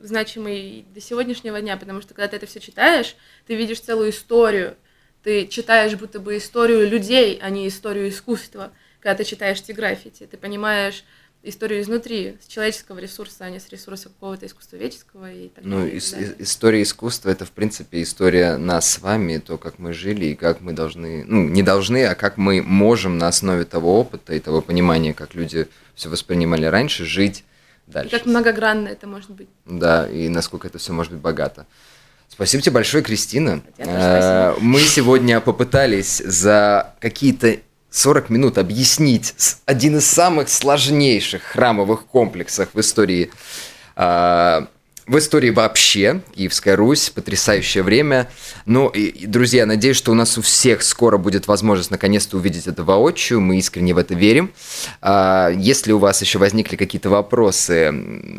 значимый 0.00 0.84
до 0.92 1.00
сегодняшнего 1.00 1.60
дня, 1.60 1.76
потому 1.76 2.00
что 2.00 2.14
когда 2.14 2.28
ты 2.28 2.36
это 2.36 2.46
все 2.46 2.58
читаешь, 2.58 3.14
ты 3.46 3.54
видишь 3.54 3.80
целую 3.80 4.10
историю, 4.10 4.74
ты 5.22 5.46
читаешь 5.46 5.94
будто 5.94 6.18
бы 6.18 6.38
историю 6.38 6.88
людей, 6.88 7.38
а 7.40 7.50
не 7.50 7.68
историю 7.68 8.08
искусства, 8.08 8.72
когда 8.98 9.16
ты 9.16 9.24
читаешь 9.24 9.60
эти 9.60 9.72
граффити, 9.72 10.26
ты 10.26 10.36
понимаешь 10.36 11.04
историю 11.44 11.82
изнутри, 11.82 12.38
с 12.40 12.46
человеческого 12.46 12.98
ресурса, 12.98 13.44
а 13.44 13.50
не 13.50 13.60
с 13.60 13.68
ресурса 13.68 14.08
какого-то 14.08 14.46
искусствоведческого 14.46 15.30
и 15.32 15.48
так 15.48 15.64
ну, 15.64 15.80
далее. 15.80 15.92
Ну, 15.92 15.98
ис- 15.98 16.36
история 16.38 16.82
искусства 16.82 17.30
это, 17.30 17.44
в 17.44 17.50
принципе, 17.50 18.02
история 18.02 18.56
нас 18.56 18.88
с 18.88 19.00
вами, 19.00 19.38
то, 19.38 19.58
как 19.58 19.78
мы 19.78 19.92
жили 19.92 20.26
и 20.26 20.34
как 20.34 20.60
мы 20.60 20.72
должны, 20.72 21.24
ну, 21.24 21.48
не 21.48 21.62
должны, 21.62 22.06
а 22.06 22.14
как 22.14 22.38
мы 22.38 22.62
можем 22.62 23.18
на 23.18 23.28
основе 23.28 23.64
того 23.64 24.00
опыта 24.00 24.34
и 24.34 24.40
того 24.40 24.62
понимания, 24.62 25.12
как 25.12 25.34
люди 25.34 25.68
все 25.94 26.08
воспринимали 26.08 26.64
раньше, 26.64 27.04
жить 27.04 27.44
дальше. 27.86 28.08
И 28.14 28.18
как 28.18 28.26
многогранно 28.26 28.88
это 28.88 29.06
может 29.06 29.30
быть. 29.30 29.48
Да, 29.66 30.08
и 30.08 30.28
насколько 30.28 30.66
это 30.68 30.78
все 30.78 30.92
может 30.92 31.12
быть 31.12 31.20
богато. 31.20 31.66
Спасибо 32.28 32.62
тебе 32.62 32.72
большое, 32.72 33.02
Кристина. 33.02 33.62
Э, 33.76 34.54
мы 34.58 34.80
сегодня 34.80 35.40
попытались 35.40 36.18
за 36.24 36.94
какие-то 36.98 37.58
40 37.90 38.30
минут 38.30 38.56
объяснить 38.56 39.34
один 39.66 39.98
из 39.98 40.06
самых 40.06 40.48
сложнейших 40.48 41.42
храмовых 41.42 42.06
комплексов 42.06 42.70
в 42.72 42.80
истории 42.80 43.30
А, 43.94 44.68
в 45.06 45.18
истории 45.18 45.50
вообще 45.50 46.22
Киевская 46.34 46.76
Русь, 46.76 47.10
потрясающее 47.10 47.82
время. 47.82 48.30
Ну, 48.66 48.88
и, 48.88 49.26
друзья, 49.26 49.66
надеюсь, 49.66 49.96
что 49.96 50.12
у 50.12 50.14
нас 50.14 50.38
у 50.38 50.42
всех 50.42 50.82
скоро 50.82 51.18
будет 51.18 51.48
возможность 51.48 51.90
наконец-то 51.90 52.36
увидеть 52.36 52.68
это 52.68 52.84
воочию. 52.84 53.40
Мы 53.40 53.58
искренне 53.58 53.94
в 53.94 53.98
это 53.98 54.14
верим. 54.14 54.52
А, 55.00 55.48
если 55.48 55.92
у 55.92 55.98
вас 55.98 56.20
еще 56.20 56.38
возникли 56.38 56.76
какие-то 56.76 57.10
вопросы, 57.10 57.92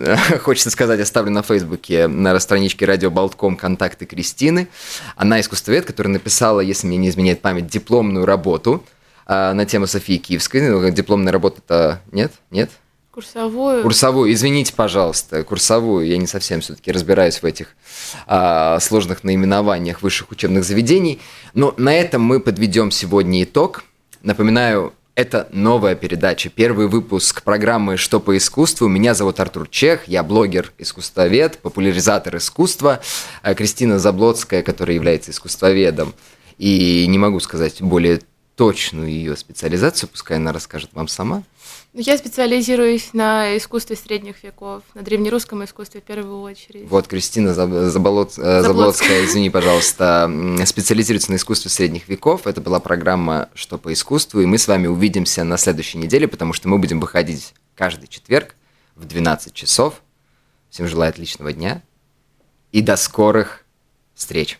хочется 0.41 0.69
сказать, 0.69 1.01
оставлю 1.01 1.31
на 1.31 1.43
Фейсбуке 1.43 2.07
на 2.07 2.39
страничке 2.39 2.85
радио 2.85 3.11
Болтком 3.11 3.57
контакты 3.57 4.05
Кристины. 4.05 4.69
Она 5.17 5.41
искусствовед, 5.41 5.85
которая 5.85 6.13
написала, 6.13 6.61
если 6.61 6.87
мне 6.87 6.97
не 6.97 7.09
изменяет 7.09 7.41
память, 7.41 7.67
дипломную 7.67 8.25
работу 8.25 8.85
а, 9.25 9.53
на 9.53 9.65
тему 9.65 9.85
Софии 9.85 10.17
Киевской. 10.17 10.69
Ну, 10.69 10.89
дипломная 10.91 11.33
работа-то 11.33 12.01
нет? 12.11 12.31
Нет? 12.51 12.69
Курсовую. 13.13 13.83
Курсовую, 13.83 14.33
извините, 14.33 14.73
пожалуйста, 14.73 15.43
курсовую. 15.43 16.07
Я 16.07 16.17
не 16.17 16.25
совсем 16.25 16.61
все-таки 16.61 16.91
разбираюсь 16.91 17.43
в 17.43 17.45
этих 17.45 17.75
а, 18.25 18.79
сложных 18.79 19.23
наименованиях 19.23 20.01
высших 20.01 20.31
учебных 20.31 20.63
заведений. 20.63 21.21
Но 21.53 21.75
на 21.77 21.93
этом 21.93 22.23
мы 22.23 22.39
подведем 22.39 22.89
сегодня 22.89 23.43
итог. 23.43 23.83
Напоминаю, 24.23 24.93
это 25.13 25.47
новая 25.51 25.93
передача, 25.93 26.49
первый 26.49 26.87
выпуск 26.87 27.43
программы 27.43 27.97
«Что 27.97 28.19
по 28.19 28.35
искусству». 28.35 28.87
Меня 28.87 29.13
зовут 29.13 29.39
Артур 29.39 29.69
Чех, 29.69 30.07
я 30.07 30.23
блогер, 30.23 30.73
искусствовед, 30.79 31.59
популяризатор 31.59 32.37
искусства. 32.37 32.99
А 33.43 33.53
Кристина 33.53 33.99
Заблоцкая, 33.99 34.63
которая 34.63 34.95
является 34.95 35.29
искусствоведом. 35.29 36.15
И 36.57 37.05
не 37.07 37.19
могу 37.19 37.39
сказать 37.41 37.79
более 37.79 38.21
точную 38.55 39.09
ее 39.09 39.37
специализацию, 39.37 40.09
пускай 40.09 40.37
она 40.37 40.51
расскажет 40.51 40.89
вам 40.93 41.07
сама. 41.07 41.43
Ну, 41.93 42.01
я 42.01 42.17
специализируюсь 42.17 43.13
на 43.13 43.55
искусстве 43.55 43.95
средних 43.95 44.43
веков, 44.43 44.81
на 44.95 45.03
древнерусском 45.03 45.63
искусстве 45.63 46.01
в 46.01 46.03
первую 46.03 46.41
очередь. 46.41 46.89
Вот, 46.89 47.07
Кристина 47.07 47.53
Заболот... 47.53 48.33
Э, 48.39 48.63
Заблоцкая, 48.63 49.25
извини, 49.25 49.51
пожалуйста, 49.51 50.27
специализируется 50.65 51.31
на 51.31 51.35
искусстве 51.35 51.69
средних 51.69 52.09
веков. 52.09 52.47
Это 52.47 52.61
была 52.61 52.79
программа 52.79 53.49
«Что 53.53 53.77
по 53.77 53.93
искусству», 53.93 54.41
и 54.41 54.47
мы 54.47 54.57
с 54.57 54.67
вами 54.67 54.87
увидимся 54.87 55.43
на 55.43 55.57
следующей 55.57 55.99
неделе, 55.99 56.27
потому 56.27 56.53
что 56.53 56.67
мы 56.67 56.79
будем 56.79 56.99
выходить 56.99 57.53
каждый 57.75 58.07
четверг 58.07 58.55
в 58.95 59.05
12 59.05 59.53
часов. 59.53 60.01
Всем 60.71 60.87
желаю 60.87 61.09
отличного 61.09 61.53
дня 61.53 61.83
и 62.71 62.81
до 62.81 62.95
скорых 62.95 63.65
встреч! 64.15 64.59